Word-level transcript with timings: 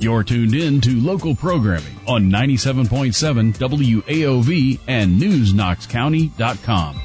You're 0.00 0.22
tuned 0.22 0.54
in 0.54 0.80
to 0.82 1.00
local 1.00 1.34
programming 1.34 1.98
on 2.06 2.30
97.7 2.30 3.54
WAOV 3.58 4.78
and 4.86 5.20
NewsKnoxCounty.com. 5.20 7.00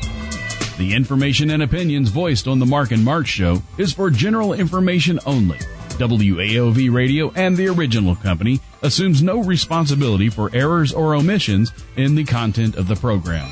The 0.78 0.94
information 0.94 1.50
and 1.50 1.64
opinions 1.64 2.10
voiced 2.10 2.48
on 2.48 2.60
the 2.60 2.68
Mark 2.68 2.92
and 2.92 3.04
Mark 3.04 3.26
Show 3.26 3.64
is 3.80 3.94
for 3.94 4.12
general 4.12 4.54
information 4.54 5.20
only. 5.26 5.58
WAOV 5.98 6.94
Radio 6.94 7.32
and 7.36 7.58
the 7.58 7.68
original 7.68 8.16
company 8.16 8.60
assumes 8.84 9.24
no 9.24 9.42
responsibility 9.42 10.30
for 10.30 10.52
errors 10.54 10.94
or 10.94 11.16
omissions 11.16 11.74
in 11.96 12.14
the 12.14 12.24
content 12.24 12.76
of 12.76 12.88
the 12.88 12.96
program. 12.96 13.52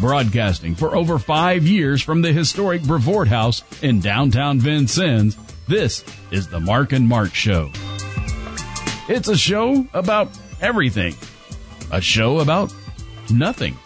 Broadcasting 0.00 0.74
for 0.74 0.96
over 0.96 1.18
five 1.18 1.66
years 1.66 2.00
from 2.00 2.22
the 2.22 2.32
historic 2.32 2.82
Brevoort 2.84 3.28
House 3.28 3.62
in 3.82 4.00
downtown 4.00 4.58
Vincennes, 4.60 5.36
this 5.68 6.02
is 6.30 6.48
the 6.48 6.60
Mark 6.60 6.92
and 6.92 7.06
Mark 7.06 7.34
Show. 7.34 7.70
It's 9.10 9.26
a 9.26 9.36
show 9.36 9.88
about 9.92 10.28
everything. 10.60 11.16
A 11.90 12.00
show 12.00 12.38
about 12.38 12.72
nothing. 13.28 13.76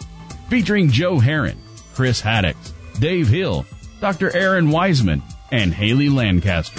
Featuring 0.50 0.90
Joe 0.90 1.18
Herron, 1.18 1.56
Chris 1.94 2.20
Haddix, 2.20 2.56
Dave 3.00 3.28
Hill, 3.28 3.64
Dr. 4.02 4.36
Aaron 4.36 4.68
Wiseman, 4.68 5.22
and 5.50 5.72
Haley 5.72 6.10
Lancaster. 6.10 6.78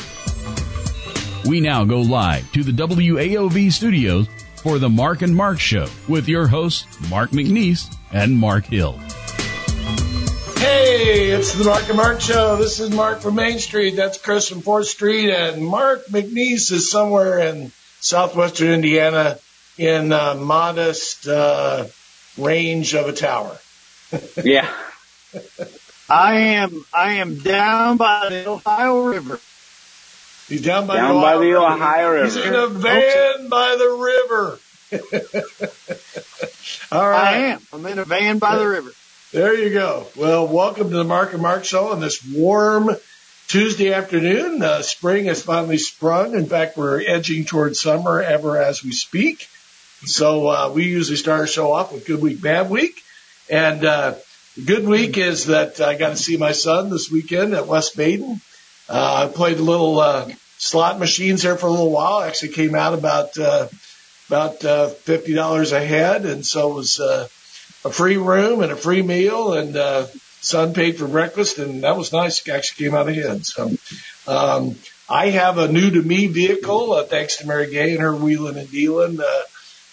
We 1.49 1.59
now 1.59 1.85
go 1.85 2.01
live 2.01 2.51
to 2.51 2.63
the 2.63 2.71
WAOV 2.71 3.73
studios 3.73 4.27
for 4.57 4.77
the 4.77 4.89
Mark 4.89 5.23
and 5.23 5.35
Mark 5.35 5.59
Show 5.59 5.87
with 6.07 6.27
your 6.27 6.45
hosts, 6.45 6.85
Marc 7.09 7.31
McNeese 7.31 7.91
and 8.11 8.37
Mark 8.37 8.65
Hill. 8.65 8.93
Hey, 10.59 11.31
it's 11.31 11.51
the 11.55 11.63
Mark 11.63 11.87
and 11.87 11.97
Mark 11.97 12.21
Show. 12.21 12.57
This 12.57 12.79
is 12.79 12.91
Mark 12.91 13.21
from 13.21 13.33
Main 13.33 13.57
Street. 13.57 13.95
That's 13.95 14.19
Chris 14.19 14.47
from 14.49 14.61
4th 14.61 14.85
Street. 14.85 15.31
And 15.31 15.65
Mark 15.65 16.05
McNeese 16.09 16.71
is 16.71 16.91
somewhere 16.91 17.39
in 17.39 17.71
southwestern 18.05 18.69
Indiana 18.69 19.39
in 19.79 20.11
a 20.11 20.35
modest 20.35 21.27
uh, 21.27 21.87
range 22.37 22.93
of 22.93 23.07
a 23.07 23.13
tower. 23.13 23.57
yeah. 24.43 24.71
I 26.07 26.35
am 26.35 26.85
I 26.93 27.13
am 27.13 27.39
down 27.39 27.97
by 27.97 28.27
the 28.29 28.47
Ohio 28.47 29.05
River. 29.05 29.39
He's 30.47 30.61
down 30.61 30.85
by, 30.85 30.97
down 30.97 31.15
the, 31.15 31.21
by 31.21 31.33
Ohio 31.33 31.39
the 31.39 31.47
River. 31.47 31.65
Ohio 31.65 32.11
River. 32.11 32.25
He's 32.25 32.35
in 32.35 32.53
a 32.53 32.67
van 32.67 33.49
by 33.49 33.75
the 33.75 33.89
river. 33.89 34.59
All 36.91 37.09
right. 37.09 37.33
I 37.33 37.37
am. 37.47 37.61
I'm 37.73 37.83
in 37.87 37.97
a 37.97 38.05
van 38.05 38.37
by 38.37 38.59
the 38.59 38.67
river. 38.67 38.91
There 39.31 39.55
you 39.55 39.71
go. 39.71 40.05
Well, 40.15 40.47
welcome 40.47 40.91
to 40.91 40.95
the 40.95 41.03
Mark 41.03 41.33
and 41.33 41.41
Mark 41.41 41.65
Show 41.65 41.87
on 41.87 42.01
this 42.01 42.23
warm 42.23 42.95
Tuesday 43.47 43.93
afternoon. 43.93 44.61
Uh, 44.61 44.81
spring 44.81 45.25
has 45.25 45.43
finally 45.43 45.77
sprung. 45.77 46.33
In 46.33 46.45
fact, 46.45 46.77
we're 46.77 47.01
edging 47.01 47.45
towards 47.45 47.79
summer 47.79 48.21
ever 48.21 48.61
as 48.61 48.83
we 48.83 48.91
speak. 48.91 49.47
So 50.03 50.47
uh, 50.47 50.71
we 50.73 50.83
usually 50.83 51.17
start 51.17 51.41
our 51.41 51.47
show 51.47 51.71
off 51.71 51.93
with 51.93 52.05
Good 52.05 52.21
Week, 52.21 52.41
Bad 52.41 52.69
Week. 52.69 53.01
And 53.49 53.85
uh, 53.85 54.15
Good 54.63 54.87
Week 54.87 55.17
is 55.17 55.47
that 55.47 55.79
I 55.79 55.95
got 55.95 56.09
to 56.09 56.17
see 56.17 56.37
my 56.37 56.53
son 56.53 56.89
this 56.89 57.11
weekend 57.11 57.53
at 57.53 57.67
West 57.67 57.95
Baden. 57.95 58.41
Uh, 58.89 59.27
I 59.27 59.33
played 59.33 59.57
a 59.57 59.63
little 59.63 59.99
uh, 59.99 60.29
slot 60.57 60.99
machines 60.99 61.43
there 61.43 61.57
for 61.57 61.67
a 61.67 61.71
little 61.71 61.91
while. 61.91 62.21
Actually 62.21 62.53
came 62.53 62.75
out 62.75 62.93
about 62.93 63.37
uh, 63.37 63.67
about 64.27 64.63
uh, 64.65 64.87
fifty 64.87 65.33
dollars 65.33 65.71
a 65.71 65.83
head, 65.83 66.25
and 66.25 66.45
so 66.45 66.71
it 66.71 66.75
was 66.75 66.99
uh, 66.99 67.27
a 67.83 67.91
free 67.91 68.17
room 68.17 68.61
and 68.61 68.71
a 68.71 68.75
free 68.75 69.01
meal, 69.01 69.53
and 69.53 69.75
uh, 69.75 70.07
son 70.45 70.73
paid 70.73 70.97
for 70.97 71.07
breakfast, 71.07 71.57
and 71.57 71.83
that 71.83 71.97
was 71.97 72.13
nice. 72.13 72.47
Actually 72.47 72.85
came 72.85 72.95
out 72.95 73.09
ahead. 73.09 73.45
So 73.45 73.71
um, 74.27 74.75
I 75.09 75.29
have 75.29 75.57
a 75.57 75.67
new 75.67 75.91
to 75.91 76.01
me 76.01 76.27
vehicle, 76.27 76.93
uh, 76.93 77.03
thanks 77.03 77.37
to 77.37 77.47
Mary 77.47 77.69
Gay 77.69 77.93
and 77.93 78.01
her 78.01 78.15
wheeling 78.15 78.57
and 78.57 78.69
dealing 78.69 79.19
uh, 79.19 79.41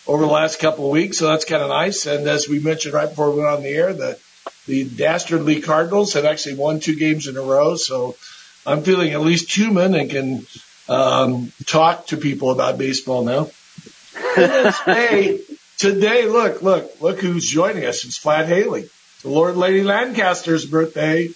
over 0.07 0.25
the 0.25 0.31
last 0.31 0.61
couple 0.61 0.87
of 0.87 0.93
weeks. 0.93 1.19
So 1.19 1.29
that's 1.29 1.45
kind 1.45 1.63
of 1.63 1.69
nice. 1.69 2.07
And 2.07 2.27
as 2.29 2.49
we 2.49 2.61
mentioned 2.61 2.95
right 2.95 3.09
before 3.09 3.31
we 3.31 3.39
went 3.39 3.49
on 3.49 3.63
the 3.63 3.71
air, 3.71 3.93
the 3.93 4.19
the 4.67 4.85
Dastardly 4.85 5.61
Cardinals 5.61 6.13
have 6.13 6.25
actually 6.25 6.55
won 6.55 6.81
two 6.81 6.97
games 6.97 7.27
in 7.27 7.37
a 7.37 7.43
row. 7.43 7.77
So 7.77 8.17
I'm 8.65 8.83
feeling 8.83 9.13
at 9.13 9.21
least 9.21 9.55
human 9.55 9.95
and 9.95 10.11
can 10.11 10.47
um, 10.89 11.53
talk 11.67 12.07
to 12.09 12.17
people 12.17 12.51
about 12.51 12.79
baseball 12.79 13.25
now. 13.25 13.51
hey, 14.85 15.41
today, 15.79 16.27
look, 16.27 16.63
look, 16.63 17.01
look 17.01 17.21
who's 17.21 17.49
joining 17.49 17.85
us. 17.85 18.05
It's 18.05 18.17
Flat 18.17 18.47
Haley, 18.47 18.89
the 19.23 19.31
Lord 19.31 19.57
Lady 19.57 19.83
Lancaster's 19.83 20.65
birthday. 20.65 21.31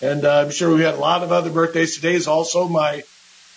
And 0.00 0.24
uh, 0.24 0.42
I'm 0.42 0.50
sure 0.50 0.74
we 0.74 0.82
had 0.82 0.94
a 0.94 0.98
lot 0.98 1.22
of 1.22 1.32
other 1.32 1.50
birthdays. 1.50 1.96
Today 1.96 2.14
is 2.14 2.28
also 2.28 2.68
my 2.68 3.02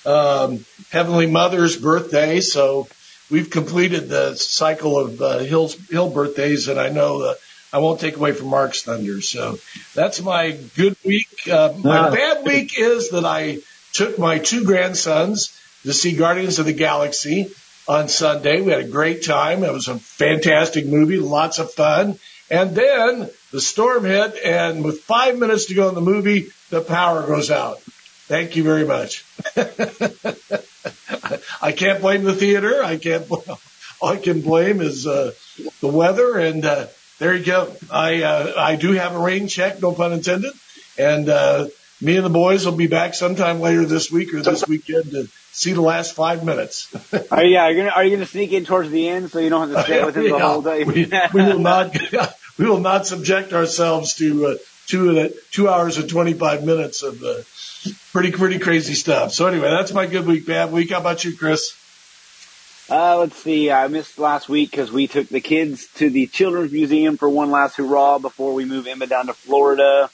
um, 0.05 0.65
Heavenly 0.89 1.27
Mother's 1.27 1.77
birthday. 1.77 2.39
So 2.39 2.87
we've 3.29 3.49
completed 3.49 4.09
the 4.09 4.35
cycle 4.35 4.97
of 4.97 5.21
uh, 5.21 5.39
Hill's, 5.39 5.75
Hill 5.89 6.09
birthdays. 6.09 6.67
And 6.67 6.79
I 6.79 6.89
know 6.89 7.23
that 7.23 7.37
I 7.71 7.79
won't 7.79 7.99
take 7.99 8.17
away 8.17 8.31
from 8.31 8.47
Mark's 8.47 8.83
thunder. 8.83 9.21
So 9.21 9.59
that's 9.93 10.21
my 10.21 10.57
good 10.75 10.95
week. 11.05 11.27
Uh, 11.49 11.73
my 11.77 12.09
bad 12.09 12.45
week 12.45 12.79
is 12.79 13.11
that 13.11 13.25
I 13.25 13.59
took 13.93 14.17
my 14.17 14.39
two 14.39 14.63
grandsons 14.63 15.55
to 15.83 15.93
see 15.93 16.15
Guardians 16.15 16.57
of 16.59 16.65
the 16.65 16.73
Galaxy 16.73 17.51
on 17.87 18.07
Sunday. 18.07 18.61
We 18.61 18.71
had 18.71 18.81
a 18.81 18.87
great 18.87 19.23
time. 19.23 19.63
It 19.63 19.73
was 19.73 19.87
a 19.87 19.99
fantastic 19.99 20.85
movie, 20.87 21.17
lots 21.17 21.59
of 21.59 21.71
fun. 21.71 22.17
And 22.49 22.75
then 22.75 23.29
the 23.51 23.61
storm 23.61 24.05
hit, 24.05 24.35
and 24.43 24.83
with 24.83 25.01
five 25.01 25.37
minutes 25.37 25.67
to 25.67 25.73
go 25.73 25.89
in 25.89 25.95
the 25.95 26.01
movie, 26.01 26.49
the 26.69 26.81
power 26.81 27.25
goes 27.25 27.49
out. 27.51 27.79
Thank 27.81 28.55
you 28.55 28.63
very 28.63 28.85
much. 28.85 29.25
I 31.61 31.71
can't 31.71 32.01
blame 32.01 32.23
the 32.23 32.35
theater. 32.35 32.83
I 32.83 32.97
can't. 32.97 33.29
All 34.01 34.09
I 34.13 34.17
can 34.17 34.41
blame 34.41 34.79
is 34.79 35.05
uh, 35.05 35.33
the 35.81 35.87
weather, 35.87 36.37
and 36.37 36.63
uh, 36.63 36.87
there 37.17 37.35
you 37.35 37.43
go. 37.43 37.75
I 37.91 38.21
uh, 38.23 38.53
I 38.57 38.75
do 38.77 38.93
have 38.93 39.13
a 39.15 39.19
rain 39.19 39.47
check, 39.47 39.81
no 39.81 39.91
pun 39.91 40.13
intended, 40.13 40.53
and 40.97 41.27
uh, 41.27 41.67
me 42.01 42.15
and 42.15 42.25
the 42.25 42.29
boys 42.29 42.65
will 42.65 42.75
be 42.75 42.87
back 42.87 43.13
sometime 43.13 43.59
later 43.59 43.85
this 43.85 44.09
week 44.11 44.33
or 44.33 44.41
this 44.41 44.67
weekend 44.67 45.11
to 45.11 45.27
see 45.51 45.73
the 45.73 45.81
last 45.81 46.13
five 46.13 46.45
minutes. 46.45 46.93
Are 47.31 47.43
you, 47.43 47.57
are 47.57 47.71
you 47.71 47.77
gonna 47.77 47.89
are 47.89 48.03
you 48.05 48.15
gonna 48.15 48.25
sneak 48.25 48.53
in 48.53 48.63
towards 48.63 48.89
the 48.89 49.09
end 49.09 49.31
so 49.31 49.39
you 49.39 49.49
don't 49.49 49.69
have 49.69 49.77
to 49.77 49.83
stay 49.91 50.05
with 50.05 50.15
him 50.15 50.29
the 50.29 50.39
whole 50.39 50.61
day? 50.61 50.83
we, 50.83 51.11
we 51.33 51.43
will 51.43 51.59
not 51.59 51.93
we 52.59 52.65
will 52.69 52.79
not 52.81 53.07
subject 53.07 53.53
ourselves 53.53 54.15
to 54.15 54.45
uh, 54.47 54.55
two 54.85 55.33
two 55.51 55.67
hours 55.69 55.97
and 55.97 56.09
twenty 56.09 56.33
five 56.33 56.63
minutes 56.63 57.01
of 57.01 57.23
uh, 57.23 57.35
pretty 58.11 58.31
pretty 58.31 58.59
crazy 58.59 58.93
stuff. 58.93 59.31
So 59.31 59.47
anyway, 59.47 59.69
that's 59.69 59.93
my 59.93 60.05
good 60.05 60.27
week, 60.27 60.45
bad 60.45 60.71
week. 60.71 60.91
How 60.91 60.99
about 60.99 61.23
you, 61.25 61.35
Chris? 61.35 61.75
Uh, 62.91 63.17
let's 63.19 63.37
see. 63.37 63.69
I 63.71 63.87
missed 63.87 64.17
last 64.17 64.49
week 64.49 64.71
because 64.71 64.91
we 64.91 65.07
took 65.07 65.29
the 65.29 65.41
kids 65.41 65.87
to 65.95 66.09
the 66.09 66.25
Children's 66.27 66.71
Museum 66.71 67.17
for 67.17 67.29
one 67.29 67.51
last 67.51 67.75
hurrah 67.77 68.17
before 68.17 68.53
we 68.55 68.65
move 68.65 68.87
Emma 68.87 69.05
down 69.05 69.27
to 69.27 69.33
Florida. 69.33 70.09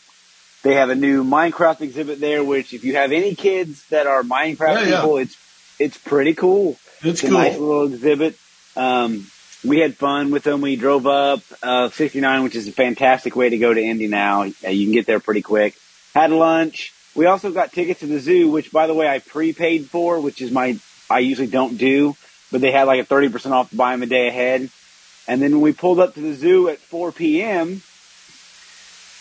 They 0.62 0.74
have 0.76 0.90
a 0.90 0.96
new 0.96 1.24
Minecraft 1.24 1.82
exhibit 1.82 2.20
there, 2.20 2.44
which 2.44 2.74
if 2.74 2.84
you 2.84 2.96
have 2.96 3.12
any 3.14 3.34
kids 3.36 3.88
that 3.90 4.08
are 4.08 4.24
Minecraft 4.24 4.82
Yeah, 4.82 4.82
yeah. 4.82 4.96
people, 5.02 5.18
it's 5.18 5.38
it's 5.80 5.98
pretty 5.98 6.34
cool. 6.34 6.78
It's 7.02 7.24
a 7.24 7.28
cool. 7.28 7.38
nice 7.38 7.58
little 7.58 7.86
exhibit. 7.94 8.38
Um, 8.76 9.26
we 9.66 9.80
had 9.80 9.96
fun 9.96 10.32
with 10.32 10.44
them. 10.44 10.62
We 10.62 10.76
drove 10.76 11.08
up 11.08 11.42
uh, 11.62 11.90
69, 11.90 12.44
which 12.44 12.56
is 12.56 12.68
a 12.68 12.72
fantastic 12.72 13.36
way 13.36 13.50
to 13.50 13.58
go 13.58 13.74
to 13.74 13.82
Indy 13.82 14.08
now. 14.08 14.44
Uh, 14.44 14.70
you 14.70 14.86
can 14.86 14.94
get 14.94 15.06
there 15.06 15.20
pretty 15.20 15.42
quick. 15.42 15.76
Had 16.14 16.32
lunch. 16.32 16.94
We 17.16 17.26
also 17.26 17.52
got 17.52 17.72
tickets 17.72 18.02
to 18.02 18.08
the 18.08 18.20
zoo, 18.20 18.50
which 18.50 18.72
by 18.72 18.88
the 18.88 18.94
way 18.94 19.08
I 19.08 19.20
prepaid 19.20 19.90
for, 19.90 20.20
which 20.20 20.42
is 20.42 20.52
my 20.52 20.78
I 21.10 21.20
usually 21.20 21.48
don't 21.48 21.78
do, 21.78 22.16
but 22.52 22.62
they 22.62 22.72
had 22.72 22.84
like 22.84 23.00
a 23.02 23.06
30% 23.06 23.52
off 23.52 23.70
to 23.70 23.76
buy 23.76 23.92
them 23.92 24.04
a 24.04 24.08
day 24.08 24.28
ahead. 24.28 24.70
And 25.28 25.42
then 25.42 25.52
when 25.52 25.62
we 25.62 25.74
pulled 25.74 26.00
up 26.00 26.14
to 26.16 26.22
the 26.22 26.34
zoo 26.34 26.70
at 26.70 26.80
4 26.80 27.12
p.m., 27.12 27.82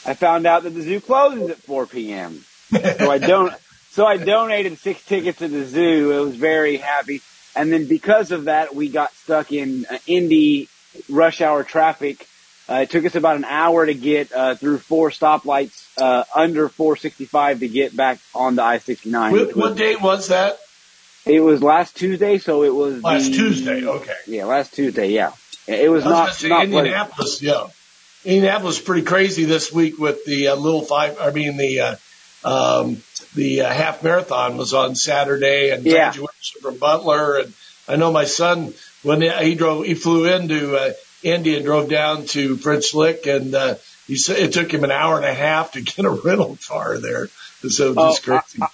I 0.06 0.14
found 0.14 0.46
out 0.46 0.64
that 0.64 0.70
the 0.70 0.82
zoo 0.82 1.00
closes 1.00 1.48
at 1.50 1.58
4 1.58 1.86
p.m. 1.86 2.44
So 2.70 3.10
I 3.10 3.18
don't. 3.18 3.52
So 3.94 4.04
I 4.04 4.16
donated 4.16 4.76
six 4.80 5.04
tickets 5.06 5.38
to 5.38 5.46
the 5.46 5.64
zoo. 5.64 6.12
I 6.12 6.18
was 6.18 6.34
very 6.34 6.78
happy. 6.78 7.22
And 7.56 7.72
then 7.72 7.86
because 7.86 8.32
of 8.32 8.44
that, 8.44 8.74
we 8.74 8.88
got 8.88 9.12
stuck 9.14 9.52
in 9.52 9.86
uh, 9.90 9.98
Indy 10.06 10.68
rush 11.08 11.40
hour 11.40 11.62
traffic. 11.62 12.26
Uh, 12.68 12.76
it 12.82 12.90
took 12.90 13.04
us 13.04 13.14
about 13.14 13.36
an 13.36 13.44
hour 13.44 13.84
to 13.84 13.94
get 13.94 14.32
uh, 14.32 14.54
through 14.54 14.78
four 14.78 15.10
stoplights 15.10 15.86
uh, 16.00 16.24
under 16.34 16.68
465 16.68 17.60
to 17.60 17.68
get 17.68 17.94
back 17.96 18.18
on 18.34 18.56
the 18.56 18.62
I-69. 18.62 19.30
What, 19.32 19.46
what 19.48 19.56
was- 19.56 19.76
date 19.76 20.00
was 20.00 20.28
that? 20.28 20.58
It 21.26 21.40
was 21.40 21.62
last 21.62 21.96
Tuesday, 21.96 22.36
so 22.36 22.64
it 22.64 22.74
was 22.74 23.02
Last 23.02 23.30
the- 23.30 23.36
Tuesday. 23.36 23.86
Okay. 23.86 24.12
Yeah, 24.26 24.44
last 24.44 24.74
Tuesday. 24.74 25.08
Yeah, 25.08 25.32
it 25.66 25.90
was 25.90 26.04
was 26.04 26.10
not 26.10 26.18
not 26.18 26.36
pleasant. 26.36 26.62
Indianapolis. 26.74 27.40
Yeah, 27.40 27.68
Indianapolis 28.26 28.76
is 28.76 28.82
pretty 28.82 29.06
crazy 29.06 29.44
this 29.44 29.72
week 29.72 29.98
with 29.98 30.22
the 30.26 30.48
uh, 30.48 30.56
little 30.56 30.82
five. 30.82 31.18
I 31.18 31.30
mean 31.30 31.56
the 31.56 31.80
uh, 31.80 31.96
um, 32.44 33.02
the 33.34 33.62
uh, 33.62 33.72
half 33.72 34.02
marathon 34.02 34.56
was 34.56 34.74
on 34.74 34.94
Saturday 34.94 35.70
and 35.70 35.84
Yeah. 35.84 36.10
graduation 36.12 36.60
from 36.62 36.78
Butler. 36.78 37.38
And 37.38 37.54
I 37.88 37.96
know 37.96 38.12
my 38.12 38.24
son 38.24 38.72
when 39.02 39.20
he 39.20 39.54
drove, 39.54 39.84
he 39.84 39.94
flew 39.94 40.26
into 40.26 40.76
uh, 40.76 40.92
Indy 41.22 41.56
and 41.56 41.64
drove 41.64 41.88
down 41.88 42.26
to 42.26 42.56
French 42.56 42.94
Lick, 42.94 43.26
and 43.26 43.54
uh, 43.54 43.74
he 44.06 44.16
said 44.16 44.38
it 44.38 44.52
took 44.52 44.72
him 44.72 44.84
an 44.84 44.90
hour 44.90 45.16
and 45.16 45.26
a 45.26 45.34
half 45.34 45.72
to 45.72 45.80
get 45.82 46.04
a 46.04 46.10
rental 46.10 46.58
car 46.68 46.98
there. 47.00 47.28
So 47.68 47.94
Oh, 47.96 48.08
just 48.08 48.24
crazy. 48.24 48.66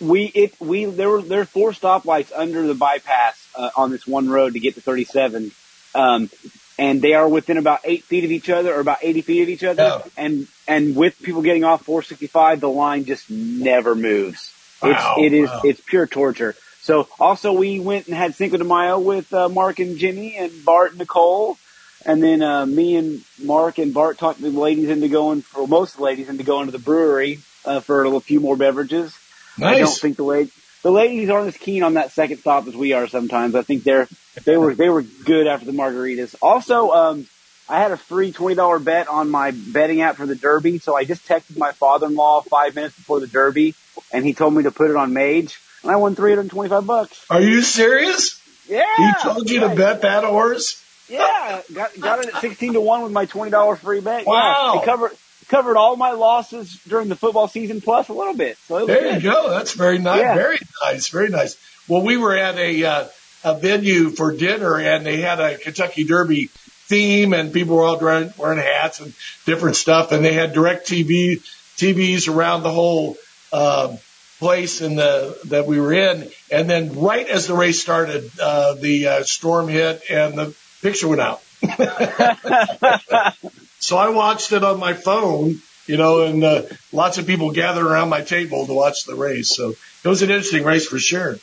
we 0.00 0.24
it 0.34 0.54
we 0.60 0.84
there 0.86 1.08
were 1.08 1.22
there 1.22 1.40
were 1.40 1.44
four 1.44 1.72
stoplights 1.72 2.32
under 2.34 2.66
the 2.66 2.74
bypass 2.74 3.48
uh, 3.54 3.70
on 3.76 3.90
this 3.90 4.06
one 4.06 4.28
road 4.28 4.54
to 4.54 4.60
get 4.60 4.74
to 4.74 4.80
37, 4.80 5.50
um, 5.94 6.30
and 6.78 7.02
they 7.02 7.14
are 7.14 7.28
within 7.28 7.56
about 7.56 7.80
eight 7.84 8.04
feet 8.04 8.24
of 8.24 8.30
each 8.30 8.48
other 8.48 8.72
or 8.72 8.80
about 8.80 8.98
80 9.02 9.22
feet 9.22 9.42
of 9.42 9.48
each 9.48 9.64
other. 9.64 9.82
And 10.16 10.46
and 10.66 10.94
with 10.94 11.20
people 11.20 11.42
getting 11.42 11.64
off 11.64 11.84
465, 11.84 12.60
the 12.60 12.68
line 12.68 13.04
just 13.04 13.28
never 13.30 13.94
moves. 13.94 14.52
Wow, 14.82 15.16
it's 15.16 15.26
it 15.26 15.36
is 15.36 15.48
wow. 15.48 15.60
it's 15.64 15.80
pure 15.80 16.06
torture. 16.06 16.54
So 16.80 17.08
also 17.18 17.52
we 17.52 17.80
went 17.80 18.06
and 18.06 18.16
had 18.16 18.34
Cinco 18.34 18.56
de 18.56 18.64
Mayo 18.64 18.98
with 18.98 19.32
uh, 19.34 19.48
Mark 19.48 19.80
and 19.80 19.98
Jimmy 19.98 20.36
and 20.36 20.64
Bart 20.64 20.90
and 20.90 20.98
Nicole. 20.98 21.58
And 22.06 22.22
then 22.22 22.42
uh, 22.42 22.64
me 22.64 22.96
and 22.96 23.22
Mark 23.42 23.78
and 23.78 23.92
Bart 23.92 24.18
talked 24.18 24.40
the 24.40 24.50
ladies 24.50 24.88
into 24.88 25.08
going, 25.08 25.42
for 25.42 25.66
most 25.66 25.94
of 25.94 25.98
the 25.98 26.04
ladies 26.04 26.28
into 26.28 26.44
going 26.44 26.66
to 26.66 26.72
the 26.72 26.78
brewery 26.78 27.40
uh, 27.64 27.80
for 27.80 28.04
a 28.04 28.20
few 28.20 28.38
more 28.40 28.56
beverages. 28.56 29.18
I 29.58 29.72
don't 29.72 29.80
Nice. 29.80 30.00
think 30.00 30.16
the 30.16 30.22
ladies 30.22 30.52
the 30.82 30.90
ladies 30.90 31.28
aren't 31.30 31.48
as 31.48 31.56
keen 31.56 31.82
on 31.82 31.94
that 31.94 32.12
second 32.12 32.38
stop 32.38 32.66
as 32.66 32.76
we 32.76 32.92
are 32.92 33.08
sometimes. 33.08 33.54
I 33.54 33.62
think 33.62 33.84
they're 33.84 34.08
they 34.44 34.56
were 34.56 34.74
they 34.74 34.88
were 34.88 35.02
good 35.02 35.46
after 35.46 35.66
the 35.66 35.72
margaritas. 35.72 36.34
Also, 36.40 36.90
um, 36.90 37.26
I 37.68 37.80
had 37.80 37.90
a 37.92 37.96
free 37.96 38.32
twenty 38.32 38.54
dollar 38.54 38.78
bet 38.78 39.08
on 39.08 39.30
my 39.30 39.50
betting 39.50 40.00
app 40.02 40.16
for 40.16 40.26
the 40.26 40.36
Derby, 40.36 40.78
so 40.78 40.96
I 40.96 41.04
just 41.04 41.26
texted 41.26 41.56
my 41.56 41.72
father 41.72 42.06
in 42.06 42.14
law 42.14 42.40
five 42.42 42.74
minutes 42.74 42.96
before 42.96 43.20
the 43.20 43.26
Derby, 43.26 43.74
and 44.12 44.24
he 44.24 44.34
told 44.34 44.54
me 44.54 44.62
to 44.62 44.70
put 44.70 44.90
it 44.90 44.96
on 44.96 45.12
Mage, 45.12 45.58
and 45.82 45.90
I 45.90 45.96
won 45.96 46.14
three 46.14 46.34
hundred 46.34 46.50
twenty 46.50 46.70
five 46.70 46.86
bucks. 46.86 47.24
Are 47.28 47.40
you 47.40 47.60
serious? 47.62 48.40
Yeah, 48.68 48.84
He 48.96 49.12
told 49.22 49.48
you 49.50 49.60
to 49.60 49.74
bet 49.74 50.02
that 50.02 50.24
horse? 50.24 50.84
Yeah, 51.08 51.62
got 51.72 51.98
got 51.98 52.18
it 52.20 52.34
at 52.34 52.40
sixteen 52.40 52.74
to 52.74 52.80
one 52.80 53.02
with 53.02 53.12
my 53.12 53.24
twenty 53.24 53.50
dollar 53.50 53.76
free 53.76 54.00
bet. 54.00 54.26
Wow. 54.26 54.72
yeah, 54.74 54.82
it 54.82 54.84
covered 54.84 55.12
covered 55.48 55.76
all 55.76 55.96
my 55.96 56.12
losses 56.12 56.80
during 56.88 57.08
the 57.08 57.16
football 57.16 57.48
season 57.48 57.80
plus 57.80 58.08
a 58.08 58.12
little 58.12 58.34
bit. 58.36 58.58
So 58.66 58.86
There 58.86 59.00
good. 59.00 59.22
you 59.22 59.30
go. 59.30 59.50
That's 59.50 59.72
very 59.72 59.98
nice. 59.98 60.20
Yeah. 60.20 60.34
Very 60.34 60.58
nice. 60.84 61.08
Very 61.08 61.28
nice. 61.30 61.56
Well, 61.88 62.02
we 62.02 62.16
were 62.16 62.36
at 62.36 62.56
a 62.56 62.84
uh, 62.84 63.08
a 63.44 63.54
venue 63.58 64.10
for 64.10 64.36
dinner, 64.36 64.78
and 64.78 65.06
they 65.06 65.20
had 65.20 65.40
a 65.40 65.56
Kentucky 65.58 66.04
Derby 66.04 66.50
theme, 66.88 67.32
and 67.32 67.52
people 67.52 67.76
were 67.76 67.84
all 67.84 67.98
wearing, 67.98 68.32
wearing 68.36 68.58
hats 68.58 69.00
and 69.00 69.12
different 69.46 69.76
stuff, 69.76 70.12
and 70.12 70.24
they 70.24 70.32
had 70.32 70.54
DirecTV 70.54 71.40
TVs 71.76 72.28
around 72.34 72.62
the 72.62 72.70
whole 72.72 73.16
uh, 73.52 73.96
place 74.38 74.80
in 74.80 74.96
the 74.96 75.38
that 75.46 75.66
we 75.66 75.80
were 75.80 75.92
in. 75.92 76.28
And 76.50 76.68
then, 76.68 76.98
right 76.98 77.28
as 77.28 77.46
the 77.46 77.54
race 77.54 77.80
started, 77.80 78.30
uh, 78.40 78.74
the 78.74 79.06
uh, 79.08 79.22
storm 79.22 79.68
hit, 79.68 80.02
and 80.10 80.36
the 80.36 80.54
picture 80.82 81.08
went 81.08 81.20
out. 81.20 81.42
so 83.88 83.96
I 83.96 84.10
watched 84.10 84.52
it 84.52 84.62
on 84.62 84.78
my 84.78 84.92
phone, 84.92 85.62
you 85.86 85.96
know, 85.96 86.20
and 86.20 86.44
uh, 86.44 86.62
lots 86.92 87.16
of 87.16 87.26
people 87.26 87.52
gathered 87.52 87.86
around 87.86 88.10
my 88.10 88.20
table 88.20 88.66
to 88.66 88.74
watch 88.74 89.06
the 89.06 89.14
race. 89.14 89.48
So 89.48 89.70
it 89.70 90.08
was 90.08 90.20
an 90.20 90.28
interesting 90.28 90.64
race 90.64 90.86
for 90.86 90.98
sure. 90.98 91.38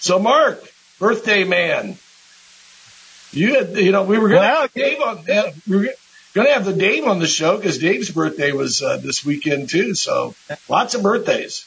So 0.00 0.18
Mark, 0.18 0.58
birthday 0.98 1.44
man, 1.44 1.96
you 3.30 3.54
had, 3.54 3.76
you 3.76 3.92
know, 3.92 4.02
we 4.02 4.18
were 4.18 4.30
going 4.30 4.42
to 4.42 4.48
Well, 4.48 4.62
have 4.62 4.72
Dave 4.74 5.00
on, 5.00 5.30
uh, 5.30 5.52
we 5.68 5.76
were 5.76 5.88
going 6.34 6.48
to 6.48 6.54
have 6.54 6.64
the 6.64 6.72
Dave 6.72 7.04
on 7.06 7.20
the 7.20 7.28
show 7.28 7.56
because 7.56 7.78
Dave's 7.78 8.10
birthday 8.10 8.50
was 8.50 8.82
uh, 8.82 8.96
this 8.96 9.24
weekend 9.24 9.70
too. 9.70 9.94
So 9.94 10.34
lots 10.68 10.94
of 10.96 11.04
birthdays. 11.04 11.64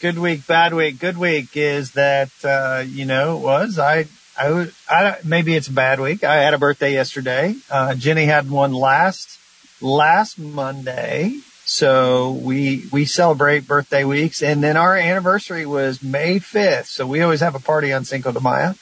good 0.00 0.18
week, 0.18 0.46
bad 0.46 0.72
week. 0.72 1.00
Good 1.00 1.18
week 1.18 1.56
is 1.56 1.92
that, 1.92 2.30
uh, 2.44 2.84
you 2.86 3.06
know, 3.06 3.38
it 3.38 3.40
was, 3.40 3.78
I, 3.78 4.06
I, 4.42 4.68
I, 4.88 5.18
maybe 5.24 5.54
it's 5.54 5.68
a 5.68 5.72
bad 5.72 6.00
week. 6.00 6.24
I 6.24 6.42
had 6.42 6.54
a 6.54 6.58
birthday 6.58 6.92
yesterday. 6.92 7.54
Uh, 7.70 7.94
Jenny 7.94 8.24
had 8.24 8.50
one 8.50 8.72
last, 8.72 9.38
last 9.80 10.38
Monday. 10.38 11.38
So 11.64 12.32
we, 12.32 12.84
we 12.90 13.04
celebrate 13.04 13.68
birthday 13.68 14.02
weeks 14.04 14.42
and 14.42 14.62
then 14.62 14.76
our 14.76 14.96
anniversary 14.96 15.64
was 15.64 16.02
May 16.02 16.40
5th. 16.40 16.86
So 16.86 17.06
we 17.06 17.22
always 17.22 17.40
have 17.40 17.54
a 17.54 17.60
party 17.60 17.92
on 17.92 18.04
Cinco 18.04 18.32
de 18.32 18.40
Mayo. 18.40 18.74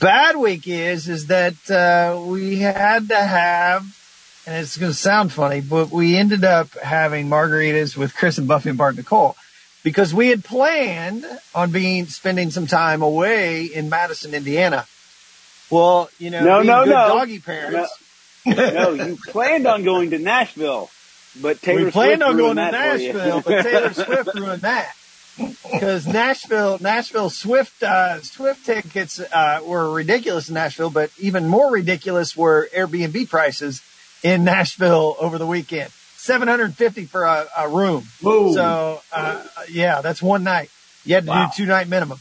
Bad 0.00 0.36
week 0.36 0.66
is, 0.66 1.08
is 1.08 1.28
that, 1.28 1.70
uh, 1.70 2.20
we 2.20 2.58
had 2.58 3.08
to 3.08 3.16
have, 3.16 3.82
and 4.46 4.56
it's 4.56 4.76
going 4.76 4.90
to 4.90 4.98
sound 4.98 5.32
funny, 5.32 5.60
but 5.60 5.90
we 5.90 6.16
ended 6.16 6.44
up 6.44 6.70
having 6.72 7.28
margaritas 7.28 7.96
with 7.96 8.14
Chris 8.14 8.38
and 8.38 8.48
Buffy 8.48 8.70
and 8.70 8.78
Bart 8.78 8.96
Nicole 8.96 9.36
because 9.88 10.12
we 10.12 10.28
had 10.28 10.44
planned 10.44 11.24
on 11.54 11.70
being 11.70 12.04
spending 12.08 12.50
some 12.50 12.66
time 12.66 13.00
away 13.00 13.64
in 13.64 13.88
Madison, 13.88 14.34
Indiana. 14.34 14.86
Well, 15.70 16.10
you 16.18 16.28
know, 16.28 16.44
No, 16.44 16.62
no, 16.62 16.84
no. 16.84 16.90
doggy 17.08 17.38
parents, 17.38 17.90
no, 18.44 18.90
you 18.92 19.16
planned 19.28 19.66
on 19.66 19.84
going 19.84 20.10
to 20.10 20.18
Nashville, 20.18 20.90
but 21.40 21.62
Taylor 21.62 21.86
we 21.86 21.90
planned 21.90 22.20
Swift 22.20 22.30
on 22.30 22.36
going 22.36 22.56
to 22.56 22.60
that 22.70 22.96
for 22.96 23.02
you. 23.02 23.12
Nashville, 23.14 23.40
but 23.40 23.62
Taylor 23.62 23.92
Swift 23.94 24.34
ruined 24.34 24.62
that. 24.62 24.94
Because 25.72 26.06
Nashville, 26.06 26.76
Nashville 26.82 27.30
Swift, 27.30 27.82
uh, 27.82 28.20
Swift 28.20 28.66
tickets, 28.66 29.20
uh, 29.20 29.60
were 29.64 29.90
ridiculous 29.90 30.48
in 30.48 30.54
Nashville, 30.54 30.90
but 30.90 31.10
even 31.18 31.46
more 31.48 31.70
ridiculous 31.72 32.36
were 32.36 32.68
Airbnb 32.76 33.30
prices 33.30 33.80
in 34.22 34.44
Nashville 34.44 35.16
over 35.18 35.38
the 35.38 35.46
weekend. 35.46 35.90
750 36.18 37.06
for 37.06 37.24
a, 37.24 37.46
a 37.56 37.68
room. 37.68 38.06
Whoa. 38.20 38.52
So, 38.54 39.00
uh, 39.12 39.44
yeah, 39.70 40.00
that's 40.02 40.20
one 40.22 40.44
night. 40.44 40.70
You 41.04 41.14
had 41.14 41.24
to 41.24 41.30
Wow. 41.30 41.46
do 41.56 41.64
two 41.64 41.66
night 41.66 41.88
minimum. 41.88 42.18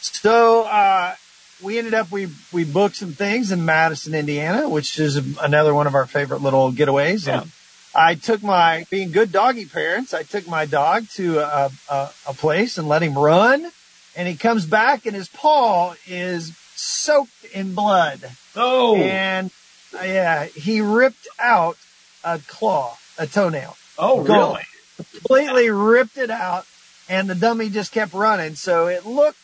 So, 0.00 0.62
uh, 0.64 1.14
we 1.62 1.78
ended 1.78 1.94
up, 1.94 2.10
we, 2.10 2.28
we 2.52 2.64
booked 2.64 2.96
some 2.96 3.12
things 3.12 3.50
in 3.50 3.64
Madison, 3.64 4.14
Indiana, 4.14 4.68
which 4.68 4.98
is 4.98 5.16
another 5.38 5.74
one 5.74 5.86
of 5.86 5.94
our 5.94 6.06
favorite 6.06 6.42
little 6.42 6.70
getaways. 6.70 7.26
And 7.26 7.50
I 7.94 8.14
took 8.14 8.42
my, 8.42 8.84
being 8.90 9.10
good 9.10 9.32
doggy 9.32 9.64
parents, 9.64 10.12
I 10.12 10.22
took 10.22 10.46
my 10.46 10.66
dog 10.66 11.08
to 11.14 11.38
a, 11.38 11.70
a, 11.90 12.10
a 12.28 12.34
place 12.34 12.76
and 12.76 12.86
let 12.88 13.02
him 13.02 13.14
run. 13.16 13.70
And 14.14 14.28
he 14.28 14.36
comes 14.36 14.66
back 14.66 15.06
and 15.06 15.14
his 15.16 15.28
paw 15.28 15.94
is 16.06 16.52
soaked 16.74 17.44
in 17.54 17.74
blood. 17.74 18.20
oh, 18.54 18.96
And 18.96 19.50
uh, 19.98 20.04
yeah, 20.04 20.44
he 20.44 20.82
ripped 20.82 21.26
out 21.38 21.76
a 22.22 22.38
claw, 22.46 22.96
a 23.18 23.26
toenail 23.26 23.76
oh, 23.98 24.20
really? 24.20 24.62
completely 24.96 25.70
ripped 25.70 26.18
it 26.18 26.30
out 26.30 26.66
and 27.08 27.28
the 27.28 27.34
dummy 27.34 27.70
just 27.70 27.92
kept 27.92 28.14
running. 28.14 28.54
So 28.54 28.88
it 28.88 29.06
looked 29.06 29.38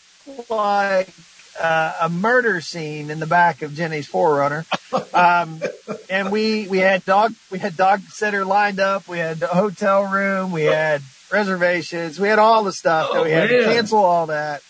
like 0.48 1.08
uh, 1.60 1.94
a 2.00 2.08
murder 2.08 2.60
scene 2.60 3.10
in 3.10 3.20
the 3.20 3.26
back 3.26 3.62
of 3.62 3.74
Jenny's 3.74 4.06
Forerunner. 4.06 4.64
Um, 5.14 5.62
and 6.10 6.30
we, 6.30 6.68
we 6.68 6.78
had 6.78 7.04
dog, 7.04 7.34
we 7.50 7.58
had 7.58 7.76
dog 7.76 8.00
sitter 8.08 8.46
lined 8.46 8.80
up. 8.80 9.08
We 9.08 9.18
had 9.18 9.42
a 9.42 9.46
hotel 9.46 10.04
room. 10.04 10.52
We 10.52 10.64
had 10.64 11.02
reservations. 11.30 12.18
We 12.18 12.28
had 12.28 12.38
all 12.38 12.64
the 12.64 12.72
stuff 12.72 13.12
that 13.12 13.18
Oh, 13.18 13.24
we 13.24 13.30
had 13.30 13.48
to 13.48 13.64
cancel 13.64 13.98
all 13.98 14.26
that 14.26 14.62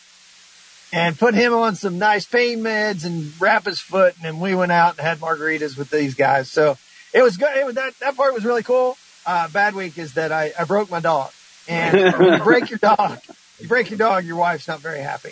and 0.93 1.19
put 1.19 1.35
him 1.35 1.53
on 1.55 1.75
some 1.75 1.99
nice 1.99 2.25
pain 2.25 2.61
meds 2.61 3.05
and 3.05 3.33
wrap 3.41 3.65
his 3.65 3.81
foot. 3.81 4.15
And 4.17 4.25
then 4.25 4.41
we 4.41 4.55
went 4.55 4.73
out 4.73 4.99
and 4.99 5.01
had 5.01 5.19
margaritas 5.19 5.77
with 5.77 5.91
these 5.91 6.15
guys. 6.15 6.51
So 6.51 6.77
it 7.13 7.23
was 7.23 7.37
good. 7.37 7.57
It 7.57 7.67
was, 7.67 7.75
that, 7.77 7.95
that 8.01 8.17
part 8.17 8.35
was 8.35 8.45
really 8.45 8.63
cool. 8.63 8.97
Uh, 9.25 9.49
bad 9.49 9.75
week 9.75 9.99
is 9.99 10.15
that 10.15 10.33
I, 10.33 10.53
I 10.59 10.65
broke 10.65 10.91
my 10.91 11.01
dog 11.01 11.31
and 11.69 12.13
when 12.19 12.39
you 12.39 12.45
break 12.45 12.71
your 12.71 12.79
dog, 12.81 13.21
you 13.61 13.69
break 13.69 13.91
your 13.91 13.99
dog, 13.99 14.25
your 14.25 14.37
wife's 14.37 14.67
not 14.69 14.81
very 14.81 15.01
happy. 15.01 15.31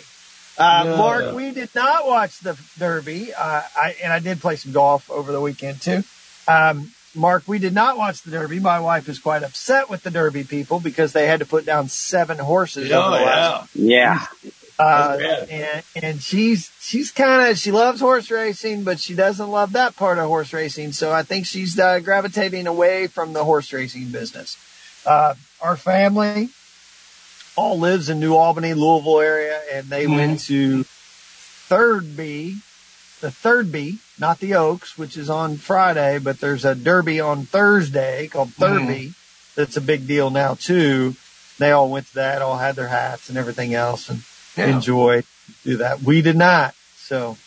Uh, 0.57 0.83
No. 0.85 0.97
Mark, 0.97 1.35
we 1.35 1.51
did 1.51 1.69
not 1.75 2.05
watch 2.07 2.39
the 2.39 2.57
Derby. 2.77 3.33
Uh, 3.33 3.61
I, 3.75 3.95
and 4.03 4.13
I 4.13 4.19
did 4.19 4.39
play 4.41 4.55
some 4.55 4.71
golf 4.71 5.09
over 5.09 5.31
the 5.31 5.41
weekend 5.41 5.81
too. 5.81 6.03
Um, 6.47 6.91
Mark, 7.13 7.43
we 7.47 7.59
did 7.59 7.73
not 7.73 7.97
watch 7.97 8.21
the 8.21 8.31
Derby. 8.31 8.59
My 8.59 8.79
wife 8.79 9.09
is 9.09 9.19
quite 9.19 9.43
upset 9.43 9.89
with 9.89 10.03
the 10.03 10.11
Derby 10.11 10.45
people 10.45 10.79
because 10.79 11.11
they 11.11 11.27
had 11.27 11.39
to 11.39 11.45
put 11.45 11.65
down 11.65 11.89
seven 11.89 12.37
horses 12.37 12.89
over 12.91 13.07
Oh, 13.07 13.19
the 13.19 13.25
last 13.25 13.75
yeah. 13.75 14.25
Uh, 14.81 15.45
and, 15.49 15.83
and 16.03 16.21
she's, 16.21 16.71
she's 16.79 17.11
kind 17.11 17.51
of, 17.51 17.57
she 17.57 17.71
loves 17.71 18.01
horse 18.01 18.31
racing, 18.31 18.83
but 18.83 18.99
she 18.99 19.13
doesn't 19.13 19.49
love 19.49 19.73
that 19.73 19.95
part 19.95 20.17
of 20.17 20.25
horse 20.25 20.53
racing. 20.53 20.91
So 20.91 21.11
I 21.11 21.21
think 21.21 21.45
she's 21.45 21.77
uh, 21.79 21.99
gravitating 21.99 22.65
away 22.65 23.05
from 23.07 23.33
the 23.33 23.43
horse 23.43 23.71
racing 23.73 24.09
business. 24.09 24.57
Uh, 25.05 25.35
our 25.61 25.77
family 25.77 26.49
all 27.55 27.77
lives 27.77 28.09
in 28.09 28.19
New 28.19 28.35
Albany, 28.35 28.73
Louisville 28.73 29.19
area, 29.19 29.61
and 29.71 29.87
they 29.87 30.07
went 30.07 30.39
to 30.41 30.83
Thurby, 30.83 32.55
the 33.19 33.29
Thurby, 33.29 33.99
not 34.19 34.39
the 34.39 34.55
Oaks, 34.55 34.97
which 34.97 35.15
is 35.15 35.29
on 35.29 35.57
Friday, 35.57 36.17
but 36.17 36.39
there's 36.39 36.65
a 36.65 36.73
Derby 36.73 37.19
on 37.19 37.45
Thursday 37.45 38.27
called 38.29 38.49
Thurby. 38.49 39.13
That's 39.55 39.77
a 39.77 39.81
big 39.81 40.07
deal 40.07 40.31
now 40.31 40.55
too. 40.55 41.15
They 41.59 41.71
all 41.71 41.89
went 41.89 42.07
to 42.07 42.15
that, 42.15 42.41
all 42.41 42.57
had 42.57 42.75
their 42.75 42.87
hats 42.87 43.29
and 43.29 43.37
everything 43.37 43.75
else 43.75 44.09
and 44.09 44.23
Yeah. 44.57 44.75
enjoy 44.75 45.23
do 45.63 45.77
that. 45.77 46.01
We 46.01 46.21
did 46.21 46.35
not. 46.35 46.73
So, 46.97 47.37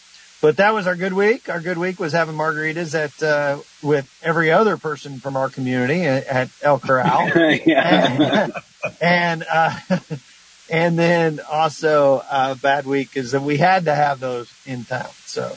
but 0.40 0.58
that 0.58 0.74
was 0.74 0.86
our 0.86 0.96
good 0.96 1.12
week. 1.12 1.48
Our 1.48 1.60
good 1.60 1.78
week 1.78 1.98
was 1.98 2.12
having 2.12 2.36
margaritas 2.36 2.94
at, 2.94 3.22
uh, 3.22 3.58
with 3.82 4.08
every 4.22 4.50
other 4.50 4.76
person 4.76 5.18
from 5.20 5.36
our 5.36 5.48
community 5.48 6.02
at, 6.02 6.50
El 6.62 6.78
Corral. 6.78 7.30
yeah. 7.66 8.48
and, 9.00 9.44
uh, 9.50 9.78
and 10.70 10.98
then 10.98 11.40
also, 11.50 12.22
uh, 12.30 12.54
bad 12.56 12.86
week 12.86 13.16
is 13.16 13.32
that 13.32 13.42
we 13.42 13.56
had 13.56 13.86
to 13.86 13.94
have 13.94 14.20
those 14.20 14.52
in 14.66 14.84
town. 14.84 15.08
So, 15.24 15.48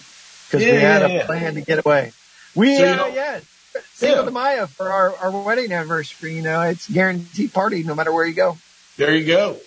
cause 0.52 0.64
Yeah, 0.64 0.72
we 0.72 0.78
had 0.80 1.04
a 1.04 1.26
plan 1.26 1.56
to 1.56 1.62
get 1.62 1.86
away. 1.86 2.14
We, 2.56 2.78
So 2.78 2.86
uh, 2.86 3.08
yeah. 3.08 3.40
Cinco 3.94 4.26
de 4.26 4.32
Mayo 4.32 4.68
for 4.68 4.92
our, 4.92 5.16
our 5.18 5.42
wedding 5.42 5.72
anniversary, 5.72 6.36
you 6.36 6.42
know, 6.42 6.62
it's 6.62 6.90
guaranteed 6.90 7.54
party 7.54 7.84
no 7.84 7.94
matter 7.94 8.12
where 8.12 8.26
you 8.26 8.34
go. 8.34 8.58
There 8.96 9.14
you 9.14 9.26
go. 9.26 9.58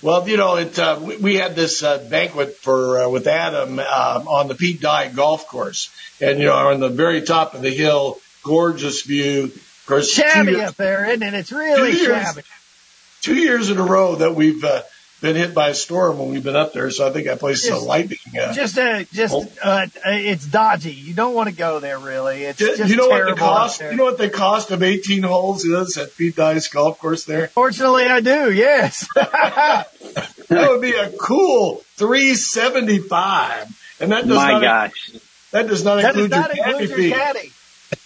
Well, 0.00 0.28
you 0.28 0.36
know, 0.36 0.56
it, 0.56 0.78
uh, 0.78 1.00
we, 1.02 1.16
we 1.16 1.34
had 1.34 1.56
this 1.56 1.82
uh, 1.82 1.98
banquet 2.08 2.54
for 2.54 3.00
uh, 3.00 3.08
with 3.08 3.26
Adam 3.26 3.80
uh, 3.80 3.82
on 4.26 4.46
the 4.46 4.54
Pete 4.54 4.80
Dye 4.80 5.08
golf 5.08 5.48
course, 5.48 5.90
and 6.20 6.38
you 6.38 6.46
know, 6.46 6.54
on 6.54 6.78
the 6.78 6.88
very 6.88 7.22
top 7.22 7.54
of 7.54 7.62
the 7.62 7.70
hill, 7.70 8.20
gorgeous 8.44 9.02
view. 9.02 9.44
Of 9.44 9.84
course, 9.86 10.12
shabby 10.12 10.52
years, 10.52 10.70
up 10.70 10.76
there, 10.76 11.06
isn't 11.06 11.22
it? 11.22 11.34
It's 11.34 11.50
really 11.50 11.92
two 11.92 11.98
years, 11.98 12.22
shabby. 12.22 12.42
Two 13.22 13.34
years 13.34 13.70
in 13.70 13.78
a 13.78 13.82
row 13.82 14.14
that 14.16 14.36
we've 14.36 14.62
uh, 14.62 14.82
been 15.20 15.36
hit 15.36 15.54
by 15.54 15.70
a 15.70 15.74
storm 15.74 16.18
when 16.18 16.30
we've 16.30 16.42
been 16.42 16.56
up 16.56 16.72
there, 16.72 16.90
so 16.90 17.08
I 17.08 17.12
think 17.12 17.28
I 17.28 17.36
placed 17.36 17.66
just, 17.66 17.82
a 17.82 17.84
lightning. 17.84 18.18
Uh, 18.38 18.52
just, 18.52 18.78
a, 18.78 19.06
just, 19.12 19.34
oh. 19.34 19.46
uh, 19.62 19.86
it's 20.04 20.46
dodgy. 20.46 20.92
You 20.92 21.14
don't 21.14 21.34
want 21.34 21.48
to 21.48 21.54
go 21.54 21.80
there, 21.80 21.98
really. 21.98 22.44
It's 22.44 22.58
just, 22.58 22.88
you 22.88 22.96
know 22.96 23.08
what 23.08 23.26
the 23.26 23.34
cost? 23.34 23.80
You 23.80 23.96
know 23.96 24.04
what 24.04 24.18
the 24.18 24.30
cost 24.30 24.70
of 24.70 24.82
18 24.82 25.22
holes 25.22 25.64
is 25.64 25.96
at 25.96 26.16
Pete 26.16 26.36
Dye's 26.36 26.68
golf 26.68 26.98
course 26.98 27.24
there? 27.24 27.48
Fortunately, 27.48 28.06
I 28.06 28.20
do. 28.20 28.52
Yes. 28.52 29.08
that 29.14 29.88
would 30.50 30.80
be 30.80 30.92
a 30.92 31.10
cool 31.10 31.82
375, 31.96 33.96
and 34.00 34.12
that 34.12 34.26
does 34.26 34.36
My 34.36 34.52
not. 34.52 34.62
gosh. 34.62 35.10
That 35.50 35.66
does 35.66 35.84
not 35.84 36.02
that 36.02 36.14
include 36.14 36.30
does 36.30 36.40
not 36.40 36.56
your 36.56 36.80
include 36.80 37.12
caddy 37.12 37.52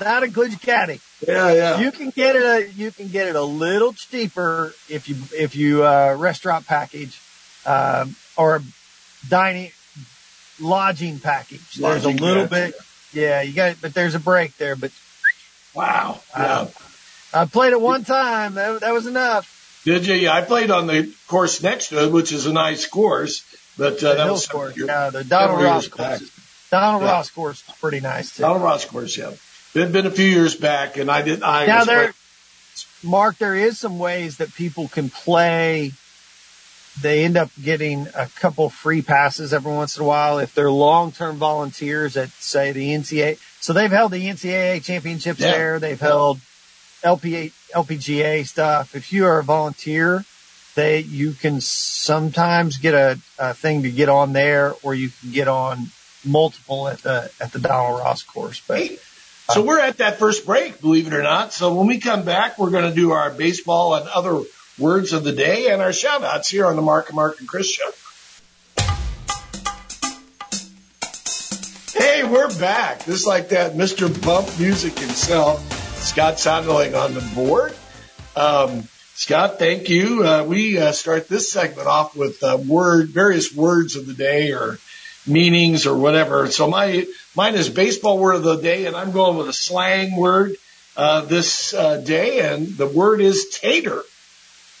That 0.00 0.22
includes 0.22 0.52
your 0.52 0.60
caddy. 0.60 1.00
Yeah, 1.26 1.52
yeah. 1.52 1.80
You 1.80 1.92
can 1.92 2.10
get 2.10 2.36
it 2.36 2.42
a 2.42 2.72
you 2.72 2.90
can 2.90 3.08
get 3.08 3.28
it 3.28 3.36
a 3.36 3.42
little 3.42 3.92
cheaper 3.92 4.74
if 4.88 5.08
you 5.08 5.16
if 5.36 5.54
you 5.54 5.84
uh, 5.84 6.16
restaurant 6.18 6.66
package 6.66 7.20
um, 7.64 8.16
or 8.36 8.62
dining 9.28 9.70
lodging 10.60 11.20
package. 11.20 11.78
Lodging, 11.78 12.02
there's 12.02 12.20
a 12.20 12.24
little 12.24 12.42
yeah. 12.44 12.48
bit. 12.48 12.74
Yeah, 13.12 13.42
you 13.42 13.52
got 13.52 13.72
it, 13.72 13.78
but 13.80 13.94
there's 13.94 14.14
a 14.14 14.20
break 14.20 14.56
there. 14.56 14.74
But 14.74 14.90
wow, 15.74 16.20
yeah. 16.36 16.68
I 17.34 17.44
played 17.46 17.72
it 17.72 17.80
one 17.80 18.04
time. 18.04 18.54
That, 18.54 18.80
that 18.80 18.92
was 18.92 19.06
enough. 19.06 19.82
Did 19.84 20.06
you? 20.06 20.14
Yeah, 20.14 20.34
I 20.34 20.42
played 20.42 20.70
on 20.70 20.86
the 20.86 21.12
course 21.28 21.62
next 21.62 21.88
to 21.88 22.04
it, 22.04 22.12
which 22.12 22.32
is 22.32 22.46
a 22.46 22.52
nice 22.52 22.86
course. 22.86 23.44
But 23.78 24.02
uh, 24.02 24.14
that 24.14 24.30
was 24.30 24.46
course. 24.46 24.76
Yeah, 24.76 25.10
the 25.10 25.24
Donald 25.24 25.62
Ross 25.62 25.88
course. 25.88 26.30
Donald 26.70 27.02
yeah. 27.02 27.10
Ross 27.10 27.30
course 27.30 27.68
is 27.68 27.74
pretty 27.76 28.00
nice 28.00 28.36
too. 28.36 28.42
Donald 28.42 28.62
Ross 28.62 28.84
course, 28.84 29.16
yeah. 29.16 29.32
It 29.74 29.80
had 29.80 29.92
been 29.92 30.06
a 30.06 30.10
few 30.10 30.26
years 30.26 30.54
back, 30.54 30.98
and 30.98 31.10
I 31.10 31.22
did. 31.22 31.42
I 31.42 31.66
now 31.66 31.84
there, 31.84 32.14
Mark, 33.02 33.38
there 33.38 33.56
is 33.56 33.78
some 33.78 33.98
ways 33.98 34.36
that 34.38 34.52
people 34.54 34.88
can 34.88 35.08
play. 35.08 35.92
They 37.00 37.24
end 37.24 37.38
up 37.38 37.50
getting 37.62 38.06
a 38.14 38.26
couple 38.26 38.68
free 38.68 39.00
passes 39.00 39.54
every 39.54 39.72
once 39.72 39.96
in 39.96 40.04
a 40.04 40.06
while 40.06 40.38
if 40.40 40.54
they're 40.54 40.70
long-term 40.70 41.36
volunteers 41.36 42.18
at, 42.18 42.28
say, 42.32 42.72
the 42.72 42.90
NCAA. 42.90 43.38
So 43.62 43.72
they've 43.72 43.90
held 43.90 44.12
the 44.12 44.26
NCAA 44.26 44.84
championships 44.84 45.40
yeah. 45.40 45.52
there. 45.52 45.78
They've 45.80 45.98
held 45.98 46.38
LPA, 47.02 47.52
LPGA 47.74 48.46
stuff. 48.46 48.94
If 48.94 49.10
you 49.10 49.24
are 49.24 49.38
a 49.38 49.42
volunteer, 49.42 50.22
they 50.74 51.00
you 51.00 51.32
can 51.32 51.62
sometimes 51.62 52.76
get 52.76 52.94
a, 52.94 53.18
a 53.38 53.54
thing 53.54 53.82
to 53.82 53.90
get 53.90 54.10
on 54.10 54.34
there, 54.34 54.74
or 54.82 54.94
you 54.94 55.10
can 55.20 55.32
get 55.32 55.48
on 55.48 55.86
multiple 56.24 56.88
at 56.88 56.98
the 56.98 57.30
at 57.40 57.52
the 57.52 57.58
Donald 57.58 58.00
Ross 58.00 58.22
course. 58.22 58.62
But 58.66 58.90
so 59.50 59.62
we're 59.62 59.80
at 59.80 59.98
that 59.98 60.18
first 60.18 60.46
break, 60.46 60.80
believe 60.80 61.06
it 61.06 61.12
or 61.12 61.22
not. 61.22 61.52
So 61.52 61.74
when 61.74 61.86
we 61.86 61.98
come 61.98 62.24
back, 62.24 62.58
we're 62.58 62.70
going 62.70 62.88
to 62.88 62.94
do 62.94 63.12
our 63.12 63.30
baseball 63.30 63.94
and 63.94 64.08
other 64.08 64.42
words 64.78 65.12
of 65.12 65.24
the 65.24 65.32
day 65.32 65.68
and 65.68 65.82
our 65.82 65.92
shout 65.92 66.22
outs 66.22 66.48
here 66.48 66.66
on 66.66 66.76
the 66.76 66.82
Mark 66.82 67.08
and 67.08 67.16
Mark 67.16 67.40
and 67.40 67.48
Chris 67.48 67.70
show. 67.70 67.90
Hey, 71.92 72.24
we're 72.24 72.56
back. 72.58 73.04
Just 73.04 73.26
like 73.26 73.50
that 73.50 73.74
Mr. 73.74 74.08
Bump 74.24 74.48
music 74.58 74.98
himself, 74.98 75.60
Scott 75.98 76.34
Sonderling 76.34 76.98
on 76.98 77.14
the 77.14 77.20
board. 77.34 77.74
Um, 78.34 78.88
Scott, 79.14 79.58
thank 79.58 79.88
you. 79.88 80.24
Uh, 80.24 80.44
we 80.44 80.78
uh, 80.78 80.92
start 80.92 81.28
this 81.28 81.52
segment 81.52 81.86
off 81.86 82.16
with 82.16 82.42
uh, 82.42 82.58
word, 82.66 83.10
various 83.10 83.54
words 83.54 83.94
of 83.96 84.06
the 84.06 84.14
day 84.14 84.52
or 84.52 84.78
meanings 85.26 85.86
or 85.86 85.96
whatever. 85.96 86.50
So 86.50 86.68
my 86.68 87.06
mine 87.34 87.54
is 87.54 87.68
baseball 87.68 88.18
word 88.18 88.36
of 88.36 88.42
the 88.42 88.56
day, 88.56 88.86
and 88.86 88.96
I'm 88.96 89.12
going 89.12 89.36
with 89.36 89.48
a 89.48 89.52
slang 89.52 90.16
word 90.16 90.56
uh, 90.96 91.22
this 91.22 91.72
uh, 91.74 91.98
day, 91.98 92.40
and 92.40 92.68
the 92.68 92.86
word 92.86 93.20
is 93.20 93.58
tater. 93.60 94.02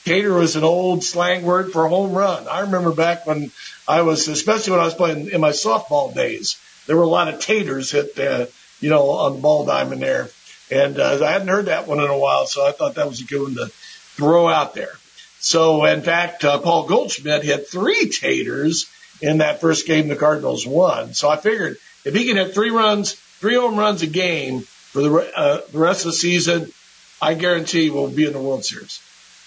Tater 0.04 0.34
was 0.34 0.56
an 0.56 0.64
old 0.64 1.04
slang 1.04 1.44
word 1.44 1.72
for 1.72 1.86
home 1.86 2.12
run. 2.12 2.48
I 2.48 2.60
remember 2.60 2.92
back 2.92 3.24
when 3.24 3.52
I 3.86 4.02
was, 4.02 4.26
especially 4.26 4.72
when 4.72 4.80
I 4.80 4.84
was 4.84 4.94
playing 4.94 5.30
in 5.30 5.40
my 5.40 5.50
softball 5.50 6.12
days, 6.12 6.60
there 6.86 6.96
were 6.96 7.02
a 7.02 7.08
lot 7.08 7.32
of 7.32 7.40
taters 7.40 7.92
hit, 7.92 8.18
uh, 8.18 8.46
you 8.80 8.90
know, 8.90 9.10
on 9.10 9.34
the 9.34 9.40
ball 9.40 9.64
diamond 9.64 10.02
there. 10.02 10.28
And 10.72 10.98
uh, 10.98 11.20
I 11.22 11.30
hadn't 11.30 11.48
heard 11.48 11.66
that 11.66 11.86
one 11.86 12.00
in 12.00 12.10
a 12.10 12.18
while, 12.18 12.46
so 12.46 12.66
I 12.66 12.72
thought 12.72 12.96
that 12.96 13.06
was 13.06 13.20
a 13.20 13.24
good 13.24 13.42
one 13.42 13.54
to 13.54 13.66
throw 13.68 14.48
out 14.48 14.74
there. 14.74 14.92
So, 15.38 15.84
in 15.84 16.02
fact, 16.02 16.44
uh, 16.44 16.58
Paul 16.58 16.86
Goldschmidt 16.86 17.42
hit 17.44 17.68
three 17.68 18.08
taters 18.08 18.86
in 19.22 19.38
that 19.38 19.60
first 19.60 19.86
game 19.86 20.08
the 20.08 20.16
Cardinals 20.16 20.66
won. 20.66 21.14
So 21.14 21.30
I 21.30 21.36
figured 21.36 21.78
if 22.04 22.14
he 22.14 22.26
can 22.26 22.36
hit 22.36 22.52
three 22.52 22.70
runs, 22.70 23.14
three 23.14 23.54
home 23.54 23.78
runs 23.78 24.02
a 24.02 24.06
game 24.06 24.60
for 24.60 25.00
the, 25.00 25.32
uh, 25.34 25.60
the 25.70 25.78
rest 25.78 26.00
of 26.00 26.06
the 26.06 26.16
season, 26.16 26.72
I 27.20 27.34
guarantee 27.34 27.90
we'll 27.90 28.10
be 28.10 28.26
in 28.26 28.32
the 28.32 28.40
World 28.40 28.64
Series. 28.64 29.00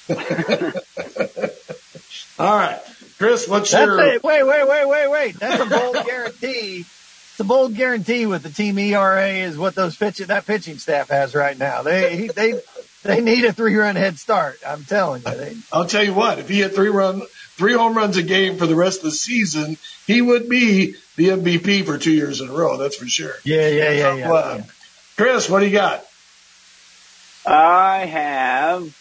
All 2.40 2.58
right. 2.58 2.80
Chris, 3.18 3.48
what's 3.48 3.72
That's 3.72 3.86
your... 3.86 3.98
Wait, 3.98 4.24
wait, 4.24 4.44
wait, 4.44 4.88
wait, 4.88 5.10
wait. 5.10 5.40
That's 5.40 5.62
a 5.62 5.66
bold 5.66 6.06
guarantee. 6.06 6.80
It's 6.80 7.40
a 7.40 7.44
bold 7.44 7.76
guarantee 7.76 8.26
with 8.26 8.44
the 8.44 8.50
team 8.50 8.78
ERA 8.78 9.28
is 9.28 9.58
what 9.58 9.76
those 9.76 9.98
pitching, 9.98 10.28
that 10.28 10.46
pitching 10.46 10.78
staff 10.78 11.10
has 11.10 11.36
right 11.36 11.58
now. 11.58 11.82
They, 11.82 12.28
they, 12.28 12.62
they 13.04 13.22
need 13.22 13.46
a 13.46 13.52
three 13.52 13.76
run 13.76 13.98
head 13.98 14.18
start. 14.18 14.60
I'm 14.66 14.86
telling 14.86 15.24
you. 15.26 15.34
They, 15.34 15.56
I'll 15.72 15.86
tell 15.86 16.04
you 16.04 16.14
what, 16.14 16.40
if 16.40 16.48
he 16.48 16.62
hit 16.62 16.76
three 16.76 16.90
run, 16.90 17.22
three 17.56 17.74
home 17.74 17.96
runs 17.96 18.18
a 18.18 18.24
game 18.24 18.58
for 18.58 18.68
the 18.68 18.76
rest 18.76 19.00
of 19.00 19.06
the 19.06 19.12
season, 19.12 19.78
he 20.06 20.22
would 20.22 20.50
be 20.50 20.96
the 21.16 21.30
MVP 21.30 21.86
for 21.86 21.98
two 21.98 22.12
years 22.12 22.42
in 22.42 22.50
a 22.50 22.54
row. 22.54 22.78
That's 22.78 22.98
for 22.98 23.08
sure. 23.08 23.34
Yeah, 23.44 23.68
yeah, 23.68 23.92
yeah, 23.92 24.16
yeah. 24.16 24.34
Uh, 24.34 24.64
Chris, 25.18 25.50
what 25.50 25.62
do 25.62 25.66
you 25.66 25.72
got? 25.72 26.06
I 27.46 28.06
have 28.06 28.94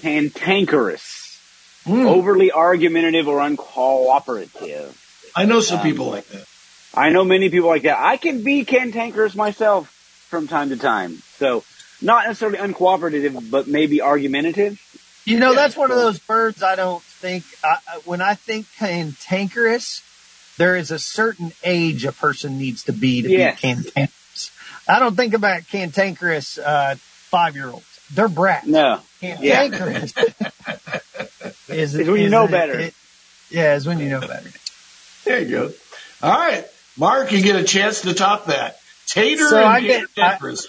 cantankerous, 0.00 1.40
mm. 1.86 2.06
overly 2.06 2.52
argumentative 2.52 3.28
or 3.28 3.38
uncooperative. 3.38 4.94
I 5.34 5.46
know 5.46 5.60
some 5.60 5.78
um, 5.78 5.84
people 5.84 6.06
like 6.10 6.26
that. 6.28 6.46
I 6.92 7.10
know 7.10 7.24
many 7.24 7.48
people 7.48 7.68
like 7.68 7.82
that. 7.82 7.98
I 7.98 8.16
can 8.16 8.44
be 8.44 8.64
cantankerous 8.64 9.34
myself 9.34 9.88
from 10.28 10.46
time 10.46 10.68
to 10.68 10.76
time. 10.76 11.22
So 11.38 11.64
not 12.02 12.26
necessarily 12.26 12.58
uncooperative, 12.58 13.50
but 13.50 13.66
maybe 13.66 14.00
argumentative. 14.00 14.80
You 15.24 15.38
know, 15.38 15.50
yeah. 15.50 15.56
that's 15.56 15.76
one 15.76 15.90
of 15.90 15.96
those 15.96 16.18
birds 16.18 16.62
I 16.62 16.76
don't 16.76 17.02
think, 17.24 17.44
uh, 17.64 17.76
when 18.04 18.20
I 18.20 18.34
think 18.34 18.66
cantankerous, 18.76 20.02
there 20.58 20.76
is 20.76 20.90
a 20.90 20.98
certain 20.98 21.52
age 21.64 22.04
a 22.04 22.12
person 22.12 22.58
needs 22.58 22.84
to 22.84 22.92
be 22.92 23.22
to 23.22 23.30
yes. 23.30 23.54
be 23.54 23.60
cantankerous. 23.68 24.50
I 24.86 24.98
don't 24.98 25.16
think 25.16 25.32
about 25.32 25.66
cantankerous, 25.68 26.58
uh, 26.58 26.96
five 26.98 27.56
year 27.56 27.70
olds. 27.70 28.00
They're 28.12 28.28
brats. 28.28 28.66
No. 28.66 29.00
Cantankerous. 29.22 30.12
Yeah. 30.14 31.48
is, 31.74 31.94
is 31.94 32.08
when 32.08 32.20
you 32.20 32.28
know 32.28 32.46
better. 32.46 32.78
It, 32.78 32.94
yeah, 33.48 33.76
is 33.76 33.86
when 33.86 34.00
you 34.00 34.10
know 34.10 34.20
better. 34.20 34.50
There 35.24 35.40
you 35.40 35.48
go. 35.48 35.72
All 36.22 36.30
right. 36.30 36.66
Mark, 36.98 37.32
you 37.32 37.40
get 37.40 37.56
a 37.56 37.64
chance 37.64 38.02
to 38.02 38.12
top 38.12 38.46
that. 38.46 38.78
Tater 39.06 39.48
so 39.48 39.56
and 39.56 39.66
I 39.66 39.80
cantankerous. 39.80 40.66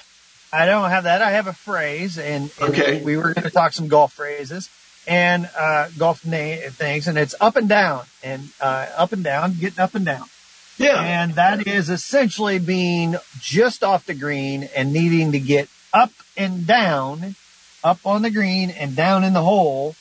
I, 0.53 0.63
I, 0.63 0.65
don't 0.67 0.89
have 0.89 1.03
that. 1.03 1.21
I 1.21 1.31
have 1.31 1.47
a 1.47 1.53
phrase 1.53 2.17
and, 2.17 2.49
and 2.61 2.69
okay. 2.69 3.03
we 3.03 3.17
were 3.17 3.33
going 3.33 3.43
to 3.43 3.49
talk 3.49 3.73
some 3.73 3.89
golf 3.89 4.13
phrases 4.13 4.69
and 5.07 5.49
uh, 5.57 5.89
golf 5.97 6.25
na- 6.25 6.69
things, 6.69 7.07
and 7.07 7.17
it's 7.17 7.35
up 7.39 7.55
and 7.55 7.69
down 7.69 8.03
and 8.23 8.49
uh, 8.59 8.87
up 8.97 9.11
and 9.11 9.23
down, 9.23 9.55
getting 9.59 9.79
up 9.79 9.95
and 9.95 10.05
down. 10.05 10.25
Yeah. 10.77 11.01
And 11.01 11.35
that 11.35 11.67
is 11.67 11.89
essentially 11.89 12.59
being 12.59 13.15
just 13.39 13.83
off 13.83 14.05
the 14.05 14.13
green 14.13 14.67
and 14.75 14.91
needing 14.91 15.31
to 15.31 15.39
get 15.39 15.69
up 15.93 16.11
and 16.35 16.67
down, 16.67 17.35
up 17.83 17.99
on 18.05 18.21
the 18.23 18.31
green 18.31 18.71
and 18.71 18.95
down 18.95 19.23
in 19.23 19.33
the 19.33 19.41
hole 19.41 19.95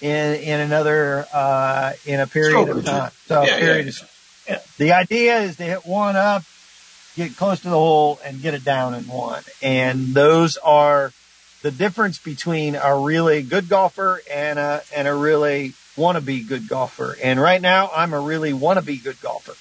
in 0.00 0.34
in 0.34 0.60
another 0.60 1.26
uh, 1.32 1.92
in 2.04 2.20
a 2.20 2.26
period 2.26 2.68
of 2.68 2.84
time. 2.84 3.12
So 3.26 3.42
yeah, 3.42 3.58
period 3.58 3.86
yeah. 3.86 3.90
Of, 3.90 4.10
yeah. 4.48 4.60
The 4.78 4.92
idea 4.92 5.38
is 5.40 5.56
to 5.56 5.62
hit 5.62 5.86
one 5.86 6.16
up, 6.16 6.42
get 7.14 7.36
close 7.36 7.60
to 7.60 7.68
the 7.68 7.76
hole, 7.76 8.18
and 8.24 8.42
get 8.42 8.54
it 8.54 8.64
down 8.64 8.94
in 8.94 9.06
one. 9.06 9.42
And 9.62 10.08
those 10.08 10.56
are 10.56 11.12
the 11.62 11.70
difference 11.70 12.18
between 12.18 12.76
a 12.76 12.98
really 12.98 13.42
good 13.42 13.68
golfer 13.68 14.20
and 14.30 14.58
a 14.58 14.82
and 14.94 15.08
a 15.08 15.14
really 15.14 15.74
wannabe 15.96 16.46
good 16.46 16.68
golfer. 16.68 17.16
And 17.22 17.40
right 17.40 17.60
now, 17.60 17.90
I'm 17.94 18.12
a 18.12 18.20
really 18.20 18.52
wannabe 18.52 19.02
good 19.02 19.20
golfer. 19.20 19.54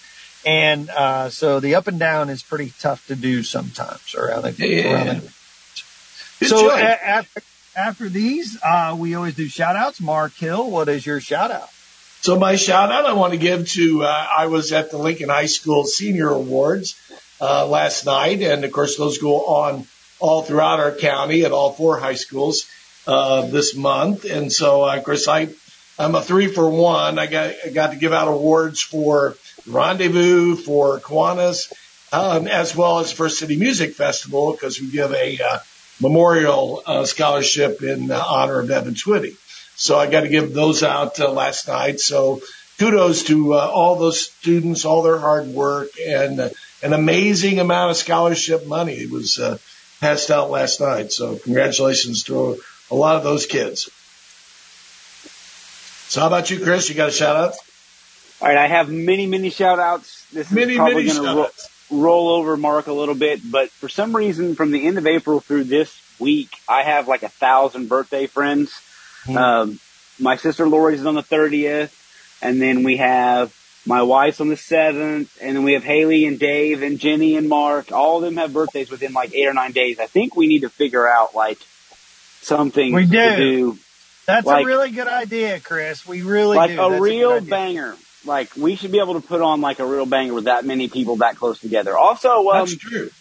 And 0.46 0.90
uh, 0.90 1.30
so 1.30 1.60
the 1.60 1.76
up 1.76 1.88
and 1.88 2.00
down 2.00 2.30
is 2.30 2.44
pretty 2.44 2.72
tough 2.80 3.08
to 3.08 3.16
do 3.16 3.42
sometimes 3.42 4.14
around 4.14 4.44
the. 4.44 4.68
Yeah. 4.68 4.94
Around 4.94 5.22
the 5.22 5.32
so 6.46 6.70
a, 6.70 6.80
after, 6.80 7.42
after 7.76 8.10
these, 8.10 8.58
uh, 8.64 8.96
we 8.98 9.16
always 9.16 9.36
do 9.36 9.48
shout 9.48 9.76
outs. 9.76 10.02
Mark 10.02 10.34
Hill, 10.34 10.70
what 10.70 10.90
is 10.90 11.06
your 11.06 11.20
shout 11.20 11.50
out? 11.50 11.70
So 12.22 12.38
my 12.38 12.56
shout 12.56 12.92
out 12.92 13.06
I 13.06 13.14
want 13.14 13.34
to 13.34 13.40
give 13.40 13.70
to, 13.70 14.04
uh, 14.04 14.28
I 14.38 14.48
was 14.48 14.72
at 14.72 14.92
the 14.92 14.98
Lincoln 14.98 15.30
High 15.30 15.46
School 15.46 15.86
Senior 15.86 16.30
Awards, 16.30 16.96
uh, 17.40 17.68
last 17.68 18.06
night. 18.06 18.42
And 18.42 18.66
of 18.66 18.72
course, 18.72 18.98
those 18.98 19.18
go 19.20 19.46
on 19.46 19.88
all 20.20 20.44
throughout 20.44 20.80
our 20.80 20.92
county 20.92 21.46
at 21.46 21.52
all 21.52 21.72
four 21.74 22.00
high 22.00 22.16
schools. 22.16 22.66
uh, 23.08 23.46
this 23.48 23.76
month. 23.76 24.26
And 24.26 24.52
so, 24.52 24.82
uh, 24.82 25.02
Chris, 25.02 25.28
I, 25.28 25.50
I'm 25.98 26.16
a 26.16 26.22
three 26.22 26.48
for 26.48 26.70
one. 26.70 27.20
I 27.20 27.28
got, 27.28 27.54
I 27.66 27.70
got 27.70 27.92
to 27.92 27.98
give 27.98 28.14
out 28.14 28.28
awards 28.28 28.82
for 28.82 29.36
Rendezvous, 29.68 30.56
for 30.56 31.00
Kiwanis, 31.00 31.72
um, 32.12 32.48
as 32.48 32.76
well 32.76 33.00
as 33.00 33.12
for 33.12 33.30
City 33.30 33.58
Music 33.58 33.94
Festival 33.94 34.52
because 34.54 34.80
we 34.80 34.90
give 34.90 35.12
a, 35.14 35.40
uh, 35.40 35.60
memorial, 36.02 36.84
uh, 36.86 37.06
scholarship 37.06 37.82
in 37.82 38.12
uh, 38.12 38.22
honor 38.28 38.60
of 38.60 38.70
Evan 38.70 38.96
Twitty. 38.96 39.38
So 39.76 39.98
I 39.98 40.08
got 40.10 40.22
to 40.22 40.30
give 40.30 40.54
those 40.54 40.84
out 40.84 41.20
uh, 41.20 41.32
last 41.32 41.68
night. 41.68 42.00
So 42.00 42.42
kudos 42.80 43.24
to 43.26 43.54
uh, 43.54 43.70
all 43.72 43.96
those 43.96 44.20
students, 44.22 44.84
all 44.84 45.04
their 45.04 45.18
hard 45.18 45.48
work 45.48 45.90
and 46.06 46.40
uh, 46.40 46.50
an 46.84 46.94
amazing 46.94 47.60
amount 47.60 47.92
of 47.92 47.98
scholarship 47.98 48.66
money 48.68 48.94
It 48.94 49.12
was 49.12 49.40
uh, 49.40 49.58
passed 50.06 50.30
out 50.30 50.52
last 50.52 50.80
night. 50.80 51.12
So 51.12 51.36
congratulations 51.36 52.26
to 52.26 52.62
a 52.92 52.96
lot 52.96 53.16
of 53.16 53.24
those 53.24 53.48
kids. 53.48 53.90
So 56.12 56.22
how 56.22 56.28
about 56.28 56.52
you, 56.52 56.60
Chris? 56.60 56.88
You 56.90 56.96
got 56.96 57.10
a 57.10 57.12
shout 57.12 57.36
out? 57.36 57.56
All 58.40 58.48
right, 58.48 58.58
I 58.58 58.68
have 58.68 58.92
many, 58.92 59.26
many 59.26 59.50
shout 59.50 59.80
outs. 59.80 60.30
This 60.32 60.52
is 60.52 60.76
probably 60.76 61.08
going 61.08 61.24
to 61.24 61.36
ro- 61.36 61.50
roll 61.90 62.30
over 62.30 62.56
Mark 62.56 62.86
a 62.86 62.94
little 62.94 63.16
bit, 63.16 63.40
but 63.50 63.72
for 63.72 63.90
some 63.90 64.16
reason, 64.16 64.54
from 64.54 64.70
the 64.70 64.86
end 64.86 65.00
of 65.00 65.08
April 65.08 65.40
through 65.40 65.64
this 65.64 66.00
week, 66.20 66.50
I 66.70 66.84
have 66.84 67.08
like 67.08 67.24
a 67.24 67.30
thousand 67.30 67.90
birthday 67.90 68.28
friends. 68.28 68.80
Hmm. 69.24 69.38
Um, 69.38 69.80
my 70.20 70.36
sister 70.36 70.70
Lori's 70.70 71.00
is 71.00 71.08
on 71.08 71.16
the 71.16 71.24
30th, 71.24 71.92
and 72.44 72.62
then 72.62 72.84
we 72.84 72.98
have 72.98 73.52
my 73.86 74.02
wife's 74.02 74.42
on 74.42 74.48
the 74.50 74.56
7th, 74.56 75.30
and 75.42 75.56
then 75.56 75.64
we 75.64 75.74
have 75.74 75.84
Haley 75.84 76.26
and 76.26 76.40
Dave 76.40 76.82
and 76.82 77.00
Jenny 77.00 77.36
and 77.36 77.48
Mark. 77.48 77.92
All 77.92 78.18
of 78.18 78.24
them 78.24 78.38
have 78.38 78.52
birthdays 78.54 78.90
within 78.90 79.14
like 79.14 79.34
eight 79.36 79.48
or 79.48 79.54
nine 79.54 79.72
days. 79.74 80.00
I 80.00 80.08
think 80.08 80.36
we 80.36 80.48
need 80.48 80.62
to 80.62 80.70
figure 80.70 81.08
out 81.08 81.36
like 81.36 81.60
something 82.42 82.94
We 82.94 83.06
to 83.06 83.12
do. 83.12 83.36
do 83.38 83.78
That's 84.26 84.46
Like- 84.46 84.64
a 84.64 84.66
really 84.68 84.92
good 84.92 85.08
idea, 85.08 85.60
Chris. 85.60 86.06
We 86.08 86.22
really 86.24 86.58
like 86.58 86.72
do. 86.72 86.82
a 86.82 86.90
That's 86.90 87.02
real 87.02 87.32
idea. 87.34 87.50
banger. 87.50 87.96
Like 88.26 88.56
we 88.58 88.76
should 88.76 88.92
be 88.92 89.00
able 89.00 89.14
to 89.22 89.28
put 89.28 89.42
on 89.42 89.62
like 89.62 89.78
a 89.80 89.86
real 89.86 90.08
banger 90.08 90.34
with 90.34 90.46
that 90.46 90.66
many 90.66 90.88
people 90.88 91.18
that 91.18 91.36
close 91.36 91.60
together. 91.60 91.96
Also, 91.96 92.50
um, 92.50 92.60
That's 92.66 92.76
true. 92.76 93.12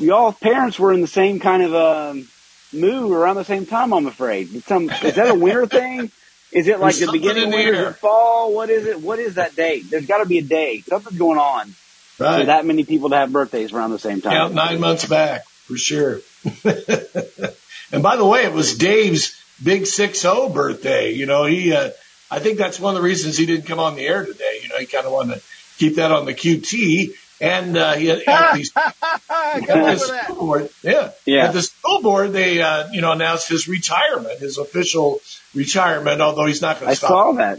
y'all 0.00 0.32
parents 0.32 0.78
were 0.80 0.92
in 0.92 1.00
the 1.00 1.06
same 1.06 1.38
kind 1.38 1.62
of 1.62 1.74
um, 1.74 2.28
mood 2.72 3.12
around 3.12 3.36
the 3.36 3.44
same 3.44 3.66
time. 3.66 3.92
I'm 3.92 4.06
afraid. 4.06 4.64
Some 4.64 4.90
is 4.90 5.14
that 5.14 5.30
a 5.30 5.34
winter 5.34 5.66
thing? 5.66 6.10
Is 6.50 6.66
it 6.68 6.80
like 6.80 6.94
There's 6.94 7.06
the 7.06 7.12
beginning 7.12 7.44
of 7.44 7.50
the 7.50 7.56
winter? 7.56 7.92
Fall? 7.94 8.54
What 8.54 8.70
is 8.70 8.86
it? 8.86 9.00
What 9.00 9.18
is 9.18 9.34
that 9.34 9.54
date? 9.54 9.90
There's 9.90 10.06
got 10.06 10.18
to 10.18 10.26
be 10.26 10.38
a 10.38 10.42
day. 10.42 10.82
Something's 10.86 11.18
going 11.18 11.38
on 11.38 11.74
for 12.16 12.44
that 12.44 12.66
many 12.66 12.84
people 12.84 13.10
to 13.10 13.16
have 13.16 13.32
birthdays 13.32 13.72
around 13.72 13.90
the 13.90 13.98
same 13.98 14.20
time. 14.20 14.32
Count 14.32 14.54
nine 14.54 14.80
months 14.80 15.06
back 15.06 15.46
for 15.46 15.76
sure. 15.76 16.20
and 16.64 18.02
by 18.02 18.16
the 18.16 18.24
way, 18.24 18.44
it 18.44 18.52
was 18.52 18.76
Dave's 18.76 19.40
big 19.62 19.86
six 19.86 20.20
zero 20.20 20.48
birthday. 20.48 21.12
You 21.12 21.26
know, 21.26 21.44
he, 21.44 21.72
uh, 21.72 21.90
I 22.30 22.38
think 22.40 22.58
that's 22.58 22.80
one 22.80 22.96
of 22.96 23.02
the 23.02 23.06
reasons 23.06 23.36
he 23.36 23.46
didn't 23.46 23.66
come 23.66 23.78
on 23.78 23.94
the 23.94 24.06
air 24.06 24.24
today. 24.24 24.60
You 24.62 24.68
know, 24.68 24.78
he 24.78 24.86
kind 24.86 25.06
of 25.06 25.12
wanted 25.12 25.36
to 25.36 25.42
keep 25.78 25.96
that 25.96 26.10
on 26.10 26.26
the 26.26 26.34
QT. 26.34 27.12
And, 27.40 27.76
uh, 27.76 27.92
he 27.92 28.06
had, 28.06 28.22
at 28.26 28.54
the, 28.54 28.70
at 28.78 29.66
the 29.66 29.96
school 29.98 30.36
board, 30.36 30.70
yeah. 30.82 31.12
Yeah. 31.24 31.46
At 31.46 31.52
the 31.52 31.62
school 31.62 32.02
board, 32.02 32.32
they, 32.32 32.60
uh, 32.60 32.90
you 32.90 33.00
know, 33.00 33.12
announced 33.12 33.48
his 33.48 33.68
retirement, 33.68 34.40
his 34.40 34.58
official 34.58 35.20
retirement, 35.54 36.20
although 36.20 36.46
he's 36.46 36.62
not 36.62 36.80
going 36.80 36.90
to 36.90 36.96
stop. 36.96 37.10
I 37.10 37.12
saw 37.12 37.32
that. 37.32 37.58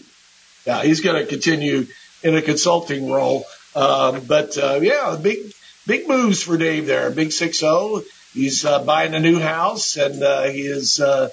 Yeah, 0.65 0.84
he's 0.84 1.01
going 1.01 1.22
to 1.22 1.25
continue 1.27 1.88
in 2.24 2.36
a 2.36 2.41
consulting 2.41 3.12
role. 3.12 3.46
Um, 3.75 4.22
but 4.25 4.58
uh, 4.58 4.79
yeah, 4.81 5.17
big 5.22 5.53
big 5.88 6.08
moves 6.08 6.41
for 6.43 6.58
Dave 6.58 6.86
there. 6.86 7.10
Big 7.12 7.31
six 7.31 7.60
zero. 7.60 8.01
He's 8.34 8.65
uh, 8.65 8.84
buying 8.84 9.15
a 9.15 9.19
new 9.19 9.39
house, 9.39 9.98
and 9.98 10.22
uh, 10.22 10.43
he 10.43 10.62
is 10.62 11.00
uh, 11.00 11.29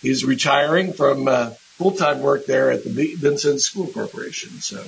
he's 0.00 0.24
retiring 0.24 0.92
from 0.92 1.28
uh, 1.28 1.50
full 1.76 1.92
time 1.92 2.20
work 2.20 2.46
there 2.46 2.70
at 2.70 2.84
the 2.84 2.90
V- 2.90 3.14
Vincennes 3.16 3.64
School 3.64 3.86
Corporation. 3.88 4.50
So 4.60 4.82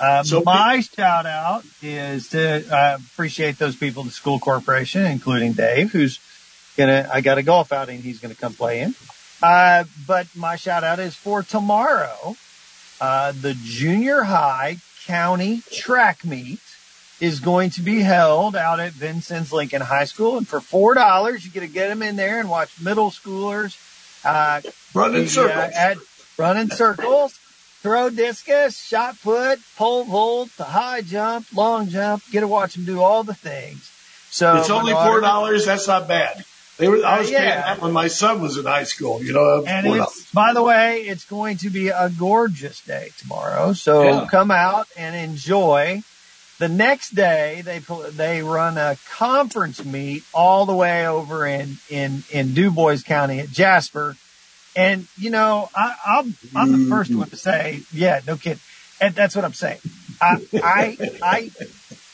Um, 0.00 0.24
So- 0.24 0.42
my 0.44 0.80
shout 0.80 1.26
out 1.26 1.64
is 1.82 2.28
to 2.30 2.64
uh, 2.74 2.98
appreciate 3.14 3.58
those 3.58 3.76
people 3.76 4.02
at 4.02 4.08
the 4.08 4.12
school 4.14 4.38
corporation, 4.38 5.04
including 5.06 5.52
Dave, 5.52 5.92
who's 5.92 6.18
gonna. 6.76 7.08
I 7.12 7.20
got 7.20 7.38
a 7.38 7.42
golf 7.42 7.72
outing 7.72 8.02
he's 8.02 8.18
gonna 8.20 8.34
come 8.34 8.54
play 8.54 8.80
in. 8.80 8.94
Uh, 9.42 9.84
but 10.06 10.28
my 10.36 10.56
shout 10.56 10.84
out 10.84 10.98
is 10.98 11.14
for 11.14 11.42
tomorrow. 11.42 12.36
Uh, 13.00 13.32
the 13.32 13.54
junior 13.64 14.22
high 14.22 14.78
county 15.06 15.62
track 15.72 16.24
meet 16.24 16.60
is 17.20 17.40
going 17.40 17.70
to 17.70 17.82
be 17.82 18.00
held 18.00 18.54
out 18.56 18.80
at 18.80 18.92
Vincennes 18.92 19.52
Lincoln 19.52 19.80
High 19.80 20.04
School, 20.04 20.38
and 20.38 20.46
for 20.46 20.60
four 20.60 20.94
dollars, 20.94 21.44
you 21.44 21.50
get 21.50 21.60
to 21.60 21.66
get 21.66 21.88
them 21.88 22.02
in 22.02 22.16
there 22.16 22.40
and 22.40 22.48
watch 22.48 22.80
middle 22.80 23.10
schoolers 23.10 23.76
uh, 24.24 24.60
running 24.94 25.24
the, 25.24 25.28
circles. 25.28 25.72
at 25.74 25.96
running 26.38 26.70
circles, 26.70 27.32
throw 27.80 28.10
discus, 28.10 28.78
shot 28.80 29.16
put, 29.22 29.60
pole 29.76 30.04
vault, 30.04 30.50
the 30.56 30.64
high 30.64 31.02
jump, 31.02 31.46
long 31.54 31.88
jump. 31.88 32.22
Get 32.30 32.40
to 32.40 32.48
watch 32.48 32.74
them 32.74 32.84
do 32.84 33.00
all 33.00 33.24
the 33.24 33.34
things. 33.34 33.88
So 34.30 34.56
it's 34.56 34.70
only 34.70 34.92
four 34.92 35.20
dollars. 35.20 35.66
That's 35.66 35.88
not 35.88 36.08
bad. 36.08 36.44
They 36.82 36.88
were, 36.88 37.06
I 37.06 37.20
was 37.20 37.28
Uh, 37.28 37.32
yeah. 37.32 37.76
when 37.78 37.92
my 37.92 38.08
son 38.08 38.42
was 38.42 38.58
in 38.58 38.64
high 38.66 38.82
school. 38.82 39.22
You 39.22 39.34
know, 39.34 39.62
And 39.68 39.86
$4. 39.86 39.98
it's, 40.00 40.26
by 40.34 40.52
the 40.52 40.64
way, 40.64 41.02
it's 41.02 41.24
going 41.24 41.58
to 41.58 41.70
be 41.70 41.90
a 41.90 42.10
gorgeous 42.10 42.80
day 42.80 43.12
tomorrow. 43.18 43.72
So 43.72 44.02
Yeah. 44.02 44.26
come 44.28 44.50
out 44.50 44.88
and 44.96 45.14
enjoy. 45.14 46.02
The 46.58 46.68
next 46.68 47.14
day, 47.14 47.62
they 47.64 47.80
they 48.14 48.42
run 48.42 48.78
a 48.78 48.96
conference 49.16 49.84
meet 49.84 50.24
all 50.34 50.66
the 50.66 50.74
way 50.74 51.06
over 51.06 51.46
in 51.46 51.76
in 51.88 52.24
in 52.32 52.52
DuBois 52.52 53.02
County 53.06 53.38
at 53.38 53.50
Jasper, 53.50 54.14
and 54.76 55.06
you 55.16 55.30
know 55.30 55.68
I, 55.74 55.94
I'm 56.18 56.36
I'm 56.56 56.72
the 56.72 56.86
first 56.88 57.14
one 57.14 57.30
to 57.30 57.36
say, 57.36 57.80
yeah, 57.92 58.20
no 58.26 58.36
kidding, 58.36 58.60
and 59.00 59.14
that's 59.14 59.34
what 59.36 59.44
I'm 59.44 59.54
saying. 59.54 59.80
I 60.20 60.36
I 60.62 60.98
I 61.22 61.50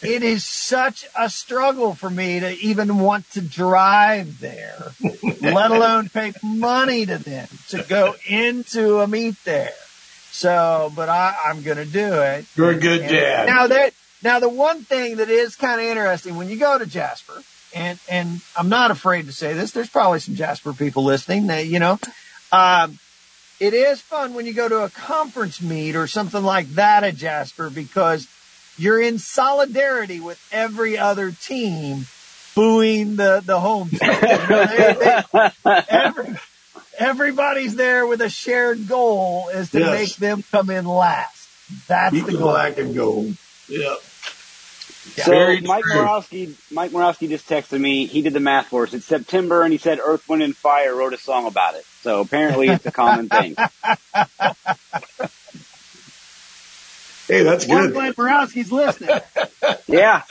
it 0.02 0.22
is 0.22 0.44
such 0.44 1.06
a 1.18 1.28
struggle 1.28 1.94
for 1.94 2.08
me 2.08 2.40
to 2.40 2.56
even 2.58 2.98
want 2.98 3.28
to 3.32 3.40
drive 3.40 4.38
there, 4.38 4.92
let 5.40 5.70
alone 5.70 6.08
pay 6.08 6.32
money 6.42 7.04
to 7.06 7.18
them 7.18 7.48
to 7.68 7.82
go 7.82 8.14
into 8.26 9.00
a 9.00 9.08
meet 9.08 9.36
there. 9.44 9.74
So, 10.30 10.92
but 10.94 11.08
I, 11.08 11.36
I'm 11.46 11.62
going 11.62 11.78
to 11.78 11.84
do 11.84 12.12
it. 12.12 12.46
You're 12.54 12.70
a 12.70 12.78
good 12.78 13.00
And 13.02 13.10
dad. 13.10 13.46
Now 13.46 13.66
that, 13.66 13.92
now 14.22 14.38
the 14.38 14.48
one 14.48 14.82
thing 14.82 15.16
that 15.16 15.30
is 15.30 15.56
kind 15.56 15.80
of 15.80 15.86
interesting 15.86 16.36
when 16.36 16.48
you 16.48 16.58
go 16.58 16.78
to 16.78 16.86
Jasper, 16.86 17.42
and, 17.74 17.98
and 18.08 18.40
I'm 18.56 18.68
not 18.68 18.92
afraid 18.92 19.26
to 19.26 19.32
say 19.32 19.52
this, 19.52 19.72
there's 19.72 19.90
probably 19.90 20.20
some 20.20 20.36
Jasper 20.36 20.72
people 20.72 21.02
listening 21.04 21.48
that, 21.48 21.66
you 21.66 21.80
know, 21.80 21.98
um, 22.52 22.98
it 23.58 23.74
is 23.74 24.00
fun 24.00 24.34
when 24.34 24.46
you 24.46 24.52
go 24.54 24.68
to 24.68 24.84
a 24.84 24.90
conference 24.90 25.60
meet 25.60 25.96
or 25.96 26.06
something 26.06 26.44
like 26.44 26.68
that 26.74 27.02
at 27.02 27.16
Jasper 27.16 27.68
because 27.68 28.28
you're 28.78 29.00
in 29.00 29.18
solidarity 29.18 30.20
with 30.20 30.40
every 30.52 30.96
other 30.98 31.30
team 31.32 32.06
booing 32.54 33.16
the, 33.16 33.42
the 33.44 33.58
home 33.60 33.88
team. 33.90 34.00
You 34.02 34.08
know, 34.10 34.66
they- 34.66 35.22
they- 35.64 35.82
every, 35.90 36.36
everybody's 36.98 37.74
there 37.76 38.06
with 38.06 38.20
a 38.20 38.28
shared 38.30 38.88
goal 38.88 39.48
is 39.48 39.70
to 39.70 39.80
Yes. 39.80 39.90
make 39.90 40.16
them 40.16 40.44
come 40.50 40.70
in 40.70 40.84
last. 40.86 41.48
That's 41.86 42.12
Beat 42.12 42.26
the 42.26 42.32
the 42.32 42.38
goal. 42.38 42.48
black 42.50 42.78
and 42.78 42.94
gold. 42.94 43.36
Yeah. 43.68 43.94
So 45.16 45.30
Very 45.30 45.60
Mike 45.60 45.84
true. 45.84 45.94
Morowski, 45.94 46.54
Mike 46.70 46.90
Morowski 46.92 47.28
just 47.28 47.48
texted 47.48 47.80
me. 47.80 48.06
He 48.06 48.22
did 48.22 48.32
the 48.34 48.40
math 48.40 48.66
for 48.66 48.84
us. 48.84 48.94
It's 48.94 49.04
September, 49.06 49.62
and 49.62 49.72
he 49.72 49.78
said 49.78 49.98
Earth, 50.04 50.28
Wind, 50.28 50.42
and 50.42 50.56
Fire 50.56 50.94
wrote 50.94 51.12
a 51.14 51.18
song 51.18 51.46
about 51.46 51.74
it. 51.76 51.84
So 52.02 52.20
apparently, 52.20 52.68
it's 52.68 52.86
a 52.86 52.90
common 52.92 53.28
thing. 53.28 53.56
Hey, 57.28 57.42
that's 57.42 57.66
Well, 57.68 57.78
I'm 57.78 57.84
good. 57.88 57.94
glad 57.94 58.14
Borowski's 58.16 58.72
listening. 58.72 59.10
Yeah, 59.86 60.22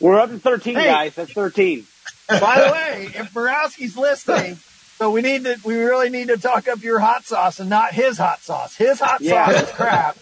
we're 0.00 0.18
up 0.18 0.30
to 0.30 0.38
thirteen, 0.38 0.74
Hey. 0.76 0.84
guys. 0.84 1.14
That's 1.14 1.32
thirteen. 1.32 1.86
By 2.28 2.64
the 2.66 2.72
way, 2.72 3.08
if 3.14 3.32
Borowski's 3.32 3.96
listening, 3.96 4.56
so 4.98 5.10
we 5.10 5.20
need 5.22 5.44
to, 5.44 5.56
we 5.64 5.76
really 5.76 6.10
need 6.10 6.28
to 6.28 6.36
talk 6.36 6.68
up 6.68 6.82
your 6.82 6.98
hot 7.00 7.24
sauce 7.24 7.60
and 7.60 7.68
not 7.70 7.92
his 7.92 8.18
hot 8.18 8.40
sauce. 8.40 8.76
His 8.76 9.00
hot 9.00 9.20
Yeah. 9.20 9.46
sauce 9.50 9.62
is 9.62 9.70
crap. 9.74 10.16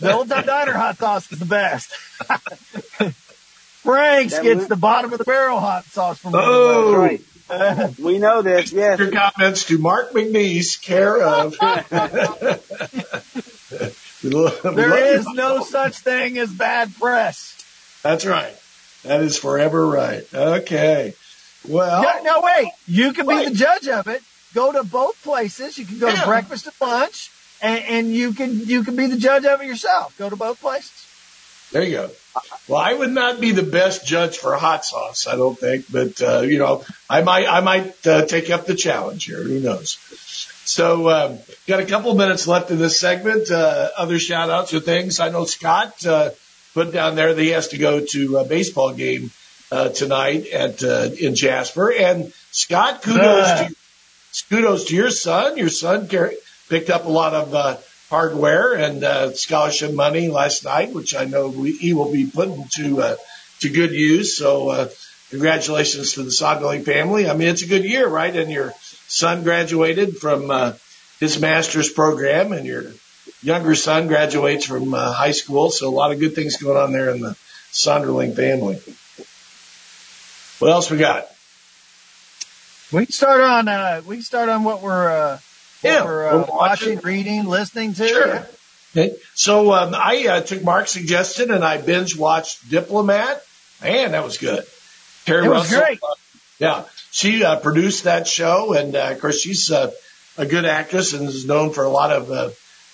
The 0.00 0.12
old 0.12 0.28
time 0.28 0.44
diner 0.46 0.72
hot 0.72 0.98
sauce 0.98 1.30
is 1.32 1.38
the 1.38 1.44
best. 1.46 1.90
Frank's 3.82 4.34
That 4.34 4.42
gets 4.42 4.58
was- 4.60 4.68
the 4.68 4.76
bottom 4.76 5.12
of 5.12 5.18
the 5.18 5.24
barrel 5.24 5.60
hot 5.60 5.84
sauce 5.86 6.18
from 6.18 6.34
Oh. 6.34 7.08
That's 7.08 7.22
right. 7.50 7.98
We 7.98 8.18
know 8.18 8.42
this. 8.42 8.72
Yes. 8.72 8.98
Your 8.98 9.10
comments 9.10 9.64
to 9.66 9.78
Marc 9.78 10.12
McNeese, 10.12 10.80
care 10.80 11.20
of. 11.22 11.56
We 14.22 14.30
lo- 14.30 14.52
we 14.64 14.70
love 14.70 14.76
There 14.76 15.14
is 15.16 15.26
no 15.34 15.64
such 15.64 15.98
thing 15.98 16.38
as 16.38 16.52
bad 16.52 16.94
press. 16.98 17.56
That's 18.02 18.26
right. 18.26 18.54
That 19.04 19.20
is 19.22 19.38
forever 19.38 19.86
right. 19.86 20.24
Okay. 20.32 21.14
Well, 21.68 22.02
No, 22.02 22.22
no, 22.22 22.40
wait. 22.42 22.72
You 22.86 23.12
can 23.12 23.26
be 23.26 23.44
the 23.44 23.54
judge 23.54 23.88
of 23.88 24.06
it. 24.08 24.22
Go 24.54 24.72
to 24.72 24.82
both 24.82 25.22
places. 25.22 25.78
You 25.78 25.84
can 25.86 25.98
go 25.98 26.08
Yeah. 26.08 26.20
to 26.20 26.26
breakfast 26.26 26.66
and 26.66 26.74
lunch, 26.80 27.30
and, 27.62 27.84
and 27.84 28.14
you 28.14 28.32
can 28.32 28.66
you 28.66 28.82
can 28.82 28.96
be 28.96 29.06
the 29.06 29.16
judge 29.18 29.44
of 29.44 29.60
it 29.60 29.66
yourself. 29.66 30.16
Go 30.18 30.28
to 30.28 30.36
both 30.36 30.60
places. 30.60 31.06
There 31.72 31.82
you 31.84 31.92
go. 31.92 32.10
Well, 32.66 32.80
I 32.80 32.92
would 32.94 33.12
not 33.12 33.40
be 33.40 33.52
the 33.52 33.62
best 33.62 34.04
judge 34.06 34.38
for 34.38 34.54
hot 34.56 34.84
sauce, 34.84 35.26
I 35.28 35.36
don't 35.36 35.56
think, 35.58 35.84
but 35.90 36.20
uh, 36.20 36.40
you 36.40 36.58
know, 36.58 36.84
I 37.08 37.22
might, 37.22 37.46
I 37.48 37.60
might 37.60 38.06
uh, 38.06 38.26
take 38.26 38.50
up 38.50 38.66
the 38.66 38.74
challenge 38.74 39.24
here. 39.26 39.42
Who 39.42 39.60
knows? 39.60 39.98
So, 40.70 41.08
uh, 41.08 41.36
got 41.66 41.80
a 41.80 41.84
couple 41.84 42.14
minutes 42.14 42.46
left 42.46 42.70
in 42.70 42.78
this 42.78 43.00
segment. 43.00 43.50
Uh, 43.50 43.88
other 43.96 44.20
shout 44.20 44.50
outs 44.50 44.72
or 44.72 44.78
things. 44.78 45.18
I 45.18 45.28
know 45.28 45.44
Scott 45.44 46.06
uh, 46.06 46.30
put 46.74 46.92
down 46.92 47.16
there 47.16 47.34
that 47.34 47.42
he 47.42 47.48
has 47.48 47.68
to 47.68 47.76
go 47.76 48.06
to 48.06 48.36
a 48.36 48.44
baseball 48.44 48.92
game 48.92 49.32
uh, 49.72 49.88
tonight 49.88 50.46
at 50.46 50.80
uh, 50.84 51.10
in 51.20 51.34
Jasper. 51.34 51.92
And 51.92 52.32
Scott, 52.52 53.02
kudos 53.02 53.66
to 53.66 53.74
kudos 54.48 54.84
to 54.84 54.94
your 54.94 55.10
son. 55.10 55.58
Your 55.58 55.70
son 55.70 56.06
picked 56.68 56.88
up 56.88 57.04
a 57.04 57.10
lot 57.10 57.34
of 57.34 57.52
uh, 57.52 57.76
hardware 58.08 58.74
and 58.74 59.02
uh, 59.02 59.32
scholarship 59.32 59.92
money 59.92 60.28
last 60.28 60.64
night, 60.64 60.92
which 60.92 61.16
I 61.16 61.24
know 61.24 61.48
we, 61.48 61.72
he 61.72 61.94
will 61.94 62.12
be 62.12 62.26
putting 62.26 62.64
to 62.76 63.02
uh, 63.02 63.16
to 63.58 63.70
good 63.70 63.90
use. 63.90 64.38
So 64.38 64.68
uh, 64.68 64.88
congratulations 65.30 66.12
to 66.12 66.22
the 66.22 66.30
Sonderling 66.30 66.84
family. 66.84 67.28
I 67.28 67.34
mean, 67.34 67.48
it's 67.48 67.62
a 67.62 67.68
good 67.68 67.84
year, 67.84 68.06
right? 68.06 68.36
And 68.36 68.52
your 68.52 68.72
son 69.10 69.42
graduated 69.42 70.16
from 70.16 70.50
uh, 70.50 70.72
his 71.18 71.40
master's 71.40 71.90
program, 71.90 72.52
and 72.52 72.64
your 72.64 72.92
younger 73.42 73.74
son 73.74 74.06
graduates 74.06 74.64
from 74.64 74.94
uh, 74.94 75.12
high 75.12 75.32
school. 75.32 75.70
So 75.70 75.88
a 75.88 75.90
lot 75.90 76.12
of 76.12 76.20
good 76.20 76.34
things 76.34 76.56
going 76.56 76.76
on 76.76 76.92
there 76.92 77.10
in 77.10 77.20
the 77.20 77.36
Sonderling 77.72 78.34
family. 78.34 78.80
What 80.60 80.70
else 80.70 80.90
we 80.90 80.98
got? 80.98 81.26
We 82.92 83.06
can 83.06 83.12
start 83.12 83.40
on 83.40 83.68
uh, 83.68 84.02
we 84.06 84.16
can 84.16 84.22
start 84.22 84.48
on 84.48 84.64
what 84.64 84.82
we're 84.82 85.08
uh, 85.08 85.38
what 85.80 85.90
yeah, 85.90 86.04
we're, 86.04 86.28
uh, 86.28 86.46
watching, 86.48 86.98
reading, 87.00 87.46
listening 87.46 87.94
to. 87.94 88.08
Sure. 88.08 88.26
Yeah. 88.26 88.46
Okay. 88.96 89.16
So 89.34 89.72
um, 89.72 89.94
I 89.94 90.26
uh, 90.26 90.40
took 90.40 90.62
Mark's 90.62 90.90
suggestion 90.90 91.50
and 91.52 91.64
I 91.64 91.80
binge 91.80 92.16
watched 92.16 92.68
Diplomat. 92.68 93.42
Man, 93.80 94.12
that 94.12 94.24
was 94.24 94.38
good. 94.38 94.64
Keri 95.26 95.46
it 95.46 95.48
was 95.48 95.72
Russell, 95.72 95.80
great. 95.80 95.98
Uh, 96.02 96.14
yeah, 96.58 96.84
she 97.10 97.44
uh, 97.44 97.56
produced 97.56 98.04
that 98.04 98.26
show, 98.26 98.72
and 98.72 98.94
uh, 98.94 99.10
of 99.12 99.20
course 99.20 99.40
she's 99.40 99.70
uh, 99.70 99.90
a 100.36 100.46
good 100.46 100.64
actress 100.64 101.12
and 101.12 101.28
is 101.28 101.46
known 101.46 101.72
for 101.72 101.84
a 101.84 101.88
lot 101.88 102.10
of 102.10 102.30
uh, 102.30 102.50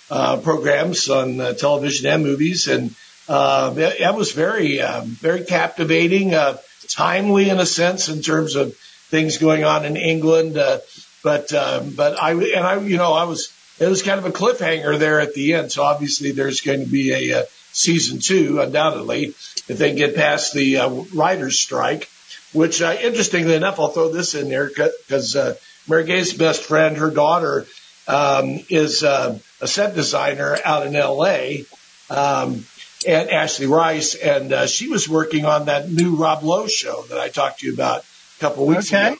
uh, 0.09 0.37
programs 0.37 1.09
on 1.09 1.39
uh, 1.39 1.53
television 1.53 2.09
and 2.09 2.23
movies. 2.23 2.67
And 2.67 2.95
uh, 3.27 3.71
that, 3.71 3.99
that 3.99 4.15
was 4.15 4.31
very, 4.31 4.81
um, 4.81 5.05
very 5.07 5.43
captivating, 5.43 6.33
uh, 6.33 6.57
timely 6.89 7.49
in 7.49 7.59
a 7.59 7.65
sense 7.65 8.09
in 8.09 8.21
terms 8.21 8.55
of 8.55 8.75
things 9.09 9.37
going 9.37 9.63
on 9.63 9.85
in 9.85 9.97
England. 9.97 10.57
Uh, 10.57 10.79
but, 11.23 11.53
um, 11.53 11.93
but 11.95 12.21
I, 12.21 12.31
and 12.31 12.65
I, 12.65 12.79
you 12.79 12.97
know, 12.97 13.13
I 13.13 13.25
was, 13.25 13.53
it 13.79 13.87
was 13.87 14.01
kind 14.01 14.19
of 14.19 14.25
a 14.25 14.31
cliffhanger 14.31 14.97
there 14.97 15.19
at 15.19 15.33
the 15.33 15.53
end. 15.53 15.71
So 15.71 15.83
obviously 15.83 16.31
there's 16.31 16.61
going 16.61 16.81
to 16.81 16.89
be 16.89 17.11
a, 17.11 17.41
a 17.41 17.45
season 17.73 18.19
two, 18.19 18.59
undoubtedly, 18.59 19.27
if 19.67 19.77
they 19.77 19.93
get 19.93 20.15
past 20.15 20.53
the 20.53 20.77
uh, 20.77 20.89
writer's 21.13 21.59
strike, 21.59 22.09
which, 22.57 22.81
uh, 22.81 22.95
interestingly 23.01 23.55
enough, 23.55 23.79
I'll 23.79 23.89
throw 23.89 24.09
this 24.09 24.33
in 24.35 24.49
there 24.49 24.67
because, 24.67 25.35
uh, 25.35 25.55
Mary 25.87 26.03
Gay's 26.03 26.33
best 26.33 26.63
friend, 26.63 26.97
her 26.97 27.11
daughter, 27.11 27.65
um, 28.07 28.59
is, 28.69 29.03
uh, 29.03 29.39
a 29.61 29.67
set 29.67 29.95
designer 29.95 30.57
out 30.65 30.85
in 30.85 30.95
L.A. 30.95 31.65
Um, 32.09 32.65
and 33.07 33.29
Ashley 33.29 33.67
Rice, 33.67 34.15
and 34.15 34.51
uh, 34.51 34.67
she 34.67 34.87
was 34.87 35.07
working 35.07 35.45
on 35.45 35.65
that 35.65 35.89
new 35.89 36.15
Rob 36.15 36.43
Lowe 36.43 36.67
show 36.67 37.03
that 37.09 37.19
I 37.19 37.29
talked 37.29 37.59
to 37.59 37.67
you 37.67 37.73
about 37.73 38.01
a 38.01 38.39
couple 38.39 38.63
of 38.63 38.69
weeks 38.69 38.91
okay. 38.91 39.13
ago. 39.13 39.17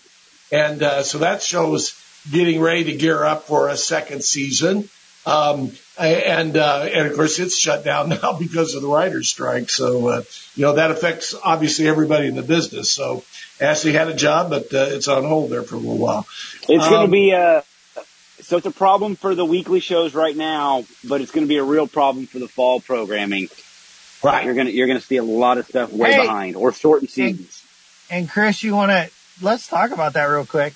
And 0.51 0.81
uh, 0.81 1.03
so 1.03 1.19
that 1.19 1.43
show 1.43 1.73
is 1.75 1.93
getting 2.31 2.59
ready 2.59 2.85
to 2.85 2.95
gear 2.95 3.23
up 3.23 3.43
for 3.43 3.69
a 3.69 3.77
second 3.77 4.23
season. 4.23 4.89
Um, 5.27 5.71
and, 5.99 6.55
uh, 6.55 6.87
and 6.91 7.07
of 7.07 7.15
course 7.15 7.39
it's 7.39 7.57
shut 7.57 7.83
down 7.83 8.09
now 8.21 8.33
because 8.33 8.75
of 8.75 8.81
the 8.81 8.87
writer's 8.87 9.29
strike. 9.29 9.69
So, 9.69 10.07
uh, 10.07 10.23
you 10.55 10.63
know, 10.63 10.73
that 10.73 10.91
affects 10.91 11.35
obviously 11.43 11.87
everybody 11.87 12.27
in 12.27 12.35
the 12.35 12.43
business. 12.43 12.91
So 12.91 13.23
Ashley 13.59 13.93
had 13.93 14.07
a 14.07 14.15
job, 14.15 14.49
but, 14.49 14.73
uh, 14.73 14.87
it's 14.89 15.07
on 15.07 15.23
hold 15.23 15.51
there 15.51 15.63
for 15.63 15.75
a 15.75 15.79
little 15.79 15.97
while. 15.97 16.25
It's 16.69 16.83
um, 16.85 16.89
going 16.89 17.05
to 17.07 17.11
be, 17.11 17.33
uh, 17.33 17.61
so 18.39 18.57
it's 18.57 18.65
a 18.65 18.71
problem 18.71 19.15
for 19.15 19.35
the 19.35 19.45
weekly 19.45 19.79
shows 19.79 20.13
right 20.13 20.35
now, 20.35 20.85
but 21.03 21.21
it's 21.21 21.31
going 21.31 21.45
to 21.45 21.49
be 21.49 21.57
a 21.57 21.63
real 21.63 21.87
problem 21.87 22.27
for 22.27 22.39
the 22.39 22.47
fall 22.47 22.79
programming. 22.79 23.49
Right. 24.23 24.45
You're 24.45 24.53
going 24.53 24.67
to, 24.67 24.73
you're 24.73 24.87
going 24.87 24.99
to 24.99 25.05
see 25.05 25.17
a 25.17 25.23
lot 25.23 25.57
of 25.57 25.65
stuff 25.65 25.91
way 25.91 26.13
hey, 26.13 26.21
behind 26.21 26.55
or 26.55 26.71
shortened 26.71 27.09
seasons. 27.09 27.63
And, 28.09 28.21
and 28.21 28.29
Chris, 28.29 28.63
you 28.63 28.75
want 28.75 28.91
to, 28.91 29.09
let's 29.41 29.67
talk 29.67 29.91
about 29.91 30.13
that 30.13 30.25
real 30.25 30.45
quick. 30.45 30.73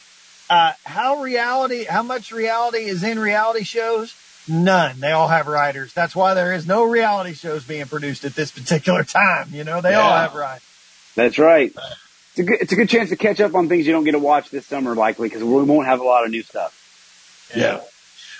Uh, 0.49 0.73
how 0.83 1.21
reality, 1.21 1.85
how 1.85 2.03
much 2.03 2.31
reality 2.31 2.79
is 2.79 3.03
in 3.03 3.17
reality 3.17 3.63
shows? 3.63 4.13
None. 4.47 4.99
They 4.99 5.11
all 5.11 5.27
have 5.27 5.47
writers. 5.47 5.93
That's 5.93 6.15
why 6.15 6.33
there 6.33 6.53
is 6.53 6.65
no 6.67 6.83
reality 6.83 7.33
shows 7.33 7.63
being 7.63 7.85
produced 7.85 8.25
at 8.25 8.33
this 8.33 8.51
particular 8.51 9.03
time. 9.03 9.49
You 9.51 9.63
know, 9.63 9.81
they 9.81 9.91
yeah. 9.91 10.01
all 10.01 10.17
have 10.17 10.35
writers. 10.35 10.63
That's 11.15 11.37
right. 11.37 11.73
It's 12.31 12.39
a 12.39 12.43
good, 12.43 12.61
it's 12.61 12.71
a 12.71 12.75
good 12.75 12.89
chance 12.89 13.09
to 13.09 13.15
catch 13.15 13.39
up 13.41 13.53
on 13.55 13.69
things 13.69 13.85
you 13.85 13.93
don't 13.93 14.03
get 14.03 14.13
to 14.13 14.19
watch 14.19 14.49
this 14.49 14.65
summer 14.65 14.95
likely 14.95 15.27
because 15.27 15.43
we 15.43 15.63
won't 15.63 15.87
have 15.87 15.99
a 15.99 16.03
lot 16.03 16.25
of 16.25 16.31
new 16.31 16.43
stuff. 16.43 17.51
Yeah. 17.55 17.81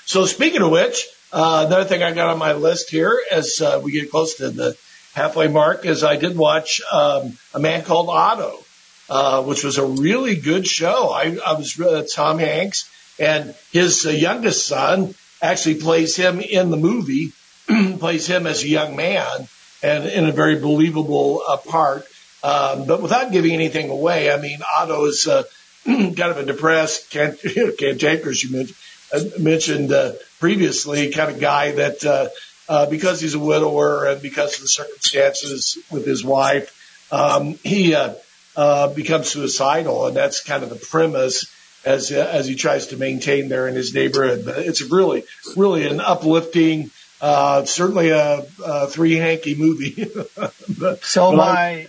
So 0.06 0.26
speaking 0.26 0.62
of 0.62 0.72
which, 0.72 1.08
uh, 1.32 1.66
another 1.68 1.86
thing 1.86 2.02
I 2.02 2.12
got 2.14 2.30
on 2.30 2.38
my 2.38 2.54
list 2.54 2.90
here 2.90 3.22
as 3.32 3.62
uh, 3.62 3.80
we 3.84 3.92
get 3.92 4.10
close 4.10 4.36
to 4.36 4.50
the 4.50 4.78
halfway 5.14 5.48
mark 5.48 5.86
is 5.86 6.04
I 6.04 6.16
did 6.16 6.38
watch 6.38 6.82
um, 6.92 7.38
a 7.54 7.60
man 7.60 7.84
called 7.84 8.10
Otto, 8.10 8.64
uh, 9.10 9.44
which 9.44 9.64
was 9.64 9.78
a 9.78 9.86
really 9.86 10.36
good 10.36 10.66
show. 10.66 11.10
I, 11.10 11.38
I 11.46 11.54
was 11.54 11.80
uh, 11.80 12.06
Tom 12.14 12.40
Hanks 12.40 12.90
and 13.20 13.54
his 13.72 14.06
uh, 14.06 14.10
youngest 14.10 14.66
son 14.66 15.14
actually 15.42 15.76
plays 15.76 16.16
him 16.16 16.40
in 16.40 16.70
the 16.70 16.78
movie, 16.78 17.34
plays 18.00 18.28
him 18.28 18.48
as 18.48 18.64
a 18.64 18.68
young 18.68 18.96
man 18.96 19.48
and 19.84 20.06
in 20.06 20.26
a 20.26 20.32
very 20.32 20.60
believable 20.60 21.42
uh, 21.48 21.58
part. 21.58 22.06
Um, 22.44 22.86
but 22.86 23.02
without 23.02 23.32
giving 23.32 23.54
anything 23.54 23.90
away, 23.90 24.32
I 24.32 24.40
mean, 24.40 24.60
Otto 24.78 25.06
is 25.06 25.28
uh, 25.28 25.44
kind 25.86 26.20
of 26.20 26.38
a 26.38 26.46
depressed, 26.46 27.10
can't, 27.10 27.40
cantankerous, 27.40 28.44
you 28.50 28.52
mentioned, 28.52 29.44
mentioned 29.44 29.92
uh, 29.92 30.14
previously, 30.40 31.12
kind 31.12 31.32
of 31.32 31.40
guy 31.40 31.72
that 31.74 32.04
uh, 32.06 32.30
uh, 32.70 32.90
because 32.90 33.20
he's 33.20 33.34
a 33.34 33.40
widower 33.40 34.06
and 34.06 34.22
because 34.22 34.56
of 34.56 34.62
the 34.62 34.68
circumstances 34.68 35.78
with 35.92 36.06
his 36.06 36.24
wife, 36.24 36.78
um, 37.12 37.60
he 37.64 37.94
uh, 37.94 38.14
uh, 38.56 38.88
becomes 38.94 39.28
suicidal, 39.28 40.08
and 40.08 40.16
that's 40.16 40.44
kind 40.44 40.64
of 40.64 40.70
the 40.70 40.76
premise 40.76 41.54
as 41.86 42.12
uh, 42.12 42.30
as 42.32 42.48
he 42.48 42.56
tries 42.56 42.88
to 42.88 42.98
maintain 42.98 43.50
there 43.50 43.68
in 43.68 43.76
his 43.76 43.94
neighborhood. 43.94 44.44
But 44.46 44.60
it's 44.60 44.82
really, 44.82 45.24
really 45.56 45.88
an 45.88 46.00
uplifting. 46.00 46.92
Uh, 47.20 47.66
certainly 47.66 48.10
a, 48.10 48.46
a 48.66 48.88
three 48.88 49.16
hanky 49.16 49.54
movie. 49.54 50.08
but, 50.80 51.04
so 51.04 51.32
but 51.32 51.38
my 51.38 51.46
I, 51.46 51.88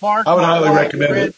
Mark, 0.00 0.26
I 0.26 0.34
would 0.34 0.44
highly 0.44 0.70
recommend 0.70 1.12
read, 1.12 1.28
it. 1.28 1.36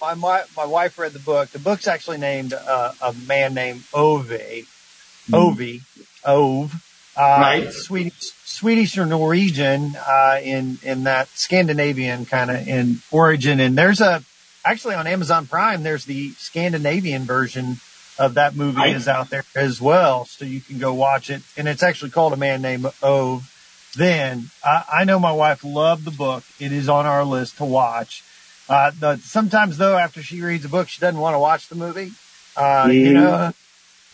My, 0.00 0.14
my 0.14 0.44
my 0.56 0.66
wife 0.66 0.98
read 0.98 1.12
the 1.12 1.18
book. 1.18 1.48
The 1.48 1.58
book's 1.58 1.88
actually 1.88 2.18
named 2.18 2.52
uh, 2.52 2.92
a 3.02 3.12
man 3.26 3.54
named 3.54 3.82
Ove, 3.92 4.28
Ovi, 5.32 5.82
Ove, 6.24 6.72
uh, 7.16 7.20
right. 7.20 7.72
Swedish, 7.72 8.32
Swedish 8.44 8.98
or 8.98 9.06
Norwegian, 9.06 9.96
uh, 9.96 10.40
in, 10.42 10.78
in 10.82 11.04
that 11.04 11.28
Scandinavian 11.28 12.26
kind 12.26 12.50
of 12.50 12.66
in 12.66 13.00
origin. 13.10 13.60
And 13.60 13.78
there's 13.78 14.00
a, 14.00 14.22
actually 14.64 14.94
on 14.94 15.06
Amazon 15.06 15.46
Prime, 15.46 15.82
there's 15.82 16.04
the 16.04 16.30
Scandinavian 16.32 17.24
version 17.24 17.76
of 18.18 18.34
that 18.34 18.54
movie 18.54 18.78
right. 18.78 18.96
is 18.96 19.08
out 19.08 19.30
there 19.30 19.44
as 19.54 19.80
well. 19.80 20.24
So 20.24 20.44
you 20.44 20.60
can 20.60 20.78
go 20.78 20.94
watch 20.94 21.30
it. 21.30 21.42
And 21.56 21.68
it's 21.68 21.82
actually 21.82 22.10
called 22.10 22.32
A 22.32 22.36
Man 22.36 22.62
Named 22.62 22.86
Ove. 23.02 23.50
Then 23.96 24.50
I, 24.64 24.84
I 24.92 25.04
know 25.04 25.18
my 25.18 25.32
wife 25.32 25.64
loved 25.64 26.04
the 26.04 26.10
book. 26.10 26.44
It 26.58 26.72
is 26.72 26.88
on 26.88 27.06
our 27.06 27.24
list 27.24 27.58
to 27.58 27.64
watch. 27.64 28.24
Uh, 28.68 28.90
the, 28.98 29.16
sometimes 29.18 29.76
though, 29.78 29.96
after 29.96 30.22
she 30.22 30.40
reads 30.40 30.64
a 30.64 30.68
book, 30.68 30.88
she 30.88 31.00
doesn't 31.00 31.20
want 31.20 31.34
to 31.34 31.38
watch 31.38 31.68
the 31.68 31.74
movie. 31.74 32.12
Uh, 32.56 32.86
mm. 32.86 32.94
you 32.94 33.12
know, 33.12 33.52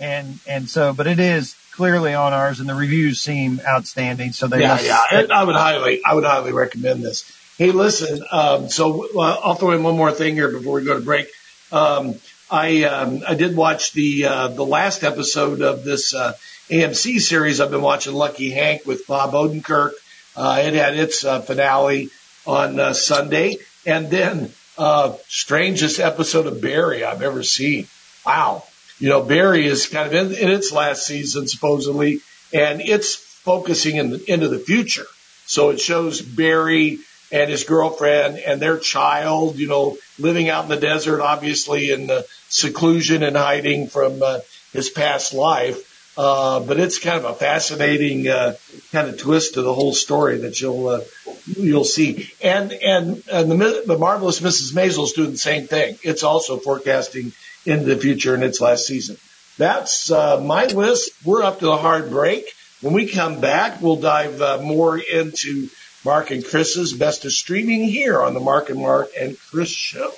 and 0.00 0.38
and 0.46 0.68
so, 0.68 0.92
but 0.92 1.06
it 1.06 1.20
is 1.20 1.54
clearly 1.72 2.14
on 2.14 2.32
ours, 2.32 2.58
and 2.58 2.68
the 2.68 2.74
reviews 2.74 3.20
seem 3.20 3.60
outstanding. 3.66 4.32
So 4.32 4.48
they 4.48 4.60
yeah, 4.60 4.68
must- 4.68 4.86
yeah. 4.86 5.26
I 5.30 5.44
would 5.44 5.56
highly, 5.56 6.00
I 6.04 6.14
would 6.14 6.24
highly 6.24 6.52
recommend 6.52 7.02
this. 7.02 7.30
Hey, 7.60 7.72
listen. 7.72 8.24
Um, 8.32 8.70
so 8.70 9.06
uh, 9.20 9.38
I'll 9.44 9.54
throw 9.54 9.72
in 9.72 9.82
one 9.82 9.94
more 9.94 10.12
thing 10.12 10.32
here 10.32 10.50
before 10.50 10.76
we 10.76 10.84
go 10.86 10.94
to 10.94 11.04
break. 11.04 11.30
Um, 11.70 12.14
I 12.50 12.84
um, 12.84 13.22
I 13.28 13.34
did 13.34 13.54
watch 13.54 13.92
the 13.92 14.24
uh, 14.24 14.48
the 14.48 14.64
last 14.64 15.04
episode 15.04 15.60
of 15.60 15.84
this 15.84 16.14
uh, 16.14 16.32
AMC 16.70 17.20
series. 17.20 17.60
I've 17.60 17.70
been 17.70 17.82
watching 17.82 18.14
Lucky 18.14 18.48
Hank 18.48 18.86
with 18.86 19.06
Bob 19.06 19.32
Odenkirk. 19.32 19.90
Uh, 20.34 20.62
it 20.64 20.72
had 20.72 20.96
its 20.96 21.22
uh, 21.22 21.42
finale 21.42 22.08
on 22.46 22.80
uh, 22.80 22.94
Sunday, 22.94 23.58
and 23.84 24.08
then 24.08 24.50
uh, 24.78 25.12
strangest 25.28 26.00
episode 26.00 26.46
of 26.46 26.62
Barry 26.62 27.04
I've 27.04 27.20
ever 27.20 27.42
seen. 27.42 27.88
Wow, 28.24 28.64
you 28.98 29.10
know, 29.10 29.22
Barry 29.22 29.66
is 29.66 29.86
kind 29.86 30.06
of 30.06 30.14
in, 30.14 30.34
in 30.34 30.50
its 30.50 30.72
last 30.72 31.06
season, 31.06 31.46
supposedly, 31.46 32.20
and 32.54 32.80
it's 32.80 33.16
focusing 33.16 33.96
in 33.96 34.08
the, 34.12 34.32
into 34.32 34.48
the 34.48 34.60
future. 34.60 35.04
So 35.44 35.68
it 35.68 35.80
shows 35.80 36.22
Barry 36.22 37.00
and 37.32 37.50
his 37.50 37.64
girlfriend 37.64 38.38
and 38.38 38.60
their 38.60 38.78
child, 38.78 39.56
you 39.56 39.68
know, 39.68 39.96
living 40.18 40.48
out 40.48 40.64
in 40.64 40.70
the 40.70 40.76
desert, 40.76 41.20
obviously 41.20 41.90
in 41.90 42.06
the 42.06 42.26
seclusion 42.48 43.22
and 43.22 43.36
hiding 43.36 43.86
from 43.88 44.22
uh, 44.22 44.40
his 44.72 44.90
past 44.90 45.32
life. 45.32 45.86
Uh, 46.18 46.60
but 46.60 46.78
it's 46.78 46.98
kind 46.98 47.16
of 47.16 47.24
a 47.24 47.34
fascinating 47.34 48.28
uh, 48.28 48.54
kind 48.92 49.08
of 49.08 49.16
twist 49.16 49.54
to 49.54 49.62
the 49.62 49.72
whole 49.72 49.94
story 49.94 50.38
that 50.38 50.60
you'll 50.60 50.88
uh, 50.88 51.00
you'll 51.46 51.84
see. 51.84 52.30
And 52.42 52.72
and 52.72 53.22
and 53.32 53.50
the 53.50 53.84
the 53.86 53.96
marvelous 53.96 54.40
Mrs. 54.40 54.74
Maisel 54.74 55.04
is 55.04 55.12
doing 55.12 55.30
the 55.30 55.38
same 55.38 55.66
thing. 55.66 55.98
It's 56.02 56.24
also 56.24 56.58
forecasting 56.58 57.32
into 57.64 57.86
the 57.86 57.96
future 57.96 58.34
in 58.34 58.42
its 58.42 58.60
last 58.60 58.86
season. 58.86 59.16
That's 59.56 60.10
uh, 60.10 60.40
my 60.40 60.66
list. 60.66 61.12
We're 61.24 61.42
up 61.42 61.60
to 61.60 61.66
the 61.66 61.76
hard 61.76 62.10
break. 62.10 62.52
When 62.80 62.92
we 62.92 63.06
come 63.06 63.40
back, 63.40 63.80
we'll 63.80 63.96
dive 63.96 64.40
uh, 64.42 64.58
more 64.62 64.98
into 64.98 65.68
Mark 66.04 66.30
and 66.30 66.44
Chris's 66.44 66.92
best 66.92 67.24
of 67.24 67.32
streaming 67.32 67.84
here 67.84 68.22
on 68.22 68.34
the 68.34 68.40
Mark 68.40 68.70
and 68.70 68.80
Mark 68.80 69.10
and 69.18 69.36
Chris 69.50 69.70
show. 69.70 70.12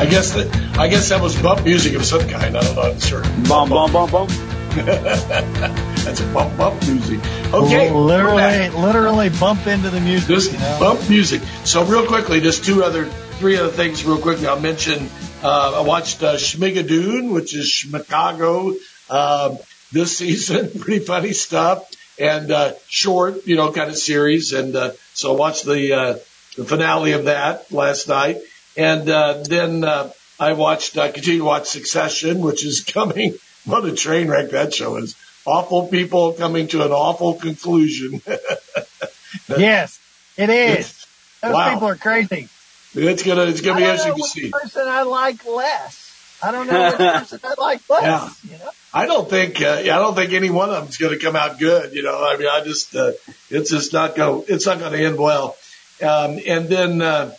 I 0.00 0.06
guess 0.06 0.32
that 0.32 0.78
I 0.78 0.88
guess 0.88 1.10
that 1.10 1.20
was 1.20 1.40
bump 1.40 1.64
music 1.64 1.94
of 1.94 2.04
some 2.04 2.26
kind. 2.28 2.56
I 2.56 2.62
don't 2.62 2.76
know. 2.76 2.82
I'm 2.82 3.00
sure. 3.00 3.22
Bum 3.46 3.68
bum 3.68 3.92
bum 3.92 4.10
bum. 4.10 4.28
That's 4.70 6.20
a 6.20 6.32
bump 6.32 6.56
bump 6.56 6.80
music. 6.86 7.18
Okay, 7.52 7.90
literally, 7.92 8.70
literally 8.70 9.28
bump 9.28 9.66
into 9.66 9.90
the 9.90 10.00
music. 10.00 10.28
Just 10.28 10.52
you 10.52 10.58
know? 10.58 10.78
bump 10.78 11.10
music. 11.10 11.42
So 11.64 11.84
real 11.84 12.06
quickly, 12.06 12.40
just 12.40 12.64
two 12.64 12.84
other, 12.84 13.06
three 13.38 13.56
other 13.56 13.72
things 13.72 14.04
real 14.04 14.18
quickly. 14.18 14.46
I'll 14.46 14.60
mention. 14.60 15.10
Uh, 15.42 15.80
I 15.80 15.80
watched 15.80 16.22
uh, 16.22 16.36
Schmigadoon, 16.36 17.34
which 17.34 17.54
is 17.54 17.68
Schmicago, 17.68 18.76
uh, 19.10 19.56
this 19.92 20.16
season. 20.16 20.70
Pretty 20.80 21.04
funny 21.04 21.32
stuff 21.32 21.90
and 22.18 22.50
uh, 22.50 22.74
short, 22.86 23.46
you 23.46 23.56
know, 23.56 23.72
kind 23.72 23.90
of 23.90 23.96
series. 23.96 24.52
And 24.52 24.76
uh, 24.76 24.92
so 25.14 25.34
I 25.34 25.36
watched 25.36 25.64
the 25.64 25.92
uh, 25.94 26.18
the 26.56 26.64
finale 26.64 27.12
of 27.12 27.24
that 27.24 27.72
last 27.72 28.08
night. 28.08 28.38
And 28.76 29.08
uh, 29.08 29.42
then 29.42 29.84
uh, 29.84 30.12
I 30.38 30.52
watched, 30.52 30.96
uh, 30.96 31.10
continue 31.10 31.40
to 31.40 31.44
watch 31.44 31.66
Succession, 31.68 32.40
which 32.40 32.64
is 32.64 32.84
coming. 32.92 33.34
What 33.64 33.84
a 33.84 33.94
train 33.94 34.28
wreck 34.28 34.50
that 34.50 34.74
show 34.74 34.96
is. 34.96 35.16
Awful 35.46 35.88
people 35.88 36.34
coming 36.34 36.68
to 36.68 36.84
an 36.84 36.92
awful 36.92 37.34
conclusion. 37.34 38.20
yes, 39.48 39.98
it 40.36 40.50
is. 40.50 41.06
Those 41.42 41.54
wow. 41.54 41.72
people 41.72 41.88
are 41.88 41.96
crazy. 41.96 42.48
It's 42.94 43.22
gonna, 43.22 43.44
it's 43.44 43.60
gonna 43.62 43.78
be 43.78 43.84
interesting 43.84 44.16
to 44.16 44.22
see. 44.22 44.50
person 44.50 44.86
I 44.86 45.02
like 45.02 45.46
less. 45.46 46.09
I 46.42 46.52
don't 46.52 46.66
know 46.66 46.96
I 46.98 47.54
like 47.58 47.88
less. 47.88 48.02
Yeah. 48.02 48.52
You 48.52 48.58
know? 48.58 48.70
I 48.92 49.06
don't 49.06 49.28
think, 49.28 49.60
uh, 49.62 49.78
I 49.80 49.84
don't 49.84 50.14
think 50.14 50.32
any 50.32 50.50
one 50.50 50.70
of 50.70 50.82
them's 50.82 50.96
gonna 50.96 51.18
come 51.18 51.36
out 51.36 51.58
good. 51.58 51.94
You 51.94 52.02
know, 52.02 52.24
I 52.24 52.36
mean, 52.36 52.48
I 52.50 52.62
just, 52.64 52.94
uh, 52.94 53.12
it's 53.50 53.70
just 53.70 53.92
not 53.92 54.16
go, 54.16 54.44
it's 54.48 54.66
not 54.66 54.80
gonna 54.80 54.96
end 54.96 55.18
well. 55.18 55.56
Um, 56.02 56.40
and 56.46 56.68
then, 56.68 57.02
uh, 57.02 57.34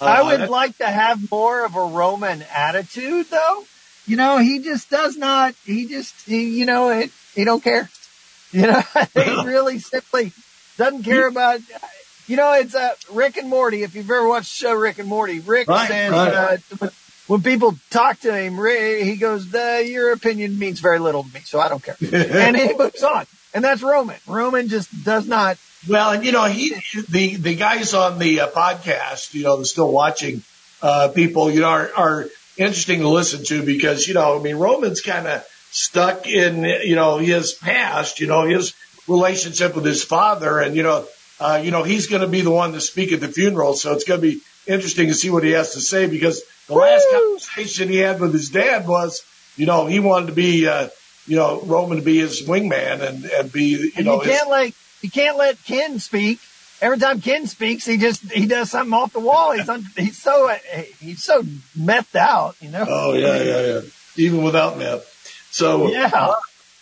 I 0.00 0.22
would 0.22 0.42
uh, 0.42 0.50
like 0.50 0.76
to 0.78 0.86
have 0.86 1.30
more 1.30 1.64
of 1.64 1.74
a 1.74 1.84
Roman 1.84 2.44
attitude, 2.54 3.26
though. 3.30 3.64
You 4.06 4.16
know, 4.16 4.38
he 4.38 4.60
just 4.60 4.90
does 4.90 5.16
not. 5.16 5.54
He 5.64 5.86
just, 5.86 6.14
he, 6.26 6.58
you 6.58 6.66
know, 6.66 6.90
it, 6.90 7.10
he 7.34 7.44
don't 7.44 7.62
care. 7.62 7.90
You 8.52 8.62
know, 8.62 8.82
he 9.14 9.44
really 9.44 9.78
simply 9.78 10.32
doesn't 10.76 11.02
care 11.02 11.26
about. 11.26 11.60
You 12.26 12.36
know, 12.36 12.52
it's 12.52 12.74
uh, 12.74 12.94
Rick 13.12 13.36
and 13.36 13.48
Morty. 13.48 13.82
If 13.82 13.94
you've 13.94 14.10
ever 14.10 14.26
watched 14.26 14.60
the 14.60 14.66
show 14.66 14.74
Rick 14.74 14.98
and 14.98 15.08
Morty, 15.08 15.40
Rick 15.40 15.68
Right, 15.68 15.88
says 15.88 16.12
right. 16.12 16.60
Uh, 16.80 16.88
when- 17.26 17.42
people 17.42 17.76
talk 17.90 18.20
to 18.20 18.34
him, 18.34 18.56
he 18.56 19.16
goes, 19.16 19.46
"Your 19.52 20.12
opinion 20.12 20.58
means 20.58 20.80
very 20.80 20.98
little 20.98 21.24
to 21.24 21.32
me, 21.32 21.40
so 21.44 21.60
I 21.60 21.68
don't 21.68 21.82
care," 21.82 21.96
and 22.12 22.56
he 22.56 22.74
moves 22.74 23.02
on. 23.02 23.26
And 23.54 23.64
that's 23.64 23.82
Roman. 23.82 24.16
Roman 24.26 24.68
just 24.68 24.90
does 25.02 25.26
not. 25.26 25.56
Well, 25.88 26.10
and 26.10 26.24
you 26.24 26.32
know, 26.32 26.44
he, 26.44 26.74
the, 27.08 27.36
the 27.36 27.54
guys 27.54 27.94
on 27.94 28.18
the 28.18 28.40
uh, 28.40 28.48
podcast, 28.48 29.32
you 29.32 29.44
know, 29.44 29.56
the 29.56 29.64
still 29.64 29.90
watching, 29.90 30.42
uh, 30.82 31.08
people, 31.08 31.50
you 31.50 31.60
know, 31.60 31.68
are, 31.68 31.90
are 31.96 32.26
interesting 32.56 33.00
to 33.00 33.08
listen 33.08 33.44
to 33.44 33.62
because, 33.62 34.06
you 34.06 34.14
know, 34.14 34.38
I 34.38 34.42
mean, 34.42 34.56
Roman's 34.56 35.00
kind 35.00 35.26
of 35.26 35.46
stuck 35.70 36.26
in, 36.26 36.64
you 36.64 36.96
know, 36.96 37.18
his 37.18 37.52
past, 37.52 38.20
you 38.20 38.26
know, 38.26 38.46
his 38.46 38.74
relationship 39.06 39.74
with 39.74 39.84
his 39.84 40.04
father 40.04 40.58
and, 40.58 40.76
you 40.76 40.82
know, 40.82 41.06
uh, 41.38 41.60
you 41.62 41.70
know, 41.70 41.82
he's 41.82 42.08
going 42.08 42.22
to 42.22 42.28
be 42.28 42.40
the 42.40 42.50
one 42.50 42.72
to 42.72 42.80
speak 42.80 43.12
at 43.12 43.20
the 43.20 43.28
funeral. 43.28 43.74
So 43.74 43.92
it's 43.92 44.04
going 44.04 44.20
to 44.20 44.26
be 44.26 44.40
interesting 44.66 45.08
to 45.08 45.14
see 45.14 45.30
what 45.30 45.44
he 45.44 45.50
has 45.52 45.74
to 45.74 45.80
say 45.80 46.06
because 46.06 46.42
the 46.66 46.74
last 46.74 47.06
conversation 47.10 47.88
he 47.88 47.98
had 47.98 48.20
with 48.20 48.32
his 48.32 48.50
dad 48.50 48.86
was, 48.86 49.22
you 49.56 49.66
know, 49.66 49.86
he 49.86 50.00
wanted 50.00 50.26
to 50.26 50.32
be, 50.32 50.66
uh, 50.66 50.88
you 51.26 51.36
know, 51.36 51.60
Roman 51.62 51.98
to 51.98 52.04
be 52.04 52.18
his 52.18 52.42
wingman 52.46 53.00
and, 53.06 53.24
and 53.24 53.52
be, 53.52 53.64
you 53.64 53.92
And 53.96 54.06
know, 54.06 54.22
you 54.22 54.30
can't 54.30 54.48
like 54.48 54.74
you 55.02 55.10
can't 55.10 55.36
let 55.36 55.62
Ken 55.64 55.98
speak. 55.98 56.40
Every 56.80 56.98
time 56.98 57.20
Ken 57.20 57.46
speaks, 57.46 57.86
he 57.86 57.96
just 57.96 58.30
he 58.30 58.46
does 58.46 58.70
something 58.70 58.92
off 58.92 59.12
the 59.12 59.20
wall. 59.20 59.52
He's 59.52 59.68
un, 59.68 59.84
he's 59.96 60.18
so 60.18 60.48
he's 60.98 61.24
so 61.24 61.42
methed 61.78 62.16
out, 62.16 62.54
you 62.60 62.70
know. 62.70 62.84
Oh 62.86 63.12
yeah, 63.14 63.42
yeah, 63.42 63.60
yeah. 63.60 63.80
Even 64.16 64.42
without 64.42 64.76
meth. 64.78 65.04
So 65.50 65.90
Yeah. 65.90 66.34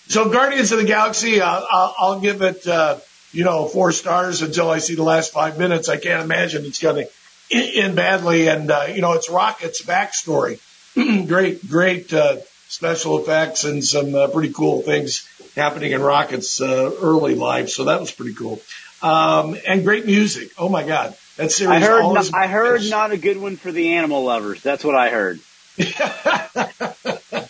so 0.09 0.31
Guardians 0.31 0.73
of 0.73 0.79
the 0.79 0.85
Galaxy, 0.85 1.41
I'll, 1.41 1.67
I'll, 1.71 1.95
I'll 1.99 2.21
give 2.21 2.43
it, 2.43 2.67
uh, 2.67 2.99
you 3.33 3.45
know, 3.45 3.67
four 3.67 3.93
stars 3.93 4.43
until 4.43 4.69
I 4.71 4.79
see 4.79 4.95
the 4.97 5.03
last 5.05 5.33
five 5.33 5.59
minutes. 5.59 5.89
I 5.89 5.97
can't 5.97 6.23
imagine 6.23 6.65
it's 6.65 6.81
going 6.81 7.05
to 7.05 7.11
end 7.51 7.97
badly. 7.97 8.49
And 8.49 8.71
uh, 8.71 8.87
you 8.95 9.01
know, 9.03 9.13
it's 9.13 9.29
Rocket's 9.31 9.83
backstory. 9.83 10.61
great, 11.27 11.69
great 11.69 12.13
uh, 12.13 12.37
special 12.69 13.19
effects 13.19 13.65
and 13.65 13.83
some 13.85 14.15
uh, 14.15 14.29
pretty 14.29 14.53
cool 14.53 14.83
things 14.83 15.29
happening 15.57 15.93
in 15.93 16.01
Rocket's 16.01 16.61
uh, 16.61 16.93
early 17.01 17.35
life. 17.35 17.69
So 17.71 17.85
that 17.85 18.01
was 18.01 18.11
pretty 18.13 18.35
cool. 18.35 18.61
Um, 19.03 19.57
and 19.67 19.85
great 19.85 20.07
music. 20.07 20.51
Oh 20.57 20.69
my 20.69 20.85
God, 20.85 21.17
that 21.37 21.53
series. 21.53 21.83
I 21.83 21.87
heard. 21.87 22.03
always 22.03 22.31
Not, 22.33 22.43
I 22.43 22.47
heard 22.47 22.81
makes- 22.81 22.91
not 22.91 23.13
a 23.13 23.17
good 23.17 23.37
one 23.37 23.57
for 23.57 23.71
the 23.73 23.95
animal 23.95 24.25
lovers. 24.25 24.63
That's 24.63 24.85
what 24.85 24.95
I 24.95 25.11
heard. 25.11 25.41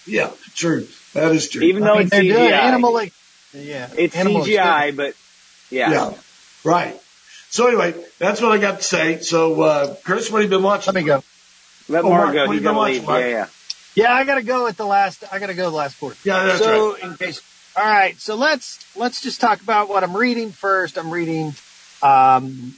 yeah, 0.07 0.31
true. 0.55 0.89
That 1.13 1.33
is 1.33 1.49
true. 1.49 1.63
Even 1.63 1.83
I 1.83 1.87
though 1.87 1.95
mean, 1.95 2.03
it's 2.03 2.11
they're 2.11 2.23
CGI, 2.23 2.53
animal 2.53 2.93
like 2.93 3.13
yeah. 3.53 3.91
it's 3.97 4.17
animal 4.17 4.43
CGI, 4.43 4.97
but 4.97 5.15
yeah. 5.71 5.91
Yeah. 5.91 6.15
Right. 6.65 7.01
So 7.55 7.69
anyway, 7.69 7.95
that's 8.19 8.41
what 8.41 8.51
I 8.51 8.59
got 8.59 8.79
to 8.79 8.83
say. 8.83 9.21
So, 9.21 9.63
uh, 9.63 9.95
Chris, 10.03 10.29
what 10.29 10.43
have 10.43 10.51
you 10.51 10.57
been 10.57 10.65
watching? 10.65 10.93
Let 10.93 11.01
me 11.01 11.07
go. 11.07 11.23
Let 11.89 12.05
Oh, 12.05 12.09
Mark 12.09 12.25
Mark, 12.25 12.35
go. 12.35 12.47
what 12.47 12.53
He's 12.55 12.63
you 12.63 12.69
been 12.69 12.77
watching. 12.77 13.05
Mark? 13.05 13.21
Yeah, 13.21 13.29
yeah. 13.29 13.47
Yeah, 13.95 14.13
I 14.13 14.25
gotta 14.25 14.43
go 14.43 14.67
at 14.67 14.77
the 14.77 14.85
last. 14.85 15.23
I 15.31 15.39
gotta 15.39 15.55
go 15.55 15.71
the 15.71 15.77
last 15.77 16.01
quarter. 16.01 16.17
Yeah, 16.25 16.47
that's 16.47 16.59
so 16.59 16.95
right. 16.95 17.05
in 17.05 17.17
case. 17.17 17.41
All 17.77 17.85
right, 17.85 18.19
so 18.19 18.35
let's 18.35 18.85
let's 18.97 19.21
just 19.21 19.41
talk 19.41 19.61
about 19.61 19.89
what 19.89 20.03
I'm 20.03 20.17
reading 20.17 20.51
first. 20.51 20.99
I'm 20.99 21.13
reading, 21.13 21.55
um, 22.03 22.75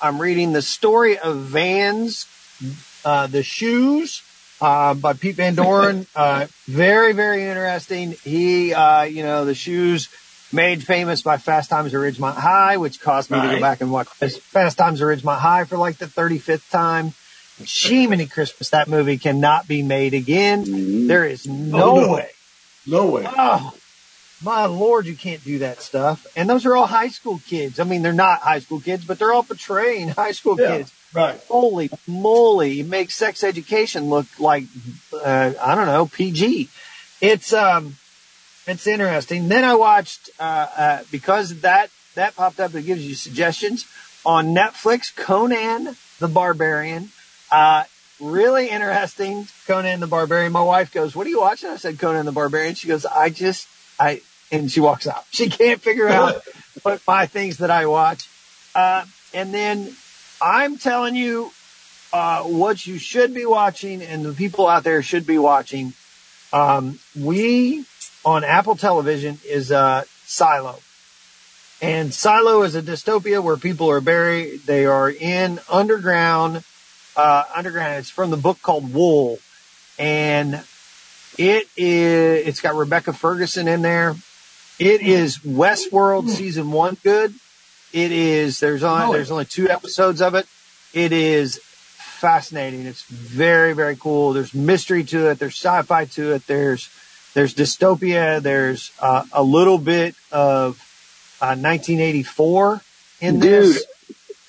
I'm 0.00 0.18
reading 0.18 0.54
the 0.54 0.62
story 0.62 1.18
of 1.18 1.36
Vans, 1.40 2.24
uh, 3.04 3.26
the 3.26 3.42
shoes, 3.42 4.22
uh, 4.62 4.94
by 4.94 5.12
Pete 5.12 5.34
Van 5.36 5.54
Doren. 5.54 6.06
uh, 6.16 6.46
very 6.66 7.12
very 7.12 7.44
interesting. 7.44 8.12
He, 8.24 8.72
uh, 8.72 9.02
you 9.02 9.22
know, 9.22 9.44
the 9.44 9.54
shoes 9.54 10.08
made 10.54 10.84
famous 10.84 11.20
by 11.22 11.36
Fast 11.36 11.68
Times 11.70 11.92
at 11.94 12.00
Ridgemont 12.00 12.36
High, 12.36 12.76
which 12.76 13.00
caused 13.00 13.30
me 13.30 13.40
to 13.40 13.48
go 13.48 13.60
back 13.60 13.80
and 13.80 13.90
watch 13.90 14.08
Fast 14.08 14.78
Times 14.78 15.02
at 15.02 15.06
Ridgemont 15.06 15.38
High 15.38 15.64
for 15.64 15.76
like 15.76 15.98
the 15.98 16.06
35th 16.06 16.70
time. 16.70 17.12
Shemini 17.62 18.28
Christmas, 18.30 18.70
that 18.70 18.88
movie 18.88 19.16
cannot 19.18 19.68
be 19.68 19.82
made 19.82 20.12
again. 20.14 20.64
Mhm. 20.64 21.06
There 21.08 21.24
is 21.24 21.46
no, 21.46 21.90
Oh, 21.98 22.00
no. 22.00 22.12
way. 22.14 22.30
No 22.86 23.06
way. 23.06 23.24
Oh, 23.26 23.72
my 24.42 24.66
lord, 24.66 25.06
you 25.06 25.14
can't 25.14 25.42
do 25.44 25.60
that 25.60 25.80
stuff. 25.80 26.26
And 26.36 26.50
those 26.50 26.66
are 26.66 26.76
all 26.76 26.86
high 26.86 27.08
school 27.08 27.40
kids. 27.48 27.78
I 27.78 27.84
mean, 27.84 28.02
they're 28.02 28.12
not 28.12 28.40
high 28.40 28.58
school 28.58 28.80
kids, 28.80 29.04
but 29.04 29.18
they're 29.18 29.32
all 29.32 29.44
portraying 29.44 30.08
high 30.08 30.32
school 30.32 30.58
Yeah. 30.60 30.78
kids. 30.78 30.92
Right. 31.12 31.40
Holy 31.48 31.90
moly, 32.08 32.80
it 32.80 32.86
makes 32.88 33.14
sex 33.14 33.44
education 33.44 34.10
look 34.10 34.26
like, 34.40 34.64
uh, 35.12 35.52
I 35.62 35.74
don't 35.76 35.86
know, 35.86 36.06
PG. 36.06 36.68
It's, 37.20 37.52
um, 37.52 37.96
it's 38.66 38.86
interesting. 38.86 39.48
Then 39.48 39.64
I 39.64 39.74
watched, 39.74 40.30
uh, 40.38 40.66
uh, 40.76 41.02
because 41.10 41.60
that, 41.60 41.90
that 42.14 42.34
popped 42.36 42.60
up, 42.60 42.74
it 42.74 42.82
gives 42.82 43.06
you 43.06 43.14
suggestions 43.14 43.86
on 44.24 44.54
Netflix, 44.54 45.14
Conan 45.14 45.96
the 46.18 46.28
Barbarian. 46.28 47.10
Uh, 47.50 47.84
really 48.20 48.68
interesting. 48.68 49.46
Conan 49.66 50.00
the 50.00 50.06
Barbarian. 50.06 50.52
My 50.52 50.62
wife 50.62 50.92
goes, 50.92 51.14
what 51.14 51.26
are 51.26 51.30
you 51.30 51.40
watching? 51.40 51.70
I 51.70 51.76
said, 51.76 51.98
Conan 51.98 52.24
the 52.26 52.32
Barbarian. 52.32 52.74
She 52.74 52.88
goes, 52.88 53.04
I 53.04 53.30
just, 53.30 53.68
I, 53.98 54.22
and 54.50 54.70
she 54.70 54.80
walks 54.80 55.06
out. 55.06 55.24
She 55.30 55.48
can't 55.48 55.80
figure 55.80 56.08
out 56.08 56.42
what 56.82 57.02
my 57.06 57.26
things 57.26 57.58
that 57.58 57.70
I 57.70 57.86
watch. 57.86 58.28
Uh, 58.74 59.04
and 59.32 59.52
then 59.52 59.94
I'm 60.40 60.78
telling 60.78 61.16
you, 61.16 61.50
uh, 62.12 62.44
what 62.44 62.86
you 62.86 62.98
should 62.98 63.34
be 63.34 63.44
watching 63.44 64.00
and 64.00 64.24
the 64.24 64.32
people 64.32 64.68
out 64.68 64.84
there 64.84 65.02
should 65.02 65.26
be 65.26 65.38
watching. 65.38 65.92
Um, 66.52 67.00
we 67.18 67.84
on 68.24 68.44
Apple 68.44 68.76
television 68.76 69.38
is, 69.44 69.70
uh, 69.70 70.04
Silo. 70.24 70.80
And 71.82 72.14
Silo 72.14 72.62
is 72.62 72.74
a 72.74 72.82
dystopia 72.82 73.42
where 73.42 73.56
people 73.56 73.90
are 73.90 74.00
buried. 74.00 74.60
They 74.64 74.86
are 74.86 75.10
in 75.10 75.60
underground, 75.70 76.64
uh, 77.16 77.44
underground. 77.54 77.98
It's 77.98 78.10
from 78.10 78.30
the 78.30 78.36
book 78.38 78.62
called 78.62 78.94
Wool. 78.94 79.38
And 79.98 80.64
it 81.36 81.68
is, 81.76 82.46
it's 82.46 82.60
got 82.60 82.74
Rebecca 82.74 83.12
Ferguson 83.12 83.68
in 83.68 83.82
there. 83.82 84.16
It 84.78 85.02
is 85.02 85.38
Westworld 85.38 86.30
season 86.30 86.72
one 86.72 86.96
good. 87.04 87.34
It 87.92 88.10
is, 88.10 88.58
there's 88.60 88.82
on, 88.82 89.12
there's 89.12 89.30
only 89.30 89.44
two 89.44 89.68
episodes 89.68 90.22
of 90.22 90.34
it. 90.34 90.46
It 90.92 91.12
is 91.12 91.60
fascinating. 91.62 92.86
It's 92.86 93.02
very, 93.02 93.72
very 93.72 93.96
cool. 93.96 94.32
There's 94.32 94.54
mystery 94.54 95.04
to 95.04 95.30
it. 95.30 95.38
There's 95.38 95.54
sci-fi 95.54 96.06
to 96.06 96.32
it. 96.32 96.46
There's, 96.46 96.88
there's 97.34 97.54
dystopia. 97.54 98.40
There's 98.42 98.92
uh, 99.00 99.24
a 99.32 99.42
little 99.42 99.78
bit 99.78 100.14
of 100.32 100.76
uh, 101.40 101.54
1984 101.56 102.80
in 103.20 103.40
Dude, 103.40 103.42
this. 103.74 103.84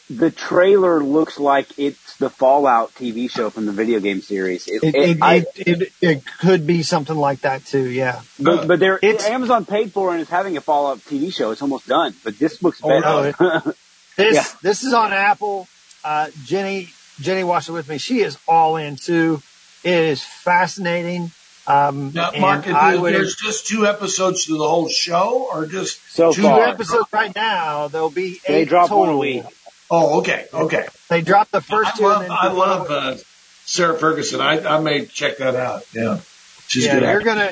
the 0.09 0.31
trailer 0.31 1.03
looks 1.03 1.39
like 1.39 1.67
it's 1.77 2.17
the 2.17 2.29
Fallout 2.29 2.93
TV 2.95 3.29
show 3.29 3.49
from 3.49 3.65
the 3.65 3.71
video 3.71 3.99
game 3.99 4.21
series. 4.21 4.67
It, 4.67 4.83
It, 4.83 4.95
it- 4.95 5.09
it, 5.09 5.17
I- 5.21 5.45
it, 5.55 5.91
it, 6.01 6.23
could 6.39 6.65
be 6.65 6.83
something 6.83 7.15
like 7.15 7.41
that 7.41 7.65
too. 7.65 7.89
Yeah. 7.89 8.21
but, 8.39 8.67
but 8.67 8.79
they're, 8.79 8.97
It's- 9.01 9.25
Amazon 9.25 9.65
paid 9.65 9.91
for 9.91 10.11
and 10.11 10.21
is 10.21 10.29
having 10.29 10.55
a 10.57 10.61
Fallout 10.61 10.99
TV 10.99 11.33
show. 11.33 11.51
It's 11.51 11.61
almost 11.61 11.87
done, 11.87 12.13
but 12.23 12.37
this 12.39 12.61
looks 12.63 12.79
Oh, 12.83 12.99
no, 12.99 13.31
better. 13.31 13.75
This, 14.17 14.35
Yeah. 14.35 14.45
this 14.61 14.83
is 14.85 14.93
on 14.93 15.11
Apple. 15.11 15.67
Uh, 16.01 16.29
Jenny, 16.45 16.87
Jenny 17.19 17.43
watched 17.43 17.67
it 17.67 17.73
with 17.73 17.89
me. 17.89 17.97
She 17.97 18.21
is 18.21 18.37
all 18.47 18.77
in 18.77 18.95
too. 18.95 19.41
It 19.83 19.91
is 19.93 20.23
fascinating. 20.23 21.31
Um, 21.67 22.11
Now, 22.13 22.31
and 22.31 22.41
Mark, 22.41 22.67
I 22.67 22.95
would, 22.95 23.13
there's 23.13 23.35
just 23.35 23.67
two 23.67 23.87
episodes 23.87 24.45
to 24.45 24.57
the 24.57 24.67
whole 24.67 24.87
show, 24.87 25.47
or 25.51 25.65
just 25.65 25.99
So 26.13 26.31
two 26.31 26.41
two 26.41 26.47
far. 26.47 26.67
episodes 26.67 27.11
right 27.11 27.33
now. 27.35 27.87
There'll 27.87 28.09
be 28.11 28.39
eight 28.45 28.47
they 28.47 28.65
drop 28.65 28.89
total. 28.89 28.99
one 28.99 29.09
a 29.09 29.17
week. 29.17 29.43
Oh, 29.89 30.19
okay, 30.19 30.45
okay. 30.53 30.85
They 31.09 31.21
dropped 31.21 31.51
the 31.51 31.61
first 31.61 31.95
I 31.95 31.97
two. 31.97 32.03
love, 32.03 32.21
and 32.21 32.31
then 32.31 32.37
I 32.39 32.51
love 32.51 32.89
uh, 32.91 33.15
Sarah 33.65 33.97
Ferguson. 33.97 34.41
I, 34.41 34.59
I 34.75 34.79
may 34.79 35.05
check 35.05 35.37
that 35.37 35.55
out. 35.55 35.83
Yeah, 35.93 36.19
she's 36.67 36.85
yeah, 36.85 36.99
good. 36.99 37.09
you're 37.09 37.21
gonna. 37.21 37.51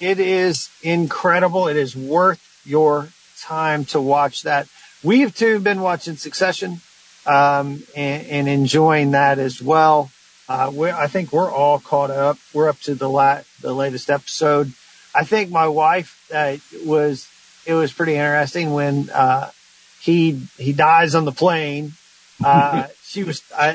It 0.00 0.20
is 0.20 0.70
incredible. 0.82 1.68
It 1.68 1.76
is 1.76 1.96
worth 1.96 2.40
your 2.64 3.08
time 3.40 3.84
to 3.86 4.00
watch 4.00 4.42
that. 4.42 4.68
We've 5.02 5.34
too 5.34 5.58
been 5.60 5.80
watching 5.80 6.16
Succession, 6.16 6.80
um, 7.26 7.82
and, 7.96 8.26
and 8.26 8.48
enjoying 8.48 9.12
that 9.12 9.38
as 9.38 9.62
well. 9.62 10.10
Uh, 10.48 10.72
I 10.96 11.08
think 11.08 11.32
we're 11.32 11.50
all 11.50 11.78
caught 11.78 12.10
up. 12.10 12.38
We're 12.54 12.68
up 12.68 12.80
to 12.82 12.94
the 12.94 13.08
la- 13.08 13.42
the 13.60 13.72
latest 13.74 14.08
episode. 14.10 14.72
I 15.14 15.24
think 15.24 15.50
my 15.50 15.68
wife 15.68 16.30
uh, 16.34 16.56
was. 16.84 17.28
It 17.66 17.74
was 17.74 17.92
pretty 17.92 18.14
interesting 18.14 18.72
when 18.72 19.10
uh, 19.10 19.50
he 20.00 20.40
he 20.56 20.72
dies 20.72 21.14
on 21.14 21.24
the 21.26 21.32
plane. 21.32 21.92
Uh, 22.42 22.86
she 23.04 23.24
was 23.24 23.42
uh, 23.54 23.74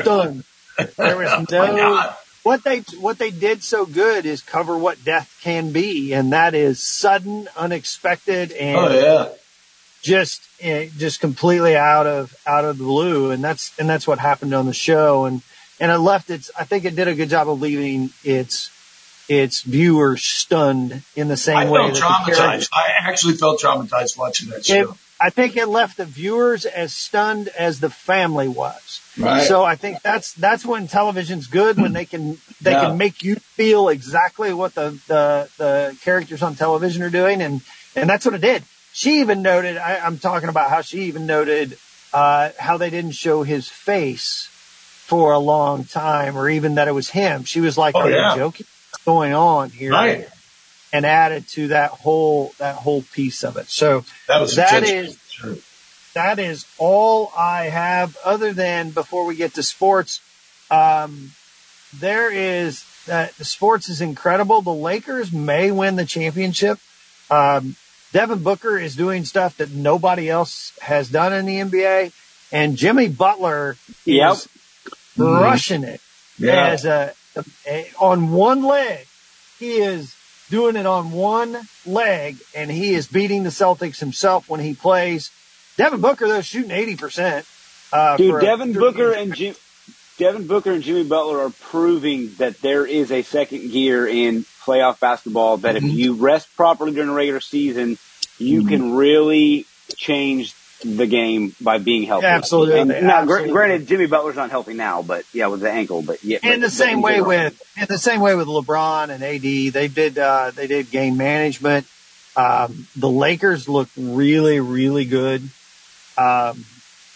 stunned. 0.00 0.44
There 0.96 1.16
was 1.18 1.46
Oh 1.52 1.76
no 1.76 2.12
what 2.46 2.62
they 2.62 2.78
what 3.00 3.18
they 3.18 3.32
did 3.32 3.64
so 3.64 3.84
good 3.84 4.24
is 4.24 4.40
cover 4.40 4.78
what 4.78 5.04
death 5.04 5.36
can 5.42 5.72
be, 5.72 6.12
and 6.14 6.32
that 6.32 6.54
is 6.54 6.80
sudden, 6.80 7.48
unexpected, 7.56 8.52
and 8.52 8.76
Oh 8.78 8.94
yeah. 8.94 9.28
just 10.00 10.42
eh, 10.60 10.88
just 10.96 11.20
completely 11.20 11.74
out 11.76 12.06
of 12.06 12.36
out 12.46 12.64
of 12.64 12.78
the 12.78 12.84
blue, 12.84 13.32
and 13.32 13.42
that's 13.42 13.76
and 13.80 13.88
that's 13.88 14.06
what 14.06 14.20
happened 14.20 14.54
on 14.54 14.66
the 14.66 14.72
show, 14.72 15.24
and 15.24 15.42
and 15.80 15.90
it 15.90 15.98
left 15.98 16.30
its. 16.30 16.50
I 16.58 16.64
think 16.64 16.84
it 16.84 16.96
did 16.96 17.08
a 17.08 17.14
good 17.14 17.28
job 17.28 17.48
of 17.48 17.60
leaving 17.60 18.10
its 18.24 18.70
its 19.28 19.62
viewers 19.62 20.22
stunned 20.24 21.02
in 21.16 21.28
the 21.28 21.36
same 21.36 21.56
I 21.56 21.64
way 21.70 21.80
felt 21.80 21.94
that 21.94 22.02
traumatized. 22.02 22.68
I 22.72 22.90
actually 23.00 23.34
felt 23.34 23.60
traumatized 23.60 24.16
watching 24.16 24.50
that 24.50 24.58
It, 24.58 24.64
show. 24.64 24.96
I 25.20 25.30
think 25.30 25.56
it 25.56 25.66
left 25.66 25.96
the 25.96 26.04
viewers 26.04 26.66
as 26.66 26.92
stunned 26.92 27.48
as 27.48 27.80
the 27.80 27.88
family 27.90 28.48
was. 28.48 29.00
Right. 29.18 29.42
So 29.42 29.64
I 29.64 29.74
think 29.74 30.02
that's 30.02 30.34
that's 30.34 30.64
when 30.64 30.88
television's 30.88 31.46
good 31.46 31.80
when 31.80 31.92
they 31.92 32.04
can 32.04 32.38
they 32.60 32.72
Yeah. 32.72 32.88
can 32.88 32.98
make 32.98 33.22
you 33.22 33.36
feel 33.36 33.88
exactly 33.88 34.52
what 34.52 34.74
the, 34.74 34.90
the 35.08 35.48
the 35.56 35.96
characters 36.02 36.42
on 36.42 36.54
television 36.54 37.02
are 37.02 37.10
doing 37.10 37.40
and 37.40 37.62
and 37.94 38.08
that's 38.10 38.26
what 38.26 38.34
it 38.34 38.42
did. 38.42 38.62
She 38.92 39.20
even 39.20 39.40
noted 39.42 39.78
I, 39.78 39.98
I'm 39.98 40.18
talking 40.18 40.50
about 40.50 40.68
how 40.70 40.82
she 40.82 41.04
even 41.04 41.26
noted 41.26 41.78
uh, 42.12 42.50
how 42.58 42.76
they 42.76 42.90
didn't 42.90 43.12
show 43.12 43.42
his 43.42 43.68
face 43.68 44.48
for 45.06 45.32
a 45.32 45.38
long 45.38 45.84
time 45.84 46.36
or 46.36 46.48
even 46.50 46.74
that 46.76 46.88
it 46.88 46.92
was 46.94 47.08
him. 47.08 47.44
She 47.44 47.60
was 47.60 47.78
like, 47.78 47.94
Oh, 47.94 48.00
"Are 48.00 48.10
yeah. 48.10 48.32
you 48.32 48.38
joking? 48.40 48.66
What's 48.90 49.04
going 49.04 49.32
on 49.34 49.70
here?" 49.70 49.92
right. 49.92 50.28
And 50.92 51.04
added 51.04 51.46
to 51.50 51.68
that 51.68 51.90
whole 51.90 52.52
that 52.58 52.76
whole 52.76 53.02
piece 53.12 53.44
of 53.44 53.56
it. 53.56 53.68
So 53.68 54.04
That 54.28 54.40
was 54.40 54.56
that 54.56 54.82
intentional. 54.82 55.10
is 55.12 55.18
Sure. 55.30 55.56
that 56.14 56.38
is 56.38 56.64
all 56.78 57.32
I 57.36 57.64
have 57.64 58.16
other 58.24 58.52
than 58.52 58.90
before 58.90 59.26
we 59.26 59.36
get 59.36 59.54
to 59.54 59.62
sports. 59.62 60.20
Um, 60.70 61.32
there 61.98 62.30
is 62.32 62.84
that 63.06 63.36
the 63.36 63.44
sports 63.44 63.88
is 63.88 64.00
incredible. 64.00 64.62
The 64.62 64.72
Lakers 64.72 65.32
may 65.32 65.70
win 65.70 65.96
the 65.96 66.04
championship. 66.06 66.78
Um, 67.30 67.76
Devin 68.12 68.42
Booker 68.42 68.78
is 68.78 68.96
doing 68.96 69.24
stuff 69.24 69.56
that 69.58 69.70
nobody 69.70 70.28
else 70.30 70.72
has 70.80 71.08
done 71.10 71.32
in 71.32 71.44
the 71.46 71.56
NBA 71.60 72.12
and 72.52 72.76
Jimmy 72.76 73.08
Butler 73.08 73.76
Yep. 74.04 74.32
is 74.32 74.48
Mm-hmm. 75.16 75.42
rushing 75.42 75.84
it 75.84 76.00
Yeah. 76.38 76.68
as 76.68 76.84
a, 76.84 77.14
a, 77.66 77.90
on 77.98 78.30
one 78.30 78.62
leg. 78.62 79.06
He 79.58 79.78
is 79.78 80.14
doing 80.50 80.76
it 80.76 80.86
on 80.86 81.10
one 81.10 81.56
leg 81.84 82.38
and 82.54 82.70
he 82.70 82.94
is 82.94 83.06
beating 83.06 83.42
the 83.42 83.50
Celtics 83.50 83.98
himself 83.98 84.48
when 84.48 84.60
he 84.60 84.74
plays. 84.74 85.30
Devin 85.76 86.00
Booker 86.00 86.28
though 86.28 86.42
shooting 86.42 86.70
80%. 86.70 87.44
Uh, 87.92 88.16
Dude, 88.16 88.34
a- 88.34 88.40
Devin 88.40 88.72
Booker 88.72 89.12
and 89.12 89.34
Jim, 89.34 89.54
Devin 90.18 90.46
Booker 90.46 90.72
and 90.72 90.82
Jimmy 90.82 91.04
Butler 91.04 91.40
are 91.40 91.50
proving 91.50 92.34
that 92.38 92.60
there 92.60 92.86
is 92.86 93.12
a 93.12 93.22
second 93.22 93.70
gear 93.70 94.06
in 94.06 94.44
playoff 94.64 94.98
basketball. 94.98 95.58
That 95.58 95.76
if 95.76 95.82
mm-hmm. 95.82 95.96
you 95.96 96.14
rest 96.14 96.54
properly 96.56 96.92
during 96.92 97.08
the 97.08 97.14
regular 97.14 97.40
season, 97.40 97.98
you 98.38 98.60
mm-hmm. 98.60 98.68
can 98.68 98.94
really 98.94 99.66
change 99.96 100.54
the 100.84 101.06
game 101.06 101.54
by 101.60 101.78
being 101.78 102.04
healthy. 102.04 102.26
Absolutely, 102.26 102.80
And 102.80 103.06
now, 103.06 103.22
absolutely. 103.22 103.50
granted, 103.50 103.86
Jimmy 103.86 104.06
Butler's 104.06 104.36
not 104.36 104.50
healthy 104.50 104.74
now, 104.74 105.02
but 105.02 105.24
yeah, 105.32 105.46
with 105.46 105.60
the 105.60 105.70
ankle. 105.70 106.02
But 106.02 106.22
yeah, 106.22 106.38
in 106.42 106.60
the 106.60 106.70
same 106.70 107.02
way 107.02 107.20
with 107.20 107.60
in 107.76 107.86
the 107.86 107.98
same 107.98 108.20
way 108.20 108.34
with 108.34 108.46
LeBron 108.46 109.10
and 109.10 109.22
AD, 109.22 109.72
they 109.72 109.88
did 109.88 110.18
uh, 110.18 110.50
they 110.54 110.66
did 110.66 110.90
game 110.90 111.16
management. 111.16 111.86
Um, 112.36 112.86
the 112.96 113.08
Lakers 113.08 113.68
look 113.68 113.88
really 113.96 114.60
really 114.60 115.06
good. 115.06 115.42
Um, 116.18 116.64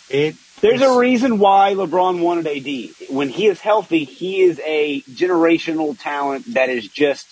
it 0.08 0.36
There's 0.60 0.82
a 0.82 0.98
reason 0.98 1.38
why 1.38 1.74
LeBron 1.74 2.20
wanted 2.20 2.46
AD. 2.46 3.10
When 3.14 3.28
he 3.28 3.46
is 3.46 3.60
healthy, 3.60 4.04
he 4.04 4.42
is 4.42 4.60
a 4.64 5.02
generational 5.02 5.98
talent 5.98 6.54
that 6.54 6.70
is 6.70 6.88
just 6.88 7.26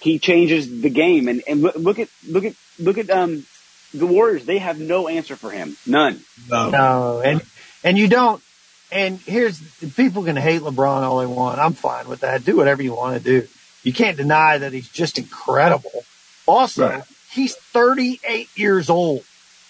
he 0.00 0.18
changes 0.18 0.80
the 0.80 0.90
game. 0.90 1.28
And 1.28 1.42
and 1.46 1.62
look, 1.62 1.76
look 1.76 1.98
at 1.98 2.08
look 2.26 2.44
at 2.44 2.54
look 2.78 2.98
at 2.98 3.10
um 3.10 3.44
the 3.94 4.06
Warriors. 4.06 4.44
They 4.44 4.58
have 4.58 4.78
no 4.78 5.08
answer 5.08 5.36
for 5.36 5.50
him. 5.50 5.76
None. 5.86 6.20
No. 6.48 6.70
No, 6.70 7.20
and 7.20 7.42
and 7.84 7.96
you 7.98 8.08
don't. 8.08 8.42
And 8.90 9.18
here's 9.20 9.60
people 9.96 10.24
can 10.24 10.36
hate 10.36 10.62
LeBron 10.62 11.02
all 11.02 11.18
they 11.18 11.26
want. 11.26 11.58
I'm 11.58 11.74
fine 11.74 12.08
with 12.08 12.20
that. 12.20 12.44
Do 12.44 12.56
whatever 12.56 12.82
you 12.82 12.94
want 12.94 13.22
to 13.22 13.40
do. 13.42 13.46
You 13.82 13.92
can't 13.92 14.16
deny 14.16 14.58
that 14.58 14.72
he's 14.72 14.88
just 14.88 15.18
incredible. 15.18 16.04
Also, 16.46 16.88
Right. 16.88 17.02
he's 17.30 17.54
38 17.54 18.48
years 18.56 18.88
old. 18.88 19.24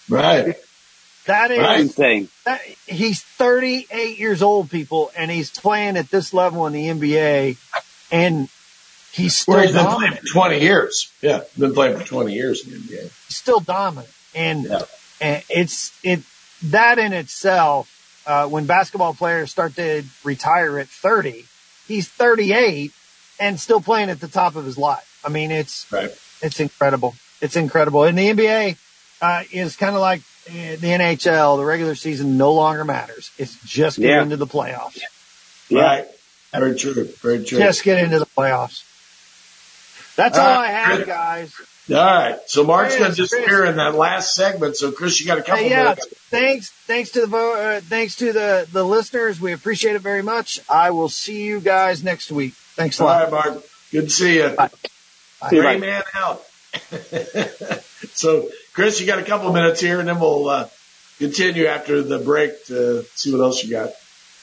Right. 0.07 0.55
That 1.25 1.51
is 1.51 1.59
Right. 1.59 1.79
Insane. 1.81 2.29
that, 2.45 2.61
he's 2.87 3.21
38 3.21 4.17
years 4.17 4.41
old, 4.41 4.71
people, 4.71 5.11
and 5.17 5.29
he's 5.29 5.51
playing 5.51 5.97
at 5.97 6.09
this 6.09 6.33
level 6.33 6.65
in 6.65 6.73
the 6.73 6.87
NBA, 6.87 7.57
and 8.11 8.47
he's 9.11 9.35
still 9.37 9.55
Where 9.55 9.63
he's 9.63 9.71
been 9.73 9.85
playing 9.85 9.99
dominant. 10.01 10.19
for 10.27 10.33
20 10.33 10.59
years. 10.61 11.11
Yeah. 11.21 11.41
Been 11.57 11.73
playing 11.73 11.97
for 11.97 12.05
20 12.05 12.33
years 12.33 12.65
in 12.65 12.71
the 12.71 12.77
NBA. 12.77 13.01
He's 13.27 13.37
still 13.37 13.59
dominant, 13.59 14.09
and 14.35 14.63
Yeah. 14.65 14.81
and 15.21 15.43
it's 15.49 15.91
it 16.03 16.21
that 16.63 16.99
in 16.99 17.13
itself. 17.13 17.95
Uh, 18.25 18.47
when 18.47 18.65
basketball 18.65 19.13
players 19.15 19.49
start 19.49 19.75
to 19.75 20.03
retire 20.23 20.77
at 20.77 20.87
30, 20.87 21.45
he's 21.87 22.07
38 22.07 22.91
and 23.39 23.59
still 23.59 23.81
playing 23.81 24.09
at 24.11 24.19
the 24.19 24.27
top 24.27 24.55
of 24.55 24.65
his 24.65 24.77
life. 24.77 25.19
I 25.25 25.29
mean, 25.29 25.49
it's 25.49 25.87
Right. 25.91 26.11
it's 26.41 26.59
incredible. 26.59 27.15
It's 27.41 27.55
incredible. 27.55 28.03
And 28.03 28.15
the 28.17 28.27
NBA 28.29 28.75
uh, 29.21 29.43
is 29.51 29.75
kind 29.77 29.95
of 29.95 30.01
like 30.01 30.21
uh, 30.47 30.75
the 30.79 30.87
NHL. 30.93 31.57
The 31.57 31.65
regular 31.65 31.95
season 31.95 32.37
no 32.37 32.53
longer 32.53 32.85
matters. 32.85 33.31
It's 33.39 33.55
just 33.65 33.97
get 33.99 34.09
Yeah. 34.09 34.21
into 34.21 34.37
the 34.37 34.45
playoffs. 34.47 34.99
Yeah. 35.69 35.81
Right. 35.81 36.05
Very 36.53 36.75
true. 36.77 37.05
Very 37.21 37.43
true. 37.43 37.57
Just 37.57 37.83
get 37.83 37.97
into 38.03 38.19
the 38.19 38.25
playoffs. 38.27 38.83
That's 40.19 40.37
All 40.37 40.45
all 40.45 40.53
right, 40.61 40.67
I 40.67 40.71
have, 40.71 40.95
Chris. 40.97 41.07
guys. 41.07 41.53
All 41.91 41.95
right. 41.95 42.39
So 42.47 42.63
Mark's 42.65 42.97
going 42.97 43.09
to 43.09 43.15
disappear 43.15 43.63
in 43.65 43.77
that 43.77 43.95
last 43.95 44.35
segment. 44.35 44.75
So 44.75 44.91
Chris, 44.91 45.19
you 45.21 45.25
got 45.27 45.37
a 45.37 45.41
couple 45.41 45.63
Hey, 45.63 45.69
yeah, 45.69 45.83
minutes. 45.83 46.07
thanks, 46.29 46.69
thanks 46.71 47.11
to 47.11 47.21
the 47.21 47.27
vo- 47.27 47.53
uh, 47.55 47.79
thanks 47.81 48.17
to 48.17 48.33
the 48.33 48.67
the 48.71 48.83
listeners. 48.83 49.39
We 49.39 49.53
appreciate 49.53 49.95
it 49.95 50.01
very 50.01 50.21
much. 50.21 50.59
I 50.69 50.91
will 50.91 51.07
see 51.09 51.43
you 51.43 51.61
guys 51.61 52.03
next 52.03 52.31
week. 52.33 52.53
Thanks 52.75 52.99
a 52.99 53.05
lot. 53.05 53.23
right, 53.23 53.31
Mark. 53.31 53.63
Good 53.91 54.03
to 54.03 54.09
see 54.09 54.35
you. 54.35 54.49
Bye. 54.49 54.69
See 55.49 55.55
you, 55.55 55.61
Gray 55.61 55.75
bye. 55.75 55.85
man 55.87 56.03
out. 56.15 56.43
so, 58.13 58.49
Chris, 58.73 58.99
you 58.99 59.07
got 59.07 59.19
a 59.19 59.23
couple 59.23 59.51
minutes 59.53 59.79
here, 59.79 59.99
and 59.99 60.07
then 60.07 60.19
we'll 60.19 60.47
uh, 60.49 60.67
continue 61.17 61.65
after 61.67 62.01
the 62.03 62.19
break 62.19 62.65
to 62.65 63.03
see 63.15 63.31
what 63.31 63.41
else 63.41 63.63
you 63.63 63.71
got. 63.71 63.89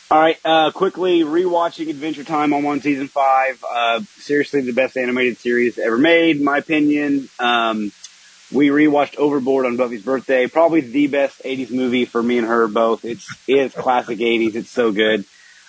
All 0.08 0.20
right, 0.20 0.38
uh, 0.44 0.70
quickly 0.70 1.22
rewatching 1.22 1.90
Adventure 1.90 2.22
Time 2.22 2.52
on 2.52 2.62
one 2.62 2.80
season 2.80 3.08
five. 3.08 3.62
Uh, 3.68 4.00
seriously, 4.18 4.60
the 4.60 4.72
best 4.72 4.96
animated 4.96 5.36
series 5.38 5.80
ever 5.80 5.98
made, 5.98 6.36
in 6.36 6.44
my 6.44 6.58
opinion. 6.58 7.28
Um, 7.40 7.90
we 8.52 8.68
rewatched 8.68 9.16
Overboard 9.16 9.66
on 9.66 9.76
Buffy's 9.76 10.04
birthday. 10.04 10.46
Probably 10.46 10.80
the 10.80 11.08
best 11.08 11.42
'80s 11.42 11.72
movie 11.72 12.04
for 12.04 12.22
me 12.22 12.38
and 12.38 12.46
her 12.46 12.68
both. 12.68 13.04
It's 13.04 13.28
it's 13.48 13.74
classic 13.74 14.20
'80s. 14.20 14.54
It's 14.54 14.70
so 14.70 14.92
good. 14.92 15.24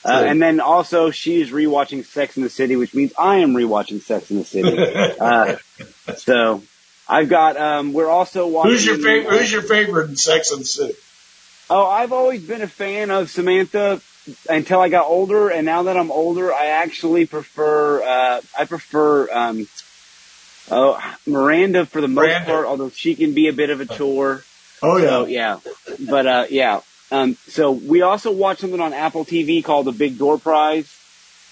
Uh, 0.06 0.24
and 0.28 0.40
then 0.40 0.60
also 0.60 1.10
she's 1.10 1.50
rewatching 1.50 2.06
Sex 2.06 2.38
in 2.38 2.44
the 2.44 2.50
City, 2.50 2.76
which 2.76 2.94
means 2.94 3.14
I 3.18 3.38
am 3.38 3.56
rewatching 3.56 4.02
Sex 4.02 4.30
in 4.30 4.38
the 4.38 4.46
City. 4.46 4.78
uh, 5.20 5.56
so 6.16 6.62
I've 7.10 7.28
got. 7.28 7.58
Um, 7.58 7.92
we're 7.92 8.08
also 8.08 8.46
watching. 8.46 8.74
Who's 8.74 8.86
your 8.86 8.98
favorite? 8.98 9.40
Who's 9.40 9.52
your 9.52 9.64
favorite 9.64 10.12
in 10.12 10.16
Sex 10.16 10.52
and 10.52 10.62
the 10.62 10.66
City? 10.66 10.94
Oh, 11.72 11.88
I've 11.88 12.14
always 12.14 12.44
been 12.44 12.62
a 12.62 12.68
fan 12.68 13.10
of 13.10 13.32
Samantha 13.32 14.00
until 14.50 14.80
I 14.80 14.90
got 14.90 15.06
older, 15.06 15.50
and 15.50 15.66
now 15.66 15.84
that 15.84 15.98
I'm 15.98 16.12
older, 16.12 16.54
I 16.54 16.68
actually 16.68 17.26
prefer. 17.26 18.04
Uh, 18.04 18.42
I 18.58 18.66
prefer. 18.66 19.32
Um, 19.32 19.68
oh, 20.72 21.00
Miranda 21.26 21.86
for 21.86 22.02
the 22.02 22.08
most 22.08 22.26
Miranda. 22.28 22.46
part, 22.46 22.66
although 22.66 22.90
she 22.90 23.16
can 23.16 23.34
be 23.34 23.48
a 23.48 23.54
bit 23.54 23.70
of 23.70 23.82
a 23.82 23.86
chore. 23.86 24.44
Oh 24.82 24.98
yeah. 24.98 25.08
So 25.08 25.26
yeah, 25.26 25.60
but 26.08 26.28
uh, 26.28 26.46
yeah. 26.50 26.82
Um, 27.12 27.38
so 27.48 27.72
we 27.72 28.02
also 28.02 28.32
watched 28.32 28.62
something 28.62 28.82
on 28.82 28.94
Apple 28.94 29.26
TV 29.26 29.64
called 29.64 29.86
The 29.86 29.92
Big 29.94 30.18
Door 30.18 30.40
Prize. 30.40 30.94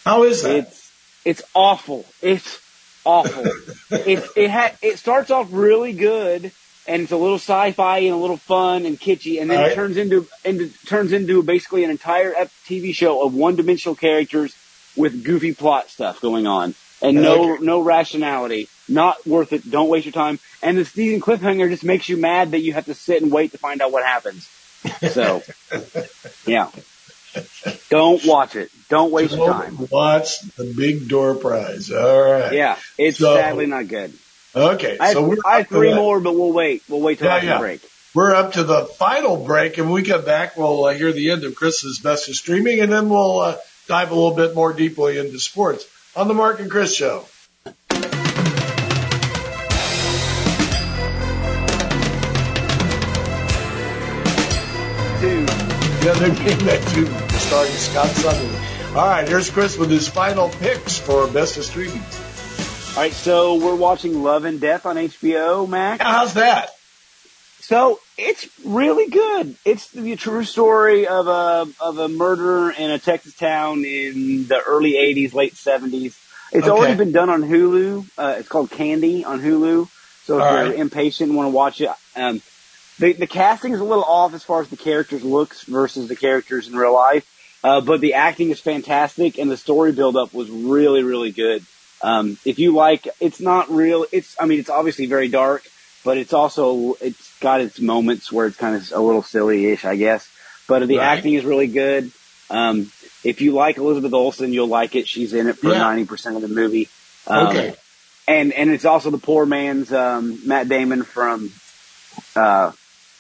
How 0.04 0.24
is 0.24 0.44
that? 0.44 0.56
It's 0.58 0.92
it's 1.24 1.42
awful. 1.54 2.06
It's 2.22 2.62
awful. 3.06 3.46
it 3.92 4.24
it 4.36 4.52
ha- 4.52 4.76
it 4.82 5.00
starts 5.00 5.32
off 5.32 5.48
really 5.52 5.94
good 5.94 6.52
and 6.88 7.02
it's 7.04 7.12
a 7.12 7.18
little 7.18 7.38
sci-fi 7.38 8.00
and 8.00 8.14
a 8.14 8.18
little 8.18 8.38
fun 8.38 8.86
and 8.86 9.00
kitschy, 9.00 9.42
and 9.42 9.50
then 9.50 9.60
All 9.60 9.66
it 9.70 9.76
turns 9.76 9.98
into 9.98 10.28
into 10.44 10.70
turns 10.86 11.12
into 11.14 11.42
basically 11.44 11.84
an 11.84 11.90
entire 11.92 12.34
TV 12.68 12.94
show 12.94 13.26
of 13.26 13.34
one-dimensional 13.34 13.96
characters 13.96 14.56
with 14.96 15.24
goofy 15.24 15.54
plot 15.54 15.90
stuff 15.90 16.22
going 16.22 16.48
on 16.48 16.74
and 17.02 17.22
no 17.22 17.54
Okay. 17.56 17.64
no 17.66 17.82
rationality. 17.82 18.70
Not 18.88 19.26
worth 19.26 19.52
it. 19.52 19.70
Don't 19.70 19.90
waste 19.90 20.06
your 20.06 20.12
time. 20.14 20.38
And 20.62 20.78
the 20.78 20.86
season 20.86 21.20
cliffhanger 21.20 21.70
just 21.70 21.84
makes 21.84 22.08
you 22.08 22.18
mad 22.18 22.52
that 22.52 22.60
you 22.62 22.74
have 22.74 22.86
to 22.86 22.94
sit 22.94 23.22
and 23.24 23.32
wait 23.32 23.52
to 23.54 23.58
find 23.58 23.82
out 23.82 23.92
what 23.92 24.06
happens. 24.06 24.48
So, 25.12 25.42
yeah. 26.46 26.70
Don't 27.90 28.24
watch 28.26 28.56
it. 28.56 28.70
Don't 28.90 29.12
waste 29.12 29.36
your 29.36 29.52
time. 29.52 29.88
Watch 29.92 30.40
the 30.56 30.72
Big 30.78 31.08
Door 31.10 31.36
Prize. 31.36 31.92
All 31.92 32.32
right. 32.32 32.54
Yeah, 32.54 32.78
it's 32.98 33.18
So- 33.18 33.36
sadly 33.36 33.66
not 33.66 33.88
good. 33.88 34.14
Okay. 34.56 34.98
I 35.00 35.08
have, 35.08 35.14
so 35.14 35.28
we're 35.28 35.38
I 35.46 35.58
have 35.58 35.68
three 35.68 35.94
more, 35.94 36.20
but 36.20 36.34
we'll 36.34 36.54
wait. 36.54 36.84
We'll 36.88 37.02
wait 37.02 37.18
till 37.20 37.28
Yeah, 37.28 37.36
after 37.36 37.48
yeah. 37.48 37.60
break. 37.60 37.82
We're 38.14 38.34
up 38.34 38.54
to 38.54 38.64
the 38.64 38.86
final 38.86 39.36
break, 39.46 39.78
and 39.78 39.88
when 39.92 40.02
we 40.02 40.08
come 40.08 40.24
back, 40.24 40.56
we'll 40.56 40.86
uh, 40.86 40.94
hear 40.94 41.12
the 41.12 41.32
end 41.32 41.44
of 41.44 41.54
Chris's 41.56 42.00
best 42.00 42.30
of 42.30 42.36
streaming, 42.36 42.80
and 42.80 42.90
then 42.90 43.10
we'll 43.10 43.40
uh, 43.40 43.58
dive 43.88 44.12
a 44.12 44.16
little 44.16 44.34
bit 44.36 44.56
more 44.56 44.72
deeply 44.72 45.18
into 45.18 45.38
sports 45.40 45.86
on 46.16 46.30
the 46.30 46.34
Mark 46.34 46.62
and 46.62 46.72
Chris 46.72 46.96
show. 46.96 47.26
The 55.22 56.12
other 56.12 56.28
game 56.36 56.60
that 56.66 56.82
too, 56.94 57.06
starring 57.40 57.72
Scott 57.72 58.08
Sutherland. 58.10 58.96
All 58.96 59.08
right, 59.08 59.28
here's 59.28 59.50
Chris 59.50 59.78
with 59.78 59.90
his 59.90 60.08
final 60.08 60.50
picks 60.50 60.98
for 61.00 61.28
best 61.28 61.58
of 61.58 61.64
streaming. 61.66 62.02
All 62.96 63.02
right, 63.02 63.12
so 63.12 63.56
we're 63.56 63.76
watching 63.76 64.24
Love 64.24 64.46
and 64.46 64.62
Death 64.62 64.86
on 64.86 64.96
HBO 64.96 65.68
Max. 65.68 66.02
How's 66.02 66.36
that? 66.36 66.70
So 67.60 68.00
it's 68.18 68.48
really 68.64 69.10
good. 69.10 69.54
It's 69.66 69.90
the 69.92 70.16
true 70.16 70.46
story 70.46 71.06
of 71.06 71.28
a 71.28 71.68
of 71.82 71.98
a 71.98 72.08
murder 72.08 72.70
in 72.72 72.92
a 72.92 72.98
Texas 72.98 73.34
town 73.36 73.84
in 73.84 74.48
the 74.48 74.62
early 74.66 74.94
'80s, 74.94 75.34
late 75.34 75.56
'70s. 75.56 76.14
It's 76.54 76.64
Okay. 76.64 76.70
already 76.70 76.96
been 76.96 77.12
done 77.12 77.30
on 77.30 77.42
Hulu. 77.42 78.06
Uh, 78.18 78.36
it's 78.40 78.48
called 78.48 78.72
Candy 78.72 79.26
on 79.26 79.42
Hulu. 79.42 79.90
So 80.24 80.38
if 80.38 80.46
All 80.46 80.52
you're 80.54 80.64
right. 80.70 80.76
impatient 80.76 81.30
and 81.32 81.38
want 81.38 81.48
to 81.48 81.52
watch 81.52 81.82
it, 81.82 81.90
um, 82.16 82.42
the 83.00 83.12
the 83.12 83.28
casting 83.28 83.74
is 83.74 83.82
a 83.82 83.84
little 83.84 84.06
off 84.06 84.34
as 84.34 84.44
far 84.46 84.62
as 84.62 84.70
the 84.70 84.78
characters 84.78 85.22
looks 85.22 85.64
versus 85.64 86.08
the 86.08 86.16
characters 86.16 86.70
in 86.70 86.78
real 86.78 86.94
life. 86.94 87.26
Uh, 87.62 87.82
but 87.82 88.00
the 88.00 88.14
acting 88.14 88.52
is 88.52 88.60
fantastic 88.62 89.38
and 89.38 89.52
the 89.52 89.58
story 89.58 89.92
buildup 89.92 90.34
was 90.34 90.50
really, 90.50 91.04
really 91.04 91.32
good. 91.32 91.62
Um, 92.06 92.38
if 92.46 92.60
you 92.60 92.76
like, 92.76 93.08
it's 93.20 93.40
not 93.42 93.72
real. 93.72 94.06
It's, 94.12 94.36
I 94.40 94.46
mean, 94.46 94.60
it's 94.60 94.70
obviously 94.70 95.08
very 95.08 95.28
dark, 95.28 95.64
but 96.04 96.18
it's 96.20 96.34
also, 96.34 96.94
it's 97.02 97.40
got 97.40 97.62
its 97.62 97.80
moments 97.80 98.32
where 98.32 98.46
it's 98.46 98.58
kind 98.58 98.76
of 98.76 98.92
a 98.94 99.00
little 99.02 99.24
silly-ish, 99.24 99.86
I 99.86 99.96
guess. 99.96 100.28
But 100.68 100.88
the 100.88 100.98
Right. 101.00 101.18
acting 101.18 101.34
is 101.34 101.44
really 101.46 101.66
good. 101.68 102.12
Um, 102.52 102.92
if 103.24 103.42
you 103.42 103.54
like 103.54 103.78
Elizabeth 103.78 104.14
Olsen, 104.14 104.54
you'll 104.54 104.68
like 104.68 104.96
it. 104.96 105.08
She's 105.08 105.34
in 105.34 105.48
it 105.48 105.58
for 105.58 105.72
Yeah. 105.74 105.82
90% 105.82 106.36
of 106.36 106.42
the 106.44 106.48
movie. 106.48 106.90
Um, 107.26 107.48
Okay. 107.48 107.76
and 108.28 108.54
and 108.54 108.70
it's 108.70 108.86
also 108.86 109.10
the 109.10 109.18
poor 109.18 109.46
man's 109.48 109.92
um, 109.92 110.40
Matt 110.46 110.70
Damon 110.70 111.02
from 111.04 111.52
uh, 112.36 112.72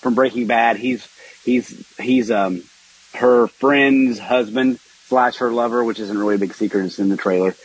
from 0.02 0.14
Breaking 0.14 0.46
Bad. 0.46 0.78
He's 0.78 1.08
he's 1.44 1.68
he's 2.00 2.30
um, 2.30 2.62
her 3.16 3.48
friend's 3.48 4.20
husband 4.20 4.80
slash 5.08 5.38
her 5.38 5.52
lover, 5.52 5.84
which 5.84 6.00
isn't 6.00 6.18
really 6.18 6.36
a 6.36 6.40
big 6.46 6.54
secret. 6.54 6.86
It's 6.86 7.00
in 7.00 7.10
the 7.10 7.18
trailer. 7.18 7.56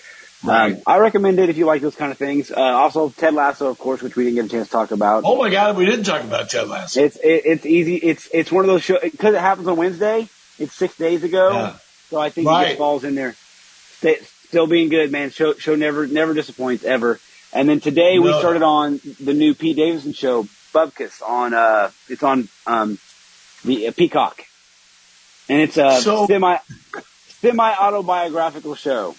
Right. 0.42 0.72
Um, 0.76 0.82
I 0.86 0.98
recommend 0.98 1.38
it 1.38 1.50
if 1.50 1.58
you 1.58 1.66
like 1.66 1.82
those 1.82 1.94
kind 1.96 2.10
of 2.12 2.18
things. 2.18 2.50
Uh, 2.50 2.56
also, 2.58 3.10
Ted 3.10 3.34
Lasso, 3.34 3.68
of 3.68 3.78
course, 3.78 4.00
which 4.00 4.16
we 4.16 4.24
didn't 4.24 4.36
get 4.36 4.44
a 4.46 4.48
chance 4.48 4.68
to 4.68 4.72
talk 4.72 4.90
about. 4.90 5.24
Oh 5.26 5.36
my 5.36 5.50
God, 5.50 5.76
we 5.76 5.84
didn't 5.84 6.04
talk 6.04 6.22
about 6.24 6.48
Ted 6.48 6.66
Lasso. 6.68 7.00
It's 7.02 7.16
it, 7.16 7.42
it's 7.44 7.66
easy. 7.66 7.96
It's 7.96 8.28
it's 8.32 8.50
one 8.50 8.64
of 8.64 8.68
those 8.68 8.82
shows 8.82 9.00
because 9.02 9.34
it 9.34 9.40
happens 9.40 9.68
on 9.68 9.76
Wednesday. 9.76 10.28
It's 10.58 10.74
six 10.74 10.96
days 10.96 11.24
ago, 11.24 11.50
Yeah. 11.52 11.76
so 12.08 12.18
I 12.20 12.30
think 12.30 12.46
it 12.48 12.64
just 12.66 12.78
falls 12.78 13.04
in 13.04 13.14
there. 13.14 13.34
Stay, 13.98 14.18
still 14.48 14.66
being 14.66 14.88
good, 14.88 15.10
man. 15.12 15.30
Show 15.30 15.54
show 15.54 15.74
never 15.74 16.06
never 16.06 16.32
disappoints 16.32 16.84
ever. 16.84 17.20
And 17.52 17.68
then 17.68 17.80
today 17.80 18.18
we 18.18 18.32
started 18.38 18.62
on 18.62 19.00
the 19.20 19.34
new 19.34 19.54
Pete 19.54 19.76
Davidson 19.76 20.12
show, 20.14 20.44
Bupkis, 20.72 21.20
on 21.20 21.52
uh 21.52 21.90
it's 22.08 22.22
on 22.22 22.48
um 22.66 22.98
the 23.64 23.88
uh, 23.88 23.92
Peacock, 23.92 24.42
and 25.50 25.60
it's 25.60 25.76
a 25.76 26.00
So- 26.00 26.26
semi 26.26 26.56
semi 27.40 27.74
autobiographical 27.74 28.74
show. 28.74 29.14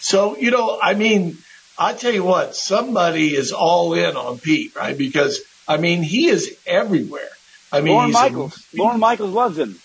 So, 0.00 0.36
you 0.36 0.50
know, 0.50 0.78
I 0.80 0.94
mean, 0.94 1.38
I 1.78 1.92
tell 1.92 2.12
you 2.12 2.24
what, 2.24 2.54
somebody 2.54 3.34
is 3.34 3.52
all 3.52 3.94
in 3.94 4.16
on 4.16 4.38
Pete, 4.38 4.74
right? 4.76 4.96
Because, 4.96 5.40
I 5.66 5.76
mean, 5.76 6.02
he 6.02 6.28
is 6.28 6.56
everywhere. 6.66 7.28
I 7.70 7.80
mean, 7.80 7.94
Lorne 7.94 8.12
Michaels, 8.12 8.66
Lorne 8.74 9.00
Michaels 9.00 9.30
loves 9.30 9.58
him. 9.58 9.78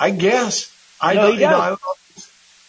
I 0.00 0.10
guess. 0.10 0.70
I 1.00 1.14
No, 1.14 1.28
know, 1.28 1.34
you 1.34 1.40
know. 1.40 1.58
I. 1.60 1.76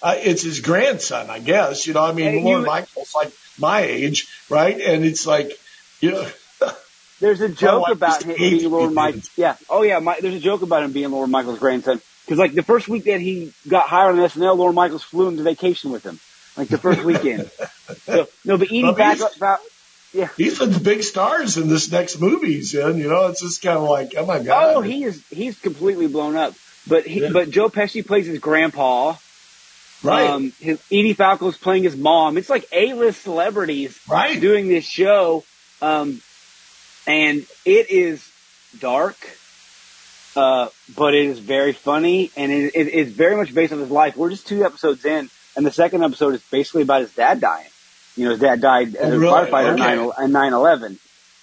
Uh, 0.01 0.15
it's 0.17 0.41
his 0.43 0.59
grandson, 0.59 1.29
I 1.29 1.39
guess. 1.39 1.87
You 1.87 1.93
know, 1.93 2.03
I 2.03 2.11
mean, 2.11 2.31
Hey, 2.31 2.43
Lorne 2.43 2.61
you- 2.61 2.67
Michaels 2.67 3.15
like 3.15 3.31
my 3.57 3.81
age, 3.81 4.27
right? 4.49 4.79
And 4.79 5.05
it's 5.05 5.25
like, 5.25 5.57
you 6.01 6.11
know, 6.11 6.27
There's 7.21 7.39
a 7.39 7.47
joke 7.47 7.83
wife 7.83 7.93
about 7.93 8.23
him 8.23 8.35
being 8.35 8.69
Lorne 8.69 8.93
Michaels. 8.93 9.29
Yeah. 9.37 9.55
Oh 9.69 9.81
yeah. 9.83 9.99
My, 9.99 10.19
there's 10.19 10.35
a 10.35 10.39
joke 10.41 10.61
about 10.61 10.83
him 10.83 10.91
being 10.91 11.09
Lorne 11.09 11.31
Michaels' 11.31 11.57
grandson. 11.59 12.01
Because 12.25 12.37
like 12.37 12.53
the 12.53 12.63
first 12.63 12.89
week 12.89 13.05
that 13.05 13.21
he 13.21 13.53
got 13.67 13.87
hired 13.87 14.19
on 14.19 14.29
SNL, 14.29 14.57
Lorne 14.57 14.75
Michaels 14.75 15.03
flew 15.03 15.29
him 15.29 15.37
to 15.37 15.43
vacation 15.43 15.91
with 15.91 16.03
him. 16.03 16.19
Like 16.55 16.67
the 16.67 16.77
first 16.77 17.03
weekend. 17.03 17.49
so 18.05 18.27
no, 18.45 18.57
but 18.57 18.67
Edie 18.67 18.83
Well, 18.83 18.93
back 18.93 19.19
up. 19.21 19.59
Yeah. 20.13 20.29
he's 20.37 20.59
one 20.59 20.69
of 20.69 20.75
the 20.75 20.79
big 20.81 21.01
stars 21.01 21.57
in 21.57 21.67
this 21.69 21.91
next 21.91 22.19
movie 22.21 22.53
he's 22.53 22.75
in. 22.75 22.97
You 22.97 23.09
know, 23.09 23.27
it's 23.27 23.41
just 23.41 23.63
kind 23.63 23.77
of 23.79 23.83
like, 23.89 24.13
oh 24.15 24.25
my 24.27 24.39
God. 24.43 24.75
Oh, 24.75 24.81
he 24.81 25.03
is. 25.03 25.25
He's 25.29 25.57
completely 25.57 26.05
blown 26.07 26.35
up. 26.35 26.53
But 26.87 27.07
he, 27.07 27.21
Yeah. 27.21 27.29
but 27.33 27.49
Joe 27.49 27.69
Pesci 27.69 28.05
plays 28.05 28.27
his 28.27 28.37
grandpa. 28.37 29.15
right. 30.03 30.29
Um, 30.29 30.53
his 30.59 30.79
Edie 30.91 31.15
Falco's 31.15 31.57
playing 31.57 31.83
his 31.83 31.95
mom. 31.97 32.37
It's 32.37 32.49
like 32.49 32.67
A-list 32.71 33.23
celebrities 33.23 33.99
right. 34.07 34.39
doing 34.39 34.67
this 34.67 34.85
show. 34.85 35.43
Um, 35.81 36.21
and 37.07 37.45
it 37.65 37.89
is 37.89 38.29
dark, 38.79 39.17
uh, 40.35 40.67
but 40.95 41.13
it 41.15 41.25
is 41.25 41.39
very 41.39 41.73
funny 41.73 42.31
and 42.37 42.51
it, 42.51 42.75
it, 42.75 42.87
it's 42.87 43.11
very 43.11 43.35
much 43.35 43.53
based 43.53 43.73
on 43.73 43.79
his 43.79 43.89
life. 43.89 44.15
We're 44.15 44.29
just 44.29 44.47
two 44.47 44.63
episodes 44.63 45.03
in 45.05 45.29
and 45.55 45.65
the 45.65 45.71
second 45.71 46.03
episode 46.03 46.35
is 46.35 46.41
basically 46.51 46.81
about 46.83 47.01
his 47.01 47.13
dad 47.13 47.39
dying. 47.39 47.67
You 48.15 48.25
know, 48.25 48.31
his 48.31 48.39
dad 48.39 48.61
died 48.61 48.95
as 48.95 49.11
Oh, 49.11 49.15
a 49.15 49.19
really? 49.19 49.33
firefighter 49.51 49.73
Okay. 50.13 50.23
in 50.25 50.31
9-11. 50.31 50.97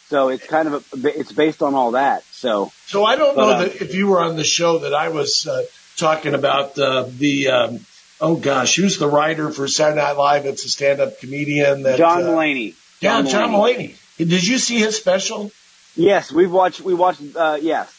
So 0.09 0.29
it's 0.29 0.47
kind 0.47 0.69
of 0.69 0.75
a, 1.05 1.09
it's 1.19 1.33
based 1.33 1.63
on 1.63 1.75
all 1.75 1.93
that. 1.93 2.25
So 2.33 2.73
So 2.87 3.05
I 3.05 3.17
don't 3.17 3.35
But, 3.37 3.43
know 3.47 3.51
uh, 3.55 3.59
that 3.65 3.83
if 3.83 3.95
you 3.95 4.09
were 4.09 4.21
on 4.21 4.37
the 4.37 4.45
show 4.45 4.79
that 4.81 4.93
I 4.95 5.09
was 5.09 5.47
uh, 5.47 5.63
talking 5.97 6.35
about 6.35 6.79
uh, 6.79 7.07
the 7.09 7.49
um, 7.49 7.81
oh 8.21 8.37
gosh, 8.37 8.75
who's 8.77 8.99
the 8.99 9.07
writer 9.09 9.51
for 9.51 9.69
Saturday 9.69 10.01
Night 10.01 10.17
Live? 10.17 10.47
It's 10.47 10.65
a 10.65 10.69
stand-up 10.69 11.21
comedian 11.21 11.83
that 11.85 11.99
John 11.99 12.23
uh, 12.25 12.27
Mulaney. 12.27 12.75
Yeah, 13.01 13.23
John 13.23 13.51
Mulaney. 13.51 13.97
Did 14.19 14.47
you 14.47 14.59
see 14.59 14.79
his 14.79 14.97
special? 14.97 15.51
Yes, 15.97 16.31
we've 16.33 16.51
watched, 16.53 16.81
we 16.81 16.95
watched, 16.95 17.21
uh, 17.37 17.59
yes. 17.61 17.93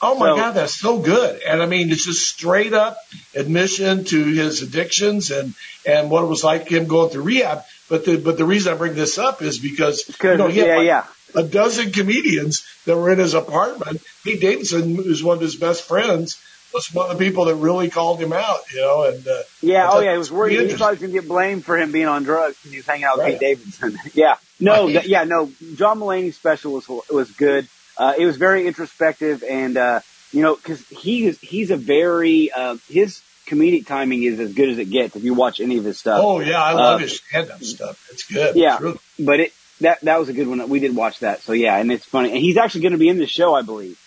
Oh 0.00 0.14
my 0.18 0.28
So- 0.30 0.36
God, 0.36 0.52
that's 0.52 0.74
so 0.74 0.98
good. 0.98 1.42
And 1.42 1.62
I 1.62 1.66
mean, 1.66 1.90
it's 1.90 2.04
just 2.04 2.26
straight 2.26 2.72
up 2.72 2.98
admission 3.34 4.04
to 4.04 4.24
his 4.24 4.62
addictions 4.62 5.30
and, 5.30 5.54
and 5.86 6.10
what 6.10 6.22
it 6.22 6.26
was 6.28 6.44
like 6.44 6.68
him 6.68 6.86
going 6.86 7.10
through 7.10 7.22
rehab. 7.22 7.62
But 7.88 8.04
the, 8.04 8.16
but 8.18 8.36
the 8.36 8.44
reason 8.44 8.72
I 8.72 8.76
bring 8.76 8.94
this 8.94 9.18
up 9.18 9.42
is 9.42 9.58
because, 9.58 10.08
you 10.22 10.36
know, 10.36 10.46
he 10.48 10.58
had 10.60 10.68
yeah, 10.68 10.76
like 10.76 10.86
yeah. 10.86 11.04
a 11.34 11.42
dozen 11.42 11.90
comedians 11.90 12.64
that 12.84 12.96
were 12.96 13.10
in 13.10 13.18
his 13.18 13.34
apartment. 13.34 14.02
Pete 14.24 14.40
Davidson, 14.40 14.94
who's 14.96 15.24
one 15.24 15.36
of 15.36 15.42
his 15.42 15.56
best 15.56 15.82
friends, 15.82 16.40
was 16.74 16.92
one 16.92 17.10
of 17.10 17.16
the 17.18 17.24
people 17.24 17.46
that 17.46 17.54
really 17.54 17.88
called 17.88 18.20
him 18.20 18.32
out, 18.34 18.58
you 18.74 18.80
know, 18.82 19.04
and, 19.04 19.26
uh, 19.26 19.40
Yeah, 19.62 19.88
oh 19.90 20.00
yeah, 20.00 20.12
he 20.12 20.18
was 20.18 20.30
worried. 20.30 20.60
He 20.60 20.76
thought 20.76 20.88
he 20.88 20.90
was 20.90 20.98
going 21.00 21.12
to 21.14 21.20
get 21.20 21.26
blamed 21.28 21.64
for 21.64 21.78
him 21.78 21.92
being 21.92 22.06
on 22.08 22.24
drugs 22.24 22.56
because 22.58 22.72
he 22.72 22.76
was 22.76 22.86
hanging 22.86 23.04
out 23.04 23.16
with 23.16 23.24
Right. 23.24 23.32
Pete 23.32 23.40
Davidson. 23.40 23.98
yeah, 24.14 24.34
no, 24.60 24.84
Right. 24.92 25.06
yeah, 25.06 25.24
no. 25.24 25.50
John 25.76 25.98
Mulaney's 25.98 26.36
special 26.36 26.74
was 26.74 26.86
was 27.10 27.30
good. 27.30 27.66
Uh, 27.98 28.14
it 28.16 28.24
was 28.26 28.36
very 28.36 28.66
introspective, 28.66 29.42
and 29.42 29.76
uh, 29.76 30.00
you 30.32 30.42
know, 30.42 30.54
because 30.56 30.86
he 30.88 31.26
is 31.26 31.38
he's 31.40 31.70
a 31.70 31.76
very 31.76 32.50
uh, 32.52 32.76
his 32.88 33.20
comedic 33.46 33.86
timing 33.86 34.22
is 34.22 34.38
as 34.38 34.52
good 34.52 34.68
as 34.68 34.78
it 34.78 34.90
gets 34.90 35.16
if 35.16 35.24
you 35.24 35.34
watch 35.34 35.58
any 35.60 35.78
of 35.78 35.84
his 35.84 35.98
stuff. 35.98 36.20
Oh 36.22 36.38
yeah, 36.40 36.62
I 36.62 36.72
love 36.72 36.96
uh, 36.96 36.98
his 36.98 37.16
stand-up 37.20 37.62
stuff. 37.62 38.08
It's 38.12 38.24
good. 38.24 38.54
Yeah, 38.56 38.74
it's 38.74 38.82
really- 38.82 38.98
but 39.18 39.40
it 39.40 39.52
that 39.80 40.00
that 40.02 40.18
was 40.20 40.28
a 40.28 40.32
good 40.32 40.46
one. 40.46 40.68
We 40.68 40.80
did 40.80 40.94
watch 40.94 41.20
that, 41.20 41.42
so 41.42 41.52
yeah, 41.52 41.76
and 41.76 41.90
it's 41.90 42.04
funny. 42.04 42.30
And 42.30 42.38
he's 42.38 42.56
actually 42.56 42.82
going 42.82 42.92
to 42.92 42.98
be 42.98 43.08
in 43.08 43.18
the 43.18 43.26
show, 43.26 43.54
I 43.54 43.62
believe. 43.62 43.98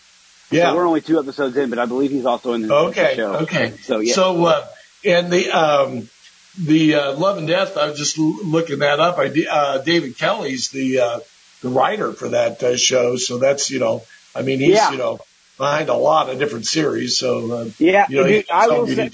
Yeah, 0.51 0.69
so 0.69 0.75
we're 0.75 0.87
only 0.87 1.01
two 1.01 1.17
episodes 1.19 1.55
in, 1.57 1.69
but 1.69 1.79
I 1.79 1.85
believe 1.85 2.11
he's 2.11 2.25
also 2.25 2.53
in 2.53 2.67
the, 2.67 2.73
okay, 2.73 3.13
show. 3.15 3.35
Okay, 3.43 3.73
so 3.83 3.99
yeah. 3.99 4.13
So 4.13 4.45
uh, 4.45 4.67
and 5.05 5.31
the 5.31 5.49
um, 5.49 6.09
the 6.59 6.95
uh, 6.95 7.13
Love 7.13 7.37
and 7.37 7.47
Death. 7.47 7.77
I 7.77 7.87
was 7.89 7.97
just 7.97 8.17
looking 8.17 8.79
that 8.79 8.99
up. 8.99 9.17
I 9.17 9.27
uh, 9.49 9.77
David 9.79 10.17
Kelley's 10.17 10.69
the 10.69 10.99
uh, 10.99 11.19
the 11.61 11.69
writer 11.69 12.11
for 12.13 12.29
that 12.29 12.61
uh, 12.63 12.77
show, 12.77 13.15
so 13.15 13.37
that's 13.37 13.69
you 13.69 13.79
know, 13.79 14.03
I 14.35 14.41
mean, 14.41 14.59
he's 14.59 14.75
yeah. 14.75 14.91
you 14.91 14.97
know 14.97 15.19
behind 15.57 15.89
a 15.89 15.95
lot 15.95 16.29
of 16.29 16.39
different 16.39 16.65
series. 16.65 17.17
So 17.17 17.51
uh, 17.51 17.69
yeah, 17.77 18.05
you 18.09 18.17
know, 18.17 18.27
dude, 18.27 18.49
I 18.49 18.67
will 18.67 18.87
say, 18.87 19.11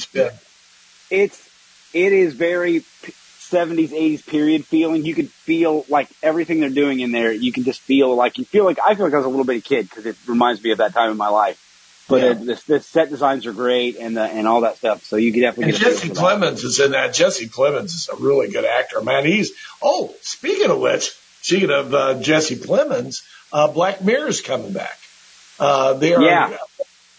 it's 1.09 1.49
it 1.93 2.13
is 2.13 2.33
very 2.33 2.81
70s 2.81 3.89
80s 3.89 4.25
period 4.25 4.65
feeling. 4.65 5.05
You 5.05 5.15
could 5.15 5.29
feel 5.29 5.85
like 5.89 6.09
everything 6.21 6.59
they're 6.59 6.69
doing 6.69 6.99
in 6.99 7.11
there 7.11 7.31
you 7.31 7.51
can 7.51 7.63
just 7.63 7.79
feel 7.81 8.13
like 8.15 8.37
you 8.37 8.43
feel 8.43 8.65
like 8.65 8.79
i 8.85 8.93
feel 8.95 9.05
like 9.05 9.13
i 9.13 9.17
was 9.17 9.25
a 9.25 9.29
little 9.29 9.45
bit 9.45 9.63
bitty 9.63 9.75
kid 9.75 9.89
because 9.89 10.05
it 10.05 10.17
reminds 10.27 10.61
me 10.61 10.71
of 10.71 10.79
that 10.79 10.93
time 10.93 11.11
in 11.11 11.17
my 11.17 11.29
life. 11.29 11.63
But 12.09 12.21
yeah. 12.21 12.33
the, 12.33 12.63
the, 12.67 12.79
set 12.79 13.09
designs 13.09 13.45
are 13.45 13.51
great 13.51 13.97
and 13.97 14.15
the, 14.15 14.21
and 14.21 14.47
all 14.47 14.61
that 14.61 14.77
stuff. 14.77 15.03
So 15.03 15.17
you 15.17 15.33
could 15.33 15.41
definitely 15.41 15.73
and 15.73 15.81
jesse 15.81 16.09
plemons 16.09 16.63
is 16.63 16.79
in 16.79 16.91
that. 16.91 17.13
Jesse 17.13 17.49
plemons 17.49 17.93
is 17.95 18.09
a 18.11 18.15
really 18.15 18.49
good 18.49 18.63
actor 18.63 19.01
man. 19.01 19.25
He's 19.25 19.51
oh 19.81 20.13
speaking 20.21 20.69
of 20.69 20.79
which 20.79 21.11
speaking 21.41 21.71
of 21.71 21.93
uh, 21.93 22.19
jesse 22.21 22.55
plemons 22.55 23.23
uh, 23.51 23.67
black 23.67 24.03
mirror 24.03 24.27
is 24.27 24.41
coming 24.41 24.73
back 24.73 24.97
uh, 25.59 25.93
they 25.93 26.13
are 26.13 26.21
yeah. 26.21 26.57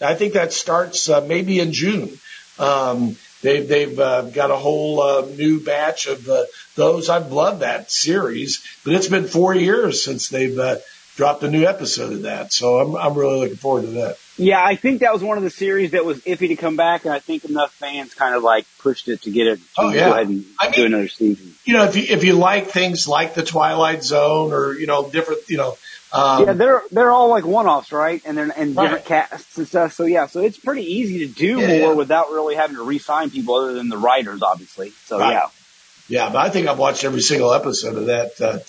i 0.01 0.15
think 0.15 0.33
that 0.33 0.53
starts 0.53 1.09
uh, 1.09 1.21
maybe 1.21 1.59
in 1.59 1.71
june 1.71 2.09
um, 2.57 3.15
They've 3.41 3.67
they've 3.67 3.99
uh, 3.99 4.23
got 4.23 4.51
a 4.51 4.55
whole 4.55 5.01
uh, 5.01 5.21
new 5.25 5.61
batch 5.61 6.07
of 6.07 6.27
uh, 6.27 6.43
those. 6.75 7.09
I've 7.09 7.31
loved 7.31 7.61
that 7.61 7.89
series, 7.89 8.61
but 8.83 8.93
it's 8.93 9.07
been 9.07 9.27
four 9.27 9.55
years 9.55 10.03
since 10.03 10.27
they've 10.27 10.57
uh, 10.57 10.77
dropped 11.15 11.43
a 11.43 11.49
new 11.49 11.65
episode 11.65 12.11
of 12.11 12.21
that. 12.23 12.51
So 12.51 12.79
I'm 12.79 12.95
I'm 12.97 13.17
really 13.17 13.39
looking 13.39 13.55
forward 13.55 13.81
to 13.83 13.91
that. 13.91 14.17
Yeah, 14.39 14.63
I 14.63 14.75
think 14.75 15.01
that 15.01 15.13
was 15.13 15.23
one 15.23 15.37
of 15.37 15.43
the 15.43 15.49
series 15.49 15.91
that 15.91 16.05
was 16.05 16.21
iffy 16.21 16.47
to 16.49 16.55
come 16.55 16.75
back, 16.75 17.05
and 17.05 17.13
I 17.13 17.19
think 17.19 17.45
enough 17.45 17.73
fans 17.73 18.13
kind 18.13 18.35
of 18.35 18.43
like 18.43 18.65
pushed 18.79 19.07
it 19.07 19.23
to 19.23 19.31
get 19.31 19.47
it 19.47 19.57
to 19.57 19.65
oh, 19.77 19.89
yeah. 19.89 20.05
go 20.05 20.11
ahead 20.13 20.27
and 20.27 20.45
I 20.59 20.71
do 20.71 20.83
mean, 20.83 20.93
another 20.93 21.09
season. 21.09 21.53
You 21.65 21.73
know, 21.73 21.83
if 21.85 21.95
you 21.95 22.03
if 22.07 22.23
you 22.23 22.33
like 22.33 22.67
things 22.67 23.07
like 23.07 23.33
the 23.33 23.43
Twilight 23.43 24.03
Zone 24.03 24.53
or 24.53 24.73
you 24.73 24.87
know 24.87 25.09
different, 25.09 25.49
you 25.49 25.57
know 25.57 25.75
um, 26.11 26.45
yeah, 26.45 26.53
they're 26.53 26.81
they're 26.91 27.11
all 27.11 27.29
like 27.29 27.45
one-offs, 27.45 27.91
right? 27.91 28.21
And 28.25 28.37
they're 28.37 28.51
and 28.55 28.75
different 28.75 28.93
right. 28.93 29.05
casts 29.05 29.57
and 29.57 29.67
stuff. 29.67 29.93
So 29.93 30.05
yeah, 30.05 30.25
so 30.25 30.41
it's 30.41 30.57
pretty 30.57 30.83
easy 30.83 31.27
to 31.27 31.33
do 31.33 31.59
yeah, 31.59 31.67
more 31.67 31.77
yeah. 31.77 31.93
without 31.93 32.29
really 32.31 32.55
having 32.55 32.77
to 32.77 32.83
re-sign 32.83 33.29
people 33.29 33.55
other 33.55 33.73
than 33.73 33.89
the 33.89 33.97
writers, 33.97 34.41
obviously. 34.41 34.89
So 35.05 35.19
right. 35.19 35.33
yeah, 35.33 35.47
yeah. 36.07 36.29
But 36.29 36.39
I 36.39 36.49
think 36.49 36.67
I've 36.67 36.79
watched 36.79 37.03
every 37.03 37.21
single 37.21 37.53
episode 37.53 37.95
of 37.95 38.05
that 38.07 38.41
uh, 38.41 38.59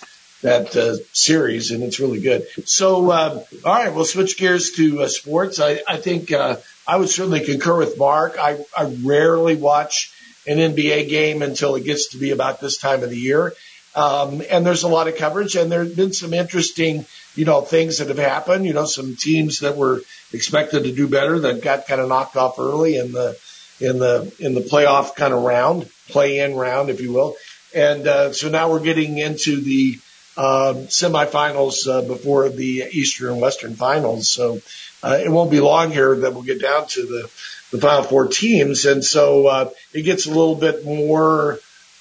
that 0.41 0.75
uh, 0.75 0.95
series, 1.13 1.71
and 1.71 1.83
it's 1.83 1.99
really 1.99 2.19
good. 2.19 2.45
So 2.65 3.11
um, 3.11 3.41
all 3.65 3.73
right, 3.73 3.93
we'll 3.93 4.05
switch 4.05 4.37
gears 4.37 4.71
to 4.73 5.01
uh, 5.01 5.07
sports. 5.07 5.59
I 5.59 5.81
I 5.87 5.97
think 5.97 6.31
uh, 6.31 6.57
I 6.87 6.97
would 6.97 7.09
certainly 7.09 7.45
concur 7.45 7.77
with 7.77 7.97
Mark. 7.97 8.37
I 8.39 8.59
I 8.77 8.95
rarely 9.03 9.55
watch 9.55 10.13
an 10.47 10.57
NBA 10.57 11.09
game 11.09 11.41
until 11.41 11.75
it 11.75 11.83
gets 11.83 12.09
to 12.09 12.17
be 12.17 12.31
about 12.31 12.59
this 12.59 12.77
time 12.77 13.03
of 13.03 13.09
the 13.09 13.17
year. 13.17 13.53
Um, 13.93 14.41
and 14.49 14.65
there's 14.65 14.83
a 14.83 14.87
lot 14.87 15.09
of 15.09 15.17
coverage 15.17 15.57
and 15.57 15.69
there's 15.69 15.93
been 15.93 16.13
some 16.13 16.33
interesting 16.33 17.05
you 17.35 17.45
know, 17.45 17.61
things 17.61 17.99
that 17.99 18.09
have 18.09 18.17
happened, 18.17 18.65
you 18.65 18.73
know, 18.73 18.85
some 18.85 19.15
teams 19.15 19.59
that 19.59 19.77
were 19.77 20.01
expected 20.33 20.83
to 20.83 20.91
do 20.91 21.07
better 21.07 21.39
that 21.39 21.61
got 21.61 21.87
kind 21.87 22.01
of 22.01 22.09
knocked 22.09 22.35
off 22.35 22.59
early 22.59 22.97
in 22.97 23.11
the, 23.11 23.37
in 23.79 23.99
the, 23.99 24.33
in 24.39 24.53
the 24.53 24.61
playoff 24.61 25.15
kind 25.15 25.33
of 25.33 25.41
round, 25.43 25.89
play 26.09 26.39
in 26.39 26.55
round, 26.55 26.89
if 26.89 26.99
you 26.99 27.13
will. 27.13 27.35
And, 27.73 28.05
uh, 28.05 28.33
so 28.33 28.49
now 28.49 28.69
we're 28.69 28.81
getting 28.81 29.17
into 29.17 29.61
the, 29.61 29.97
uh, 30.37 30.73
semifinals, 30.87 31.87
uh, 31.87 32.01
before 32.01 32.49
the 32.49 32.85
Eastern 32.91 33.33
and 33.33 33.41
Western 33.41 33.75
finals. 33.75 34.29
So, 34.29 34.59
uh, 35.03 35.19
it 35.23 35.29
won't 35.29 35.51
be 35.51 35.59
long 35.59 35.91
here 35.91 36.15
that 36.15 36.33
we'll 36.33 36.43
get 36.43 36.61
down 36.61 36.87
to 36.87 37.05
the, 37.05 37.29
the 37.71 37.79
final 37.79 38.03
four 38.03 38.27
teams. 38.27 38.85
And 38.85 39.03
so, 39.03 39.47
uh, 39.47 39.69
it 39.93 40.03
gets 40.03 40.25
a 40.25 40.29
little 40.29 40.55
bit 40.55 40.85
more, 40.85 41.59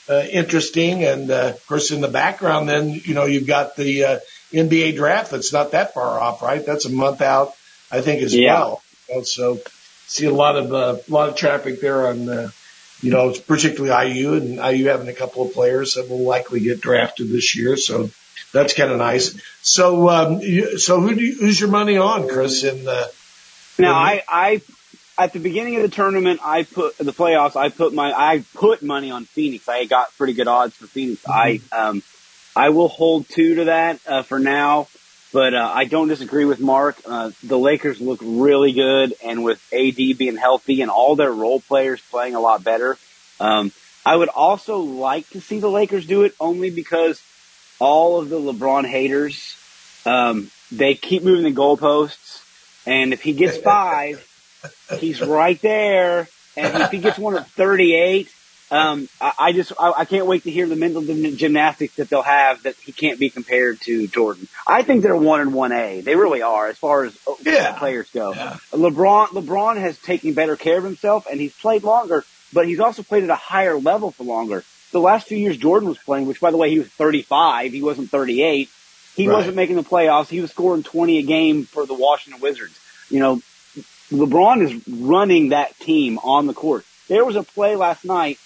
uh, 0.08 0.24
interesting. 0.30 1.04
And, 1.04 1.30
uh, 1.30 1.52
of 1.54 1.66
course, 1.66 1.90
in 1.90 2.00
the 2.00 2.08
background, 2.08 2.68
then, 2.68 2.90
you 2.90 3.14
know, 3.14 3.24
you've 3.24 3.46
got 3.46 3.76
the, 3.76 4.04
uh, 4.04 4.18
NBA 4.52 4.96
draft 4.96 5.30
that's 5.30 5.52
not 5.52 5.72
that 5.72 5.94
far 5.94 6.18
off, 6.18 6.42
right? 6.42 6.64
That's 6.64 6.84
a 6.84 6.90
month 6.90 7.22
out, 7.22 7.54
I 7.90 8.00
think, 8.00 8.22
as 8.22 8.34
yeah. 8.34 8.54
well. 8.54 8.82
And 9.08 9.26
so 9.26 9.60
see 10.06 10.26
a 10.26 10.34
lot 10.34 10.56
of, 10.56 10.72
uh, 10.72 10.96
a 11.08 11.12
lot 11.12 11.28
of 11.28 11.36
traffic 11.36 11.80
there 11.80 12.08
on, 12.08 12.28
uh, 12.28 12.50
you 13.00 13.10
know, 13.10 13.32
particularly 13.46 14.12
IU 14.12 14.34
and 14.34 14.56
IU 14.56 14.88
having 14.88 15.08
a 15.08 15.12
couple 15.12 15.46
of 15.46 15.54
players 15.54 15.94
that 15.94 16.08
will 16.08 16.22
likely 16.22 16.60
get 16.60 16.80
drafted 16.80 17.30
this 17.30 17.56
year. 17.56 17.76
So 17.76 18.10
that's 18.52 18.74
kind 18.74 18.90
of 18.90 18.98
nice. 18.98 19.40
So, 19.62 20.08
um, 20.08 20.40
you, 20.40 20.78
so 20.78 21.00
who 21.00 21.14
do 21.14 21.22
you, 21.22 21.36
who's 21.40 21.60
your 21.60 21.70
money 21.70 21.96
on, 21.96 22.28
Chris? 22.28 22.64
In 22.64 22.84
the, 22.84 23.12
now, 23.78 23.94
I, 23.94 24.22
I, 24.28 24.62
at 25.18 25.32
the 25.32 25.38
beginning 25.38 25.76
of 25.76 25.82
the 25.82 25.88
tournament, 25.88 26.40
I 26.42 26.64
put 26.64 26.98
the 26.98 27.12
playoffs. 27.12 27.56
I 27.56 27.68
put 27.68 27.92
my, 27.92 28.12
I 28.12 28.44
put 28.54 28.82
money 28.82 29.10
on 29.10 29.24
Phoenix. 29.24 29.68
I 29.68 29.84
got 29.84 30.16
pretty 30.16 30.32
good 30.34 30.48
odds 30.48 30.74
for 30.74 30.86
Phoenix. 30.86 31.22
Mm-hmm. 31.22 31.74
I, 31.74 31.88
um, 31.88 32.02
I 32.56 32.70
will 32.70 32.88
hold 32.88 33.28
two 33.28 33.56
to 33.56 33.64
that 33.66 34.00
uh, 34.06 34.22
for 34.22 34.38
now, 34.38 34.88
but 35.32 35.54
uh, 35.54 35.72
I 35.72 35.84
don't 35.84 36.08
disagree 36.08 36.44
with 36.44 36.58
Mark. 36.58 37.00
Uh, 37.06 37.30
the 37.44 37.58
Lakers 37.58 38.00
look 38.00 38.20
really 38.22 38.72
good, 38.72 39.14
and 39.24 39.44
with 39.44 39.62
AD 39.72 39.96
being 39.96 40.36
healthy 40.36 40.82
and 40.82 40.90
all 40.90 41.14
their 41.14 41.32
role 41.32 41.60
players 41.60 42.00
playing 42.10 42.34
a 42.34 42.40
lot 42.40 42.64
better, 42.64 42.98
um, 43.38 43.70
I 44.04 44.16
would 44.16 44.28
also 44.28 44.78
like 44.78 45.28
to 45.30 45.40
see 45.40 45.60
the 45.60 45.70
Lakers 45.70 46.06
do 46.06 46.22
it 46.22 46.34
only 46.40 46.70
because 46.70 47.22
all 47.80 48.20
of 48.20 48.28
the 48.28 48.38
LeBron 48.38 48.86
haters, 48.86 49.56
um, 50.06 50.50
they 50.70 50.94
keep 50.94 51.22
moving 51.22 51.52
the 51.52 51.58
goalposts, 51.58 52.42
and 52.86 53.12
if 53.12 53.22
he 53.22 53.32
gets 53.32 53.56
five, 53.62 54.26
he's 54.98 55.20
right 55.20 55.60
there, 55.60 56.28
and 56.56 56.82
if 56.82 56.90
he 56.90 56.98
gets 56.98 57.18
one 57.18 57.36
at 57.36 57.48
38, 57.48 58.30
um, 58.70 59.08
I, 59.20 59.32
I 59.38 59.52
just 59.52 59.72
I, 59.78 59.92
I 59.98 60.04
can't 60.04 60.26
wait 60.26 60.44
to 60.44 60.50
hear 60.50 60.66
the 60.66 60.76
mental 60.76 61.02
gymnastics 61.02 61.96
that 61.96 62.08
they'll 62.08 62.22
have 62.22 62.62
that 62.62 62.76
he 62.76 62.92
can't 62.92 63.18
be 63.18 63.28
compared 63.28 63.80
to 63.82 64.06
Jordan. 64.06 64.46
I 64.66 64.82
think 64.82 65.02
they're 65.02 65.16
one 65.16 65.40
and 65.40 65.52
one 65.52 65.72
A. 65.72 66.00
They 66.02 66.14
really 66.14 66.42
are 66.42 66.68
as 66.68 66.78
far 66.78 67.04
as 67.04 67.18
uh, 67.26 67.32
yeah. 67.42 67.72
players 67.72 68.08
go. 68.10 68.32
Yeah. 68.32 68.58
LeBron 68.72 69.28
LeBron 69.28 69.76
has 69.76 69.98
taken 69.98 70.34
better 70.34 70.56
care 70.56 70.78
of 70.78 70.84
himself 70.84 71.26
and 71.28 71.40
he's 71.40 71.54
played 71.54 71.82
longer, 71.82 72.24
but 72.52 72.66
he's 72.66 72.80
also 72.80 73.02
played 73.02 73.24
at 73.24 73.30
a 73.30 73.36
higher 73.36 73.76
level 73.76 74.12
for 74.12 74.24
longer. 74.24 74.64
The 74.92 75.00
last 75.00 75.28
few 75.28 75.38
years 75.38 75.56
Jordan 75.56 75.88
was 75.88 75.98
playing, 75.98 76.26
which 76.26 76.40
by 76.40 76.50
the 76.50 76.56
way 76.56 76.70
he 76.70 76.78
was 76.78 76.88
35, 76.88 77.72
he 77.72 77.82
wasn't 77.82 78.10
38. 78.10 78.68
He 79.14 79.28
Right. 79.28 79.34
wasn't 79.34 79.56
making 79.56 79.76
the 79.76 79.82
playoffs. 79.82 80.28
He 80.28 80.40
was 80.40 80.50
scoring 80.50 80.82
20 80.82 81.18
a 81.18 81.22
game 81.22 81.64
for 81.64 81.86
the 81.86 81.94
Washington 81.94 82.40
Wizards. 82.40 82.78
You 83.10 83.20
know, 83.20 83.42
LeBron 84.12 84.62
is 84.62 84.88
running 84.88 85.50
that 85.50 85.78
team 85.80 86.18
on 86.22 86.46
the 86.46 86.54
court. 86.54 86.84
There 87.08 87.24
was 87.24 87.36
a 87.36 87.42
play 87.42 87.76
last 87.76 88.04
night 88.04 88.38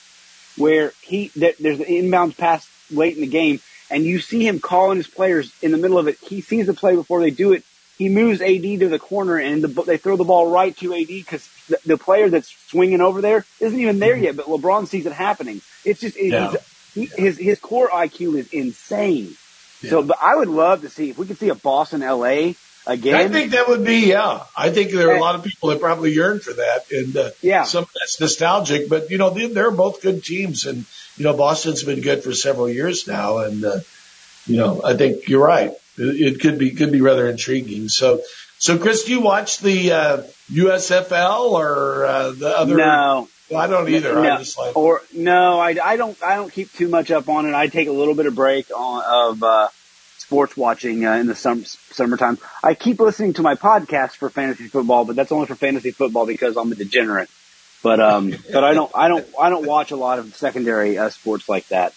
where 0.56 0.92
he 1.02 1.30
that 1.36 1.56
there's 1.58 1.80
an 1.80 1.86
inbound 1.86 2.36
pass 2.36 2.68
late 2.90 3.14
in 3.14 3.20
the 3.22 3.26
game, 3.26 3.60
and 3.90 4.04
you 4.04 4.20
see 4.20 4.46
him 4.46 4.60
calling 4.60 4.96
his 4.96 5.06
players 5.06 5.52
in 5.62 5.70
the 5.72 5.78
middle 5.78 5.98
of 5.98 6.08
it. 6.08 6.18
He 6.20 6.40
sees 6.40 6.66
the 6.66 6.74
play 6.74 6.94
before 6.94 7.20
they 7.20 7.30
do 7.30 7.52
it. 7.52 7.64
He 7.96 8.08
moves 8.08 8.40
AD 8.40 8.62
to 8.62 8.88
the 8.88 8.98
corner, 8.98 9.36
and 9.36 9.62
the, 9.62 9.82
they 9.82 9.96
throw 9.98 10.16
the 10.16 10.24
ball 10.24 10.48
right 10.50 10.76
to 10.78 10.92
AD 10.94 11.06
because 11.06 11.48
the, 11.68 11.78
the 11.86 11.96
player 11.96 12.28
that's 12.28 12.48
swinging 12.68 13.00
over 13.00 13.20
there 13.20 13.44
isn't 13.60 13.78
even 13.78 14.00
there 14.00 14.16
yet. 14.16 14.36
But 14.36 14.46
LeBron 14.46 14.88
sees 14.88 15.06
it 15.06 15.12
happening. 15.12 15.60
It's 15.84 16.00
just 16.00 16.16
it, 16.16 16.32
Yeah. 16.32 16.54
he, 16.94 17.06
his 17.06 17.38
his 17.38 17.60
core 17.60 17.88
IQ 17.88 18.36
is 18.38 18.52
insane. 18.52 19.36
So, 19.88 20.02
but 20.02 20.16
I 20.20 20.34
would 20.34 20.48
love 20.48 20.80
to 20.80 20.88
see 20.88 21.10
if 21.10 21.18
we 21.18 21.26
could 21.26 21.38
see 21.38 21.50
a 21.50 21.54
Boston 21.54 22.00
LA 22.00 22.54
again. 22.86 23.14
I 23.14 23.28
think 23.28 23.52
that 23.52 23.68
would 23.68 23.84
be, 23.84 24.06
yeah. 24.08 24.44
I 24.56 24.70
think 24.70 24.92
there 24.92 25.10
are 25.10 25.16
a 25.16 25.20
lot 25.20 25.34
of 25.34 25.44
people 25.44 25.68
that 25.68 25.80
probably 25.80 26.12
yearn 26.12 26.40
for 26.40 26.54
that, 26.54 26.90
and 26.90 27.16
uh, 27.16 27.30
Yeah. 27.42 27.64
some 27.64 27.84
of 27.84 27.90
that's 27.94 28.18
nostalgic. 28.20 28.88
But 28.88 29.10
you 29.10 29.18
know, 29.18 29.30
they, 29.30 29.46
they're 29.46 29.70
both 29.70 30.02
good 30.02 30.24
teams, 30.24 30.66
and 30.66 30.84
you 31.16 31.24
know, 31.24 31.34
Boston's 31.36 31.82
been 31.84 32.00
good 32.00 32.24
for 32.24 32.32
several 32.32 32.68
years 32.68 33.06
now, 33.06 33.38
and 33.38 33.64
uh, 33.64 33.80
you 34.46 34.56
know, 34.56 34.82
I 34.82 34.94
think 34.96 35.28
you're 35.28 35.44
right. 35.44 35.72
It, 35.98 36.34
it 36.34 36.40
could 36.40 36.58
be 36.58 36.72
could 36.72 36.92
be 36.92 37.00
rather 37.00 37.28
intriguing. 37.28 37.88
So, 37.88 38.22
so 38.58 38.78
Chris, 38.78 39.04
do 39.04 39.12
you 39.12 39.20
watch 39.20 39.58
the 39.58 39.92
uh, 39.92 40.22
USFL 40.50 41.52
or 41.52 42.04
uh, 42.04 42.30
the 42.32 42.58
other? 42.58 42.76
no. 42.76 43.28
Well, 43.50 43.60
I 43.60 43.66
don't 43.66 43.88
either. 43.90 44.14
No, 44.14 44.42
like 44.56 44.76
or 44.76 45.02
no, 45.12 45.60
I, 45.60 45.76
I 45.82 45.96
don't 45.96 46.20
I 46.22 46.36
don't 46.36 46.50
keep 46.50 46.72
too 46.72 46.88
much 46.88 47.10
up 47.10 47.28
on 47.28 47.46
it. 47.46 47.54
I 47.54 47.66
take 47.66 47.88
a 47.88 47.92
little 47.92 48.14
bit 48.14 48.24
of 48.24 48.34
break 48.34 48.70
on 48.74 49.02
of 49.04 49.42
uh, 49.42 49.68
sports 50.16 50.56
watching 50.56 51.04
uh, 51.04 51.12
in 51.12 51.26
the 51.26 51.34
sum, 51.34 51.64
summertime. 51.64 52.38
I 52.62 52.74
keep 52.74 53.00
listening 53.00 53.34
to 53.34 53.42
my 53.42 53.54
podcast 53.54 54.12
for 54.12 54.30
fantasy 54.30 54.68
football, 54.68 55.04
but 55.04 55.14
that's 55.14 55.30
only 55.30 55.46
for 55.46 55.54
fantasy 55.54 55.90
football 55.90 56.24
because 56.24 56.56
I'm 56.56 56.72
a 56.72 56.74
degenerate. 56.74 57.28
But 57.82 58.00
um, 58.00 58.34
but 58.50 58.64
I 58.64 58.72
don't 58.72 58.90
I 58.94 59.08
don't 59.08 59.26
I 59.38 59.50
don't 59.50 59.66
watch 59.66 59.90
a 59.90 59.96
lot 59.96 60.18
of 60.18 60.34
secondary 60.34 60.96
uh, 60.96 61.10
sports 61.10 61.46
like 61.46 61.68
that. 61.68 61.92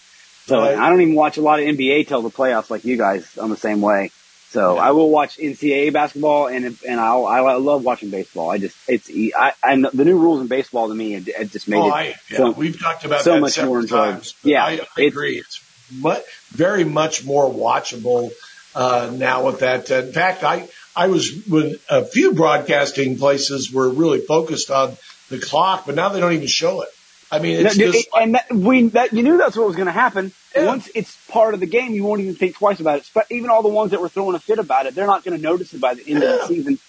So 0.47 0.59
Right. 0.59 0.77
I 0.77 0.89
don't 0.89 1.01
even 1.01 1.15
watch 1.15 1.37
a 1.37 1.41
lot 1.41 1.59
of 1.59 1.65
NBA 1.65 2.07
till 2.07 2.21
the 2.21 2.29
playoffs 2.29 2.69
like 2.69 2.85
you 2.85 2.97
guys. 2.97 3.37
I'm 3.37 3.49
the 3.49 3.57
same 3.57 3.81
way. 3.81 4.11
So 4.49 4.77
I 4.77 4.91
will 4.91 5.09
watch 5.09 5.37
NCAA 5.37 5.91
basketball, 5.91 6.47
and 6.47 6.77
and 6.87 6.99
I'll, 6.99 7.25
I 7.25 7.39
love 7.57 7.83
watching 7.83 8.09
baseball. 8.09 8.49
I 8.49 8.57
just 8.57 8.77
it's 8.87 9.09
I, 9.09 9.51
I 9.61 9.75
the 9.75 10.05
new 10.05 10.17
rules 10.17 10.41
in 10.41 10.47
baseball 10.47 10.87
to 10.87 10.95
me 10.95 11.15
it, 11.15 11.27
it 11.27 11.51
just 11.51 11.67
made 11.67 11.77
oh, 11.77 11.89
it. 11.89 11.91
I, 11.91 12.03
yeah, 12.29 12.37
so, 12.37 12.51
we've 12.51 12.79
talked 12.79 13.03
about 13.03 13.21
so 13.21 13.41
much 13.41 13.61
more 13.61 13.83
times. 13.83 14.35
Yeah, 14.43 14.63
I, 14.63 14.79
I 14.97 15.01
agree. 15.01 15.37
It's 15.37 15.61
much, 15.91 16.23
very 16.51 16.85
much 16.85 17.25
more 17.25 17.51
watchable 17.51 18.31
uh, 18.73 19.11
now 19.13 19.45
with 19.45 19.59
that. 19.59 19.91
In 19.91 20.13
fact, 20.13 20.45
I 20.45 20.69
I 20.95 21.07
was 21.07 21.43
when 21.47 21.75
a 21.89 22.05
few 22.05 22.33
broadcasting 22.33 23.17
places 23.17 23.71
were 23.71 23.89
really 23.89 24.21
focused 24.21 24.71
on 24.71 24.95
the 25.29 25.39
clock, 25.39 25.85
but 25.85 25.95
now 25.95 26.09
they 26.09 26.21
don't 26.21 26.33
even 26.33 26.47
show 26.47 26.83
it. 26.83 26.89
I 27.31 27.39
mean, 27.39 27.65
it's 27.65 27.77
no, 27.77 27.91
just 27.91 28.07
and 28.15 28.35
that, 28.35 28.53
we 28.53 28.89
that 28.89 29.11
you 29.11 29.23
knew 29.23 29.37
that's 29.37 29.57
what 29.57 29.67
was 29.67 29.75
going 29.75 29.87
to 29.87 29.91
happen. 29.91 30.31
Yeah. 30.55 30.65
Once 30.65 30.89
it's 30.95 31.15
part 31.27 31.53
of 31.53 31.59
the 31.59 31.65
game, 31.65 31.93
you 31.93 32.03
won't 32.03 32.21
even 32.21 32.35
think 32.35 32.55
twice 32.55 32.79
about 32.79 32.99
it. 32.99 33.09
But 33.13 33.27
even 33.29 33.49
all 33.49 33.61
the 33.61 33.69
ones 33.69 33.91
that 33.91 34.01
were 34.01 34.09
throwing 34.09 34.35
a 34.35 34.39
fit 34.39 34.59
about 34.59 34.85
it, 34.85 34.95
they're 34.95 35.07
not 35.07 35.23
going 35.23 35.35
to 35.35 35.43
notice 35.43 35.73
it 35.73 35.81
by 35.81 35.95
the 35.95 36.01
end 36.09 36.23
yeah. 36.23 36.29
of 36.29 36.41
the 36.41 36.47
season. 36.47 36.79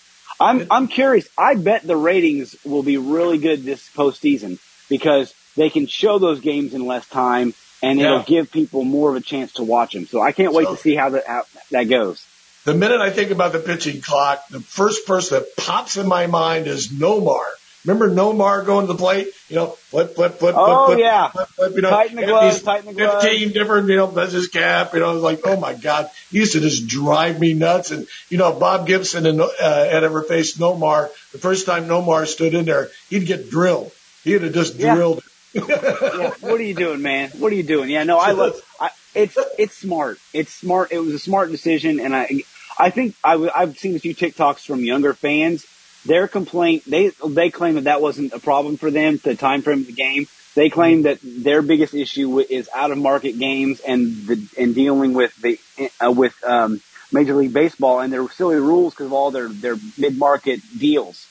I'm 0.40 0.66
I'm 0.70 0.88
curious. 0.88 1.28
I 1.36 1.54
bet 1.56 1.82
the 1.82 1.96
ratings 1.96 2.54
will 2.64 2.84
be 2.84 2.96
really 2.96 3.38
good 3.38 3.64
this 3.64 3.88
postseason 3.90 4.58
because 4.88 5.34
they 5.56 5.70
can 5.70 5.86
show 5.86 6.18
those 6.18 6.40
games 6.40 6.72
in 6.72 6.86
less 6.86 7.06
time, 7.08 7.54
and 7.82 8.00
it'll 8.00 8.22
give 8.22 8.52
people 8.52 8.84
more 8.84 9.10
of 9.10 9.16
a 9.16 9.20
chance 9.20 9.54
to 9.54 9.64
watch 9.64 9.92
them. 9.92 10.06
So 10.06 10.20
I 10.20 10.30
can't 10.30 10.52
wait 10.52 10.66
so, 10.66 10.76
to 10.76 10.80
see 10.80 10.94
how 10.94 11.10
that 11.10 11.26
how 11.26 11.42
that 11.72 11.84
goes. 11.84 12.24
The 12.64 12.74
minute 12.74 13.00
I 13.00 13.10
think 13.10 13.30
about 13.30 13.52
the 13.52 13.58
pitching 13.58 14.00
clock, 14.00 14.46
the 14.48 14.60
first 14.60 15.06
person 15.06 15.40
that 15.40 15.56
pops 15.56 15.96
in 15.96 16.06
my 16.06 16.26
mind 16.26 16.66
is 16.66 16.88
Nomar 16.88 17.44
Remember 17.88 18.14
Nomar 18.14 18.66
going 18.66 18.86
to 18.86 18.92
the 18.92 18.98
plate? 18.98 19.28
You 19.48 19.56
know, 19.56 19.66
flip, 19.68 20.14
flip, 20.14 20.38
flip, 20.38 20.54
oh, 20.58 20.88
flip, 20.88 20.98
yeah. 20.98 21.28
flip, 21.28 21.48
flip, 21.48 21.72
you 21.74 21.80
know, 21.80 21.88
tighten 21.88 22.16
the 22.16 22.26
gloves, 22.26 22.60
tighten 22.60 22.84
the 22.84 22.92
gloves. 22.92 23.24
15 23.24 23.52
different, 23.52 23.88
you 23.88 23.96
know, 23.96 24.08
that's 24.08 24.32
his 24.32 24.48
cap, 24.48 24.92
you 24.92 25.00
know, 25.00 25.08
I 25.08 25.14
was 25.14 25.22
like, 25.22 25.40
oh 25.44 25.58
my 25.58 25.72
God. 25.72 26.10
He 26.30 26.36
used 26.36 26.52
to 26.52 26.60
just 26.60 26.86
drive 26.86 27.40
me 27.40 27.54
nuts. 27.54 27.90
And, 27.90 28.06
you 28.28 28.36
know, 28.36 28.52
Bob 28.52 28.86
Gibson 28.86 29.24
and, 29.24 29.40
uh, 29.40 29.48
had 29.58 30.04
ever 30.04 30.22
faced 30.22 30.58
Nomar, 30.58 31.08
the 31.32 31.38
first 31.38 31.64
time 31.64 31.86
Nomar 31.86 32.26
stood 32.26 32.52
in 32.52 32.66
there, 32.66 32.90
he'd 33.08 33.26
get 33.26 33.48
drilled. 33.48 33.90
He'd 34.22 34.42
have 34.42 34.52
just 34.52 34.74
yeah. 34.74 34.94
drilled. 34.94 35.22
yeah. 35.54 36.32
What 36.40 36.60
are 36.60 36.62
you 36.62 36.74
doing, 36.74 37.00
man? 37.00 37.30
What 37.38 37.50
are 37.52 37.56
you 37.56 37.62
doing? 37.62 37.88
Yeah, 37.88 38.04
no, 38.04 38.18
I 38.18 38.32
love, 38.32 38.60
I, 38.78 38.90
it's, 39.14 39.38
it's 39.58 39.78
smart. 39.78 40.18
It's 40.34 40.52
smart. 40.52 40.92
It 40.92 40.98
was 40.98 41.14
a 41.14 41.18
smart 41.18 41.50
decision. 41.50 42.00
And 42.00 42.14
I, 42.14 42.42
I 42.78 42.90
think 42.90 43.14
I, 43.24 43.48
I've 43.56 43.78
seen 43.78 43.96
a 43.96 43.98
few 43.98 44.14
TikToks 44.14 44.66
from 44.66 44.84
younger 44.84 45.14
fans 45.14 45.64
their 46.08 46.26
complaint, 46.26 46.82
they, 46.86 47.12
they 47.26 47.50
claim 47.50 47.76
that 47.76 47.84
that 47.84 48.02
wasn't 48.02 48.32
a 48.32 48.40
problem 48.40 48.78
for 48.78 48.90
them, 48.90 49.20
the 49.22 49.36
time 49.36 49.62
frame 49.62 49.80
of 49.80 49.86
the 49.86 49.92
game. 49.92 50.26
They 50.54 50.70
claim 50.70 51.02
that 51.02 51.18
their 51.22 51.62
biggest 51.62 51.94
issue 51.94 52.40
is 52.40 52.68
out 52.74 52.90
of 52.90 52.98
market 52.98 53.38
games 53.38 53.78
and 53.80 54.26
the, 54.26 54.48
and 54.58 54.74
dealing 54.74 55.12
with 55.12 55.36
the, 55.36 55.60
uh, 56.04 56.10
with, 56.10 56.34
um, 56.42 56.80
Major 57.12 57.36
League 57.36 57.52
Baseball 57.52 58.00
and 58.00 58.12
their 58.12 58.28
silly 58.30 58.56
rules 58.56 58.92
because 58.92 59.06
of 59.06 59.12
all 59.12 59.30
their, 59.30 59.48
their 59.48 59.76
mid 59.96 60.18
market 60.18 60.60
deals. 60.76 61.26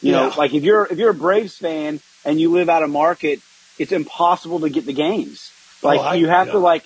You 0.00 0.12
yeah. 0.12 0.28
know, 0.28 0.34
like 0.36 0.52
if 0.52 0.64
you're, 0.64 0.86
if 0.86 0.98
you're 0.98 1.10
a 1.10 1.14
Braves 1.14 1.56
fan 1.56 2.00
and 2.24 2.40
you 2.40 2.50
live 2.50 2.68
out 2.68 2.82
of 2.82 2.90
market, 2.90 3.40
it's 3.78 3.92
impossible 3.92 4.60
to 4.60 4.68
get 4.68 4.84
the 4.84 4.92
games. 4.92 5.52
Like 5.82 6.00
oh, 6.00 6.02
I, 6.02 6.14
you 6.14 6.28
have 6.28 6.48
yeah. 6.48 6.54
to 6.54 6.58
like 6.58 6.84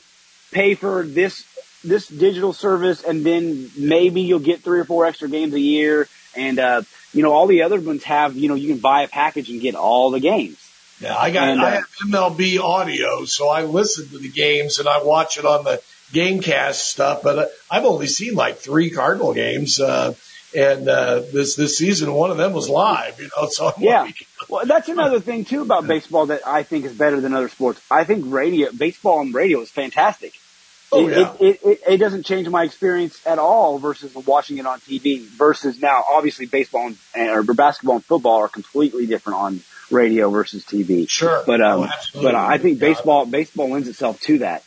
pay 0.53 0.75
for 0.75 1.03
this, 1.05 1.45
this 1.83 2.09
digital 2.09 2.53
service 2.53 3.03
and 3.03 3.25
then 3.25 3.71
maybe 3.79 4.23
you'll 4.23 4.39
get 4.39 4.63
three 4.63 4.81
or 4.81 4.85
four 4.85 5.07
extra 5.07 5.29
games 5.29 5.55
a 5.55 5.61
year. 5.61 6.09
And, 6.37 6.59
uh, 6.59 6.83
you 7.17 7.23
know, 7.23 7.33
all 7.33 7.47
the 7.47 7.63
other 7.63 7.81
ones 7.81 8.05
have, 8.05 8.37
you 8.37 8.49
know, 8.49 8.55
you 8.55 8.69
can 8.69 8.79
buy 8.79 9.03
a 9.03 9.09
package 9.09 9.49
and 9.49 9.61
get 9.61 9.75
all 9.75 10.11
the 10.11 10.21
games. 10.21 10.59
Yeah, 11.01 11.17
I 11.17 11.31
got, 11.31 11.49
and, 11.49 11.61
uh, 11.61 11.65
I 11.65 11.71
have 11.71 11.85
MLB 12.07 12.59
audio, 12.61 13.25
so 13.25 13.49
I 13.49 13.63
listen 13.63 14.09
to 14.09 14.19
the 14.19 14.31
games 14.31 14.79
and 14.79 14.89
I 14.89 15.03
watch 15.03 15.39
it 15.39 15.45
on 15.45 15.65
the 15.65 15.83
GameCast 16.13 16.75
stuff, 16.75 17.23
but 17.23 17.39
uh, 17.39 17.47
I've 17.71 17.85
only 17.85 18.07
seen 18.07 18.35
like 18.35 18.59
three 18.59 18.91
Cardinal 18.91 19.35
games, 19.35 19.81
uh, 19.81 20.15
and, 20.55 20.89
uh, 20.89 21.21
this, 21.33 21.57
this 21.57 21.77
season, 21.77 22.13
one 22.13 22.31
of 22.31 22.37
them 22.37 22.53
was 22.53 22.69
live, 22.69 23.21
you 23.21 23.29
know, 23.37 23.49
so 23.51 23.69
I'm 23.69 23.83
yeah. 23.83 24.03
Like, 24.03 24.27
well, 24.49 24.67
that's 24.67 24.89
another 24.89 25.21
thing 25.21 25.45
too 25.45 25.63
about 25.63 25.87
baseball 25.89 26.27
that 26.27 26.47
I 26.47 26.63
think 26.63 26.85
is 26.85 26.95
better 26.95 27.21
than 27.21 27.35
other 27.35 27.49
sports. 27.49 27.81
I 27.91 28.05
think 28.05 28.25
radio, 28.29 28.71
baseball 28.73 29.19
on 29.19 29.33
radio 29.33 29.61
is 29.61 29.71
fantastic. 29.71 30.35
Oh, 30.93 31.09
it, 31.09 31.17
yeah. 31.17 31.35
it, 31.41 31.61
it, 31.65 31.81
it, 31.89 31.97
doesn't 31.97 32.25
change 32.25 32.49
my 32.49 32.63
experience 32.63 33.25
at 33.27 33.39
all 33.41 33.79
versus 33.79 34.15
watching 34.15 34.59
it 34.59 34.67
on 34.67 34.79
TV 34.81 35.21
versus 35.21 35.81
now, 35.81 36.05
obviously 36.09 36.47
baseball 36.47 36.93
and, 37.15 37.31
or 37.31 37.43
basketball 37.43 37.97
and 37.97 38.05
football 38.05 38.37
are 38.37 38.49
completely 38.49 39.07
different 39.07 39.39
on 39.39 39.61
radio 39.91 40.31
versus 40.31 40.65
TV. 40.65 41.09
Sure. 41.09 41.43
But, 41.45 41.61
um, 41.61 41.89
oh, 42.15 42.23
but 42.23 42.37
I 42.37 42.59
think 42.59 42.79
baseball, 42.79 43.27
baseball 43.27 43.71
lends 43.71 43.89
itself 43.89 44.21
to 44.23 44.39
that. 44.39 44.63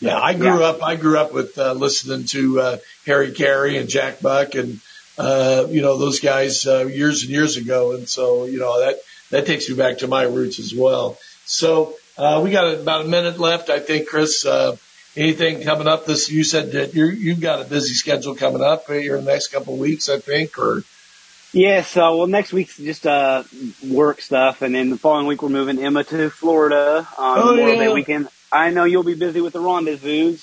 Yeah. 0.00 0.18
I 0.18 0.34
grew 0.34 0.60
yeah. 0.60 0.66
up, 0.66 0.82
I 0.82 0.96
grew 0.96 1.18
up 1.18 1.32
with, 1.32 1.56
uh, 1.56 1.72
listening 1.74 2.24
to, 2.26 2.60
uh, 2.60 2.76
Harry 3.06 3.32
Caray 3.32 3.76
and 3.76 3.88
Jack 3.88 4.20
Buck 4.20 4.56
and, 4.56 4.80
uh, 5.18 5.66
you 5.68 5.82
know, 5.82 5.98
those 5.98 6.18
guys, 6.18 6.66
uh, 6.66 6.86
years 6.86 7.22
and 7.22 7.30
years 7.30 7.56
ago. 7.56 7.92
And 7.92 8.08
so, 8.08 8.44
you 8.46 8.58
know, 8.58 8.80
that, 8.80 8.96
that 9.30 9.46
takes 9.46 9.68
me 9.68 9.76
back 9.76 9.98
to 9.98 10.08
my 10.08 10.24
roots 10.24 10.58
as 10.58 10.74
well. 10.74 11.16
So, 11.44 11.94
uh, 12.18 12.40
we 12.42 12.50
got 12.50 12.74
about 12.74 13.04
a 13.04 13.08
minute 13.08 13.38
left, 13.38 13.70
I 13.70 13.78
think, 13.78 14.08
Chris. 14.08 14.44
Uh, 14.44 14.76
anything 15.16 15.62
coming 15.62 15.86
up 15.86 16.06
this, 16.06 16.30
you 16.30 16.44
said 16.44 16.72
that 16.72 16.94
you 16.94 17.06
you've 17.06 17.40
got 17.40 17.60
a 17.60 17.64
busy 17.64 17.94
schedule 17.94 18.34
coming 18.34 18.62
up 18.62 18.86
here 18.86 19.16
in 19.16 19.24
the 19.24 19.30
next 19.30 19.48
couple 19.48 19.74
of 19.74 19.80
weeks, 19.80 20.08
I 20.08 20.18
think, 20.18 20.58
or? 20.58 20.82
Yeah, 21.52 21.82
so 21.82 22.16
well, 22.16 22.26
next 22.28 22.52
week's 22.52 22.76
just 22.76 23.06
uh 23.06 23.42
work 23.84 24.20
stuff, 24.20 24.62
and 24.62 24.74
then 24.74 24.90
the 24.90 24.96
following 24.96 25.26
week 25.26 25.42
we're 25.42 25.48
moving 25.48 25.78
Emma 25.78 26.04
to 26.04 26.30
Florida 26.30 27.08
on 27.18 27.38
oh, 27.38 27.54
Memorial 27.54 27.76
yeah. 27.76 27.84
Day 27.88 27.92
weekend. 27.92 28.28
I 28.52 28.70
know 28.70 28.84
you'll 28.84 29.02
be 29.02 29.14
busy 29.14 29.40
with 29.40 29.52
the 29.52 29.60
rendezvous. 29.60 30.36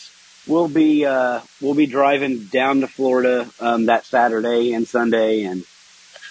We'll 0.47 0.67
be 0.67 1.05
uh 1.05 1.41
we'll 1.61 1.75
be 1.75 1.85
driving 1.85 2.45
down 2.45 2.81
to 2.81 2.87
Florida 2.87 3.49
um 3.61 3.85
that 3.85 4.05
Saturday 4.05 4.73
and 4.73 4.85
Sunday, 4.85 5.43
and 5.43 5.63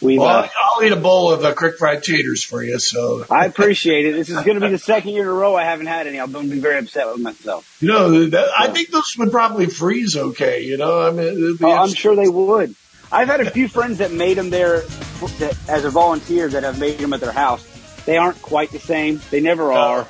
we 0.01 0.19
well, 0.19 0.45
uh, 0.45 0.49
I'll 0.63 0.85
eat 0.85 0.93
a 0.93 0.97
bowl 0.97 1.33
of 1.33 1.45
uh, 1.45 1.55
crick 1.55 1.79
fried 1.79 2.03
taters 2.03 2.43
for 2.43 2.63
you. 2.63 2.79
So 2.79 3.25
I 3.31 3.47
appreciate 3.47 4.07
it. 4.07 4.13
This 4.13 4.29
is 4.29 4.37
going 4.37 4.61
to 4.61 4.61
be 4.61 4.71
the 4.71 4.79
second 4.79 5.11
year 5.11 5.23
in 5.23 5.29
a 5.29 5.33
row 5.33 5.55
I 5.57 5.65
haven't 5.65 5.87
had 5.87 6.07
any. 6.07 6.19
I'm 6.21 6.33
going 6.33 6.49
to 6.49 6.55
be 6.55 6.61
very 6.61 6.79
upset 6.79 7.07
with 7.09 7.21
myself. 7.21 7.79
You 7.81 7.89
know, 7.89 8.27
that, 8.27 8.49
I 8.59 8.69
think 8.69 8.91
those 8.91 9.15
would 9.19 9.31
probably 9.31 9.67
freeze 9.67 10.17
okay. 10.17 10.63
You 10.65 10.77
know, 10.77 11.01
I 11.01 11.11
mean, 11.11 11.59
oh, 11.61 11.73
I'm 11.73 11.95
sure 11.95 12.15
they 12.15 12.29
would. 12.29 12.75
I've 13.11 13.29
had 13.29 13.41
a 13.41 13.51
few 13.51 13.69
friends 13.69 13.99
that 13.99 14.13
made 14.13 14.37
them 14.37 14.51
there 14.51 14.81
that, 14.81 15.57
as 15.69 15.85
a 15.85 15.91
volunteer 15.91 16.49
that 16.49 16.65
have 16.65 16.79
made 16.79 16.99
them 16.99 17.13
at 17.13 17.21
their 17.21 17.33
house. 17.33 17.65
They 18.05 18.17
aren't 18.17 18.41
quite 18.43 18.71
the 18.71 18.79
same. 18.79 19.21
They 19.31 19.41
never 19.41 19.73
are. 19.73 20.07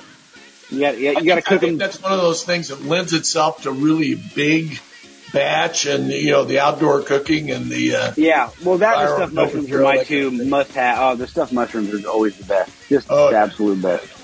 You 0.71 0.81
got 0.81 0.99
you 0.99 1.25
got 1.25 1.37
to 1.37 1.43
cook 1.43 1.61
them. 1.61 1.79
That's 1.79 2.03
one 2.03 2.13
of 2.13 2.21
those 2.21 2.45
things 2.45 2.69
that 2.69 2.83
lends 2.83 3.13
itself 3.13 3.63
to 3.63 3.71
really 3.71 4.15
big 4.15 4.81
batch 5.33 5.87
and 5.87 6.11
you 6.11 6.31
know 6.31 6.45
the 6.45 6.61
outdoor 6.61 7.03
cooking 7.03 7.51
and 7.51 7.71
the 7.71 7.95
uh, 7.95 8.13
yeah. 8.17 8.51
Well, 8.65 8.79
that 8.79 8.99
and 8.99 9.17
stuffed 9.17 9.33
mushrooms 9.33 9.71
are 9.71 9.83
my 9.83 10.05
two 10.05 10.31
must 10.31 10.73
have. 10.73 10.99
Oh, 11.01 11.17
the 11.17 11.27
stuffed 11.27 11.53
mushrooms 11.53 11.93
are 11.93 12.09
always 12.09 12.37
the 12.37 12.45
best. 12.45 12.73
Just 12.89 13.09
oh, 13.11 13.31
the 13.31 13.39
absolute 13.39 13.83
best. 13.83 14.17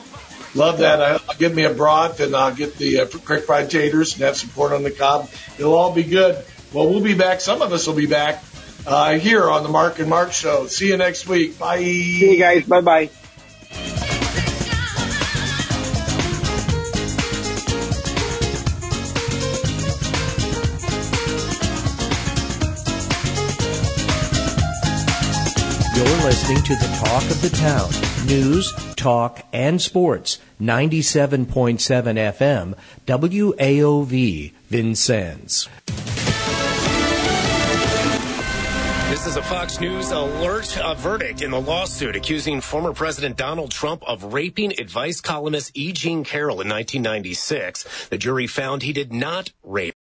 Love 0.54 0.78
that. 0.78 1.00
I'll 1.00 1.36
give 1.36 1.54
me 1.54 1.64
a 1.64 1.72
broth 1.72 2.20
and 2.20 2.36
I'll 2.36 2.54
get 2.54 2.76
the 2.76 3.00
uh, 3.00 3.06
crick 3.06 3.44
fried 3.44 3.70
taters 3.70 4.14
and 4.14 4.22
have 4.22 4.36
some 4.36 4.50
corn 4.50 4.72
on 4.72 4.82
the 4.82 4.90
cob. 4.90 5.30
It'll 5.58 5.74
all 5.74 5.94
be 5.94 6.02
good. 6.02 6.44
Well, 6.72 6.88
we'll 6.88 7.02
be 7.02 7.14
back. 7.14 7.40
Some 7.40 7.62
of 7.62 7.72
us 7.72 7.86
will 7.86 7.94
be 7.94 8.06
back 8.06 8.42
uh, 8.86 9.18
here 9.18 9.48
on 9.50 9.62
the 9.62 9.68
Mark 9.70 9.98
and 9.98 10.08
Mark 10.08 10.32
Show. 10.32 10.66
See 10.66 10.88
you 10.88 10.96
next 10.96 11.26
week. 11.26 11.58
Bye. 11.58 11.78
See 11.78 12.32
you 12.32 12.38
guys. 12.38 12.64
Bye 12.64 12.80
bye. 12.80 14.08
Listening 26.22 26.62
to 26.62 26.76
the 26.76 26.86
talk 27.04 27.22
of 27.24 27.42
the 27.42 27.50
town. 27.50 27.90
News, 28.26 28.72
talk, 28.94 29.44
and 29.52 29.82
sports. 29.82 30.38
97.7 30.60 31.46
FM, 31.48 32.74
WAOV, 33.06 34.52
Vincennes. 34.68 35.68
This 39.10 39.26
is 39.26 39.36
a 39.36 39.42
Fox 39.42 39.80
News 39.80 40.10
alert. 40.10 40.78
A 40.82 40.94
verdict 40.94 41.42
in 41.42 41.50
the 41.50 41.60
lawsuit 41.60 42.16
accusing 42.16 42.60
former 42.60 42.92
President 42.92 43.36
Donald 43.36 43.70
Trump 43.70 44.02
of 44.06 44.32
raping 44.32 44.72
advice 44.80 45.20
columnist 45.20 45.72
E. 45.74 45.92
Jean 45.92 46.24
Carroll 46.24 46.60
in 46.60 46.68
1996. 46.68 48.06
The 48.08 48.16
jury 48.16 48.46
found 48.46 48.82
he 48.82 48.92
did 48.92 49.12
not 49.12 49.52
rape 49.62 49.96